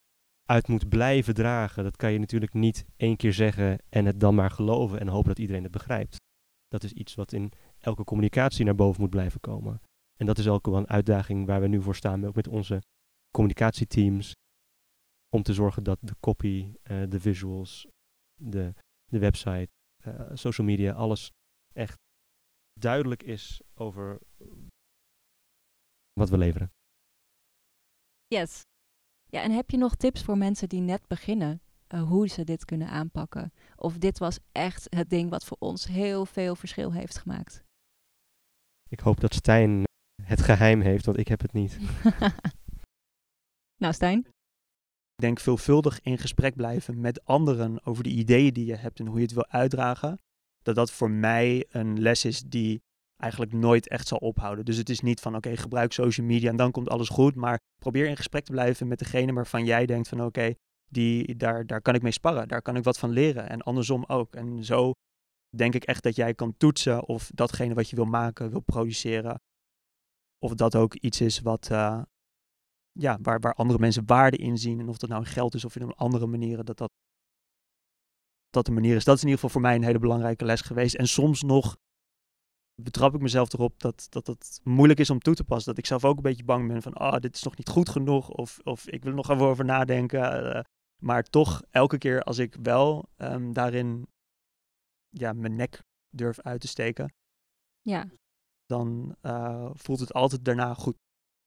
uit 0.46 0.68
moet 0.68 0.90
blijven 0.90 1.34
dragen. 1.34 1.84
Dat 1.84 1.96
kan 1.96 2.12
je 2.12 2.20
natuurlijk 2.20 2.54
niet 2.54 2.86
één 2.96 3.18
keer 3.18 3.34
zeggen 3.34 3.80
en 3.90 4.06
het 4.06 4.20
dan 4.20 4.36
maar 4.36 4.52
geloven 4.52 5.00
en 5.00 5.08
hopen 5.08 5.28
dat 5.28 5.40
iedereen 5.40 5.64
het 5.64 5.72
begrijpt. 5.72 6.18
Dat 6.68 6.84
is 6.84 6.92
iets 6.92 7.16
wat 7.16 7.34
in 7.34 7.52
elke 7.78 8.04
communicatie 8.04 8.66
naar 8.66 8.76
boven 8.76 9.02
moet 9.02 9.10
blijven 9.10 9.40
komen. 9.40 9.82
En 10.16 10.26
dat 10.26 10.38
is 10.38 10.48
ook 10.48 10.66
wel 10.66 10.78
een 10.78 10.90
uitdaging 10.90 11.46
waar 11.46 11.62
we 11.62 11.68
nu 11.68 11.82
voor 11.82 11.96
staan, 11.96 12.26
ook 12.26 12.36
met 12.36 12.48
onze 12.48 12.82
communicatieteams. 13.32 14.34
Om 15.30 15.44
te 15.44 15.54
zorgen 15.54 15.84
dat 15.84 15.98
de 16.02 16.16
copy, 16.20 16.74
uh, 16.84 17.04
de 17.10 17.20
visuals, 17.20 17.88
de, 18.42 18.74
de 19.06 19.20
website, 19.20 19.70
uh, 20.08 20.30
social 20.34 20.68
media, 20.68 20.94
alles 20.94 21.32
echt 21.74 21.98
duidelijk 22.80 23.24
is 23.24 23.62
over 23.74 24.20
wat 26.14 26.30
we 26.30 26.38
leveren. 26.38 26.72
Yes, 28.28 28.64
ja, 29.30 29.42
en 29.42 29.52
heb 29.52 29.70
je 29.70 29.78
nog 29.78 29.96
tips 29.96 30.24
voor 30.24 30.38
mensen 30.38 30.70
die 30.70 30.82
net 30.82 31.08
beginnen? 31.08 31.62
Uh, 31.94 32.04
hoe 32.04 32.28
ze 32.28 32.44
dit 32.44 32.66
kunnen 32.66 32.88
aanpakken? 32.88 33.54
Of 33.76 33.98
dit 33.98 34.18
was 34.18 34.40
echt 34.52 34.88
het 34.90 35.10
ding 35.10 35.30
wat 35.30 35.46
voor 35.46 35.58
ons 35.60 35.88
heel 35.88 36.26
veel 36.26 36.56
verschil 36.56 36.94
heeft 36.94 37.18
gemaakt? 37.18 37.64
Ik 38.90 39.00
hoop 39.00 39.20
dat 39.20 39.34
Stijn 39.34 39.84
het 40.24 40.42
geheim 40.42 40.82
heeft, 40.82 41.06
want 41.06 41.18
ik 41.18 41.28
heb 41.28 41.42
het 41.42 41.54
niet. 41.54 41.80
nou, 43.82 43.94
Stijn? 43.94 44.20
Ik 45.16 45.26
denk 45.26 45.40
veelvuldig 45.40 46.02
in 46.02 46.18
gesprek 46.18 46.56
blijven 46.56 47.00
met 47.00 47.26
anderen 47.26 47.86
over 47.86 48.04
de 48.04 48.10
ideeën 48.10 48.54
die 48.54 48.66
je 48.66 48.76
hebt 48.76 49.00
en 49.00 49.06
hoe 49.06 49.18
je 49.18 49.24
het 49.24 49.34
wil 49.34 49.48
uitdragen. 49.48 50.20
Dat 50.62 50.76
dat 50.76 50.92
voor 50.92 51.12
mij 51.12 51.66
een 51.70 52.02
les 52.02 52.26
is 52.26 52.42
die 52.42 52.82
eigenlijk 53.20 53.54
nooit 53.54 53.88
echt 53.88 54.08
zal 54.08 54.18
ophouden. 54.18 54.66
Dus 54.66 54.78
het 54.78 54.90
is 54.90 55.00
niet 55.00 55.20
van 55.20 55.36
oké, 55.36 55.58
gebruik 55.58 55.92
social 55.94 56.26
media 56.26 56.50
en 56.50 56.56
dan 56.56 56.72
komt 56.72 56.90
alles 56.90 57.10
goed. 57.10 57.36
Maar 57.36 57.60
probeer 57.80 58.08
in 58.08 58.16
gesprek 58.16 58.46
te 58.46 58.52
blijven 58.52 58.88
met 58.88 59.00
degene 59.00 59.34
waarvan 59.34 59.66
jij 59.66 59.86
denkt 59.86 60.08
van 60.08 60.24
oké, 60.24 60.54
die 60.90 61.36
daar, 61.36 61.66
daar 61.66 61.82
kan 61.82 61.96
ik 61.96 62.02
mee 62.02 62.12
sparren. 62.12 62.48
Daar 62.48 62.62
kan 62.62 62.76
ik 62.76 62.84
wat 62.84 63.00
van 63.00 63.10
leren. 63.10 63.50
En 63.50 63.62
andersom 63.62 64.04
ook. 64.08 64.36
En 64.36 64.64
zo 64.64 64.92
denk 65.56 65.76
ik 65.76 65.84
echt 65.84 66.04
dat 66.04 66.16
jij 66.16 66.34
kan 66.34 66.58
toetsen 66.58 67.08
of 67.08 67.32
datgene 67.34 67.74
wat 67.74 67.90
je 67.90 67.96
wil 67.96 68.06
maken, 68.06 68.50
wil 68.50 68.60
produceren. 68.60 69.42
Of 70.38 70.54
dat 70.54 70.76
ook 70.76 70.96
iets 70.96 71.22
is 71.22 71.40
wat, 71.40 71.70
uh, 71.72 72.02
ja, 72.92 73.18
waar, 73.22 73.40
waar 73.40 73.54
andere 73.54 73.80
mensen 73.80 74.06
waarde 74.06 74.38
in 74.38 74.58
zien. 74.58 74.80
En 74.80 74.90
of 74.90 74.98
dat 74.98 75.10
nou 75.10 75.26
geld 75.26 75.54
is 75.54 75.66
of 75.66 75.76
in 75.76 75.94
andere 75.94 76.28
manieren, 76.28 76.66
dat 76.66 76.78
dat, 76.78 76.92
dat 78.50 78.66
de 78.66 78.72
manier 78.72 78.96
is. 78.96 79.04
Dat 79.04 79.16
is 79.16 79.22
in 79.22 79.28
ieder 79.28 79.44
geval 79.44 79.62
voor 79.62 79.70
mij 79.70 79.76
een 79.76 79.88
hele 79.88 80.00
belangrijke 80.00 80.46
les 80.46 80.62
geweest. 80.62 80.96
En 80.96 81.08
soms 81.08 81.42
nog 81.42 81.78
betrap 82.84 83.16
ik 83.16 83.22
mezelf 83.22 83.54
erop 83.54 83.80
dat, 83.80 84.08
dat 84.10 84.28
het 84.28 84.60
moeilijk 84.64 85.00
is 85.00 85.10
om 85.10 85.20
toe 85.20 85.36
te 85.36 85.44
passen. 85.44 85.70
Dat 85.70 85.78
ik 85.78 85.86
zelf 85.86 86.06
ook 86.06 86.18
een 86.18 86.24
beetje 86.24 86.44
bang 86.44 86.68
ben 86.68 86.82
van, 86.82 86.94
ah, 86.94 87.20
dit 87.20 87.36
is 87.36 87.44
nog 87.44 87.58
niet 87.58 87.70
goed 87.70 87.90
genoeg. 87.90 88.30
Of, 88.30 88.60
of 88.64 88.88
ik 88.88 89.04
wil 89.04 89.12
er 89.12 89.18
nog 89.18 89.30
even 89.30 89.46
over 89.46 89.66
nadenken. 89.66 90.46
Uh, 90.46 90.60
maar 91.02 91.24
toch, 91.24 91.62
elke 91.70 91.98
keer 91.98 92.24
als 92.24 92.38
ik 92.38 92.56
wel 92.62 93.10
um, 93.18 93.54
daarin 93.54 94.08
ja, 95.10 95.34
mijn 95.34 95.56
nek 95.56 95.82
durf 96.10 96.40
uit 96.40 96.62
te 96.62 96.68
steken, 96.68 97.14
ja. 97.82 98.08
dan 98.66 99.16
uh, 99.22 99.70
voelt 99.74 100.00
het 100.00 100.14
altijd 100.14 100.46
daarna 100.46 100.74
goed. 100.74 100.96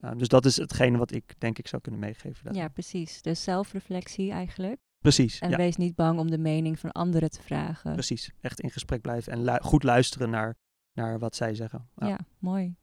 Uh, 0.04 0.10
dus 0.16 0.28
dat 0.28 0.44
is 0.44 0.56
hetgene 0.56 0.98
wat 0.98 1.12
ik 1.12 1.40
denk 1.40 1.58
ik 1.58 1.68
zou 1.68 1.82
kunnen 1.82 2.00
meegeven. 2.00 2.54
Ja, 2.54 2.68
precies. 2.68 3.22
Dus 3.22 3.42
zelfreflectie 3.42 4.30
eigenlijk. 4.30 4.80
Precies. 4.98 5.38
En 5.38 5.56
wees 5.56 5.76
niet 5.76 5.94
bang 5.94 6.18
om 6.18 6.30
de 6.30 6.38
mening 6.38 6.78
van 6.78 6.92
anderen 6.92 7.30
te 7.30 7.42
vragen. 7.42 7.92
Precies. 7.92 8.30
Echt 8.40 8.60
in 8.60 8.70
gesprek 8.70 9.00
blijven 9.00 9.32
en 9.32 9.44
lu 9.44 9.58
goed 9.60 9.82
luisteren 9.82 10.30
naar 10.30 10.54
naar 10.92 11.18
wat 11.18 11.36
zij 11.36 11.54
zeggen. 11.54 11.88
Ja, 11.96 12.18
mooi. 12.38 12.76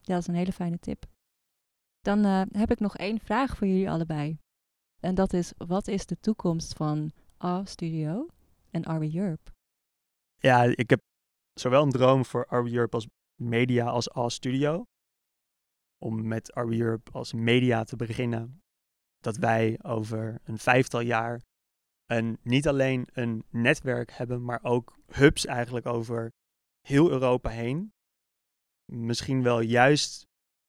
Ja, 0.00 0.14
dat 0.14 0.20
is 0.20 0.26
een 0.26 0.34
hele 0.34 0.52
fijne 0.52 0.78
tip. 0.78 1.06
Dan 2.00 2.24
uh, 2.24 2.42
heb 2.50 2.70
ik 2.70 2.80
nog 2.80 2.96
één 2.96 3.20
vraag 3.20 3.56
voor 3.56 3.66
jullie 3.66 3.90
allebei. 3.90 4.38
En 5.00 5.14
dat 5.14 5.32
is, 5.32 5.52
wat 5.56 5.88
is 5.88 6.06
de 6.06 6.20
toekomst 6.20 6.74
van 6.74 7.12
A 7.44 7.64
Studio 7.64 8.26
en 8.70 8.84
Arby 8.84 9.18
Europe? 9.18 9.50
Ja, 10.36 10.62
ik 10.62 10.90
heb 10.90 11.00
zowel 11.52 11.82
een 11.82 11.90
droom 11.90 12.24
voor 12.24 12.46
Arby 12.46 12.74
Europe 12.74 12.94
als 12.94 13.06
media 13.42 13.86
als 13.86 14.16
A 14.16 14.28
Studio. 14.28 14.84
Om 15.98 16.28
met 16.28 16.52
Arby 16.52 16.80
Europe 16.80 17.10
als 17.12 17.32
media 17.32 17.84
te 17.84 17.96
beginnen. 17.96 18.62
Dat 19.18 19.36
wij 19.36 19.78
over 19.82 20.40
een 20.44 20.58
vijftal 20.58 21.00
jaar 21.00 21.42
een, 22.06 22.38
niet 22.42 22.68
alleen 22.68 23.08
een 23.12 23.44
netwerk 23.50 24.10
hebben, 24.10 24.44
maar 24.44 24.60
ook 24.62 24.98
hubs 25.06 25.46
eigenlijk 25.46 25.86
over 25.86 26.32
heel 26.80 27.10
Europa 27.10 27.50
heen. 27.50 27.92
Misschien 28.92 29.42
wel 29.42 29.60
juist 29.60 30.26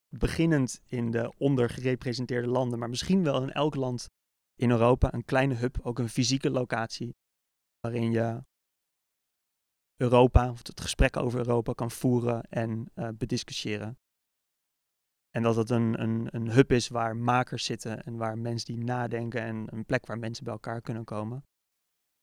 beginnend 0.09 0.81
in 0.85 1.11
de 1.11 1.33
ondergerepresenteerde 1.37 2.47
landen, 2.47 2.79
maar 2.79 2.89
misschien 2.89 3.23
wel 3.23 3.41
in 3.41 3.51
elk 3.51 3.75
land 3.75 4.09
in 4.55 4.69
Europa 4.69 5.13
een 5.13 5.25
kleine 5.25 5.55
hub, 5.55 5.79
ook 5.81 5.99
een 5.99 6.09
fysieke 6.09 6.49
locatie, 6.49 7.15
waarin 7.79 8.11
je 8.11 8.43
Europa, 9.95 10.51
of 10.51 10.67
het 10.67 10.81
gesprek 10.81 11.17
over 11.17 11.39
Europa 11.39 11.73
kan 11.73 11.91
voeren 11.91 12.43
en 12.43 12.91
uh, 12.95 13.09
bediscussiëren. 13.17 13.99
En 15.29 15.43
dat 15.43 15.55
het 15.55 15.69
een, 15.69 16.01
een, 16.01 16.27
een 16.31 16.51
hub 16.51 16.71
is 16.71 16.87
waar 16.87 17.17
makers 17.17 17.65
zitten 17.65 18.03
en 18.03 18.17
waar 18.17 18.37
mensen 18.37 18.75
die 18.75 18.83
nadenken 18.83 19.41
en 19.41 19.73
een 19.73 19.85
plek 19.85 20.05
waar 20.05 20.19
mensen 20.19 20.43
bij 20.43 20.53
elkaar 20.53 20.81
kunnen 20.81 21.03
komen 21.03 21.45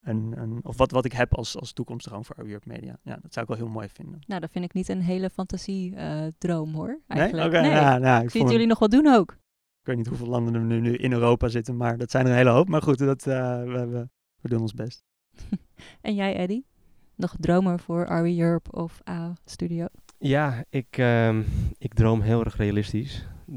een, 0.07 0.61
of 0.63 0.77
wat, 0.77 0.91
wat 0.91 1.05
ik 1.05 1.13
heb 1.13 1.35
als, 1.35 1.59
als 1.59 1.73
toekomstdroom 1.73 2.25
voor 2.25 2.37
Europe 2.39 2.69
Media. 2.69 2.99
Ja, 3.03 3.19
dat 3.23 3.33
zou 3.33 3.47
ik 3.47 3.57
wel 3.57 3.67
heel 3.67 3.75
mooi 3.75 3.89
vinden. 3.89 4.21
Nou, 4.27 4.41
dat 4.41 4.51
vind 4.51 4.65
ik 4.65 4.73
niet 4.73 4.89
een 4.89 5.01
hele 5.01 5.31
fantasie-droom 5.31 6.69
uh, 6.69 6.75
hoor. 6.75 7.01
Eigenlijk. 7.07 7.51
Nee? 7.51 7.61
Okay, 7.61 7.91
nee. 7.91 8.01
nou, 8.01 8.25
ik 8.25 8.31
Zie 8.31 8.47
jullie 8.47 8.67
nog 8.67 8.79
wat 8.79 8.91
doen 8.91 9.07
ook? 9.07 9.33
Ik 9.81 9.87
weet 9.87 9.97
niet 9.97 10.07
hoeveel 10.07 10.27
landen 10.27 10.55
er 10.55 10.61
nu, 10.61 10.81
nu 10.81 10.97
in 10.97 11.13
Europa 11.13 11.49
zitten, 11.49 11.77
maar 11.77 11.99
dat 11.99 12.11
zijn 12.11 12.25
er 12.25 12.31
een 12.31 12.37
hele 12.37 12.51
hoop. 12.51 12.69
Maar 12.69 12.83
goed, 12.83 12.99
dat, 12.99 13.27
uh, 13.27 13.63
we, 13.63 13.87
we, 13.87 14.09
we, 14.41 14.49
doen 14.49 14.61
ons 14.61 14.75
best. 14.75 15.05
en 16.01 16.15
jij, 16.15 16.37
Eddie? 16.37 16.67
Nog 17.15 17.37
dromen 17.41 17.79
voor 17.79 18.05
RE 18.05 18.39
Europe 18.39 18.73
of 18.73 19.01
A 19.09 19.33
Studio? 19.45 19.87
Ja, 20.19 20.65
ik, 20.69 20.99
uh, 20.99 21.39
ik 21.79 21.95
droom 21.95 22.21
heel 22.21 22.45
erg 22.45 22.57
realistisch. 22.57 23.27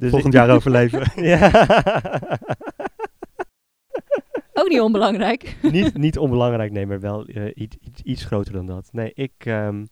dus 0.00 0.10
Volgend 0.10 0.32
jaar 0.32 0.50
overleven. 0.50 1.24
ja. 1.24 1.50
Ook 4.60 4.68
niet 4.68 4.80
onbelangrijk. 4.80 5.56
niet, 5.72 5.96
niet 5.96 6.18
onbelangrijk, 6.18 6.72
nee, 6.72 6.86
maar 6.86 7.00
wel 7.00 7.28
uh, 7.28 7.50
iets, 7.54 7.76
iets, 7.76 8.02
iets, 8.02 8.24
groter 8.24 8.52
dan 8.52 8.66
dat. 8.66 8.92
Nee, 8.92 9.12
ik, 9.12 9.44
um, 9.46 9.88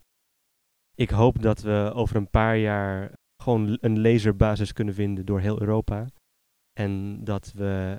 ik 0.95 1.11
hoop 1.11 1.43
dat 1.43 1.61
we 1.61 1.91
over 1.95 2.17
een 2.17 2.31
paar 2.31 2.57
jaar 2.57 3.13
gewoon 3.43 3.79
een 3.81 4.01
laserbasis 4.01 4.73
kunnen 4.73 4.95
vinden 4.95 5.27
door 5.27 5.41
heel 5.41 5.61
Europa. 5.61 6.07
En 6.81 7.25
dat 7.25 7.53
we 7.53 7.99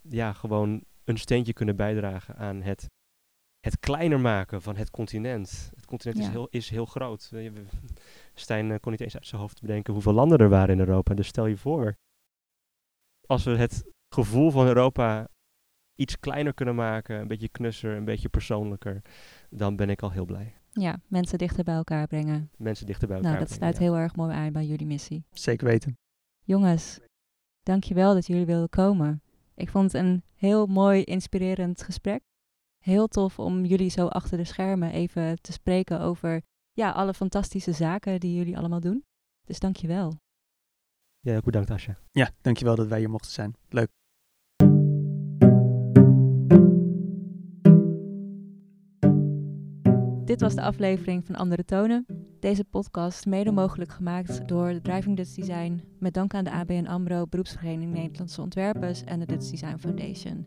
ja, 0.00 0.32
gewoon 0.32 0.84
een 1.04 1.18
steentje 1.18 1.52
kunnen 1.52 1.76
bijdragen 1.76 2.36
aan 2.36 2.62
het 2.62 2.86
het 3.60 3.78
kleiner 3.78 4.20
maken 4.20 4.62
van 4.62 4.76
het 4.76 4.90
continent. 4.90 5.70
Het 5.74 5.84
continent 5.84 6.18
is, 6.18 6.28
heel, 6.28 6.48
is 6.50 6.70
heel 6.70 6.86
groot. 6.86 7.30
Eh, 7.32 7.52
Stijn 8.34 8.70
eh, 8.70 8.78
kon 8.80 8.90
niet 8.90 9.00
eens 9.00 9.14
uit 9.14 9.26
zijn 9.26 9.40
hoofd 9.40 9.60
bedenken 9.60 9.92
hoeveel 9.92 10.12
landen 10.12 10.38
er 10.38 10.48
waren 10.48 10.74
in 10.74 10.86
Europa. 10.86 11.14
Dus 11.14 11.26
stel 11.26 11.46
je 11.46 11.56
voor, 11.56 11.96
als 13.26 13.44
we 13.44 13.56
het 13.56 13.84
gevoel 14.14 14.50
van 14.50 14.66
Europa 14.66 15.28
iets 15.96 16.18
kleiner 16.18 16.54
kunnen 16.54 16.74
maken, 16.74 17.20
een 17.20 17.28
beetje 17.28 17.48
knusser, 17.48 17.96
een 17.96 18.04
beetje 18.04 18.28
persoonlijker, 18.28 19.02
dan 19.50 19.76
ben 19.76 19.90
ik 19.90 20.02
al 20.02 20.10
heel 20.10 20.24
blij. 20.24 20.54
Ja, 20.70 21.00
mensen 21.06 21.38
dichter 21.38 21.64
bij 21.64 21.74
elkaar 21.74 22.06
brengen. 22.06 22.50
Mensen 22.56 22.86
dichter 22.86 23.08
bij 23.08 23.16
elkaar. 23.16 23.32
Nou, 23.32 23.44
dat 23.44 23.56
brengen, 23.56 23.74
sluit 23.74 23.84
ja. 23.84 23.92
heel 23.92 24.02
erg 24.02 24.16
mooi 24.16 24.34
aan 24.34 24.52
bij 24.52 24.66
jullie 24.66 24.86
missie. 24.86 25.24
Zeker 25.30 25.66
weten. 25.66 25.98
Jongens, 26.44 27.00
dankjewel 27.62 28.14
dat 28.14 28.26
jullie 28.26 28.46
wilden 28.46 28.68
komen. 28.68 29.22
Ik 29.54 29.70
vond 29.70 29.92
het 29.92 30.02
een 30.02 30.22
heel 30.34 30.66
mooi, 30.66 31.02
inspirerend 31.02 31.82
gesprek. 31.82 32.22
Heel 32.82 33.06
tof 33.06 33.38
om 33.38 33.64
jullie 33.64 33.90
zo 33.90 34.06
achter 34.06 34.38
de 34.38 34.44
schermen 34.44 34.90
even 34.90 35.40
te 35.40 35.52
spreken 35.52 36.00
over 36.00 36.42
ja, 36.72 36.90
alle 36.90 37.14
fantastische 37.14 37.72
zaken 37.72 38.20
die 38.20 38.36
jullie 38.36 38.58
allemaal 38.58 38.80
doen. 38.80 39.04
Dus 39.44 39.58
dankjewel. 39.58 40.14
Ja, 41.20 41.36
ook 41.36 41.44
bedankt 41.44 41.70
Asja. 41.70 41.98
Ja, 42.10 42.30
dankjewel 42.40 42.76
dat 42.76 42.86
wij 42.86 42.98
hier 42.98 43.10
mochten 43.10 43.32
zijn. 43.32 43.54
Leuk. 43.68 43.88
Dit 50.36 50.44
was 50.44 50.54
de 50.54 50.62
aflevering 50.62 51.26
van 51.26 51.34
Andere 51.34 51.64
Tonen. 51.64 52.06
Deze 52.40 52.64
podcast 52.64 53.26
mede 53.26 53.52
mogelijk 53.52 53.90
gemaakt 53.90 54.48
door 54.48 54.80
Driving 54.82 55.16
Dutch 55.16 55.34
Design 55.34 55.80
met 55.98 56.14
dank 56.14 56.34
aan 56.34 56.44
de 56.44 56.50
ABN 56.50 56.86
AMRO, 56.86 57.26
Beroepsvereniging 57.26 57.92
Nederlandse 57.92 58.40
Ontwerpers 58.40 59.04
en 59.04 59.18
de 59.18 59.26
Dutch 59.26 59.50
Design 59.50 59.76
Foundation. 59.78 60.46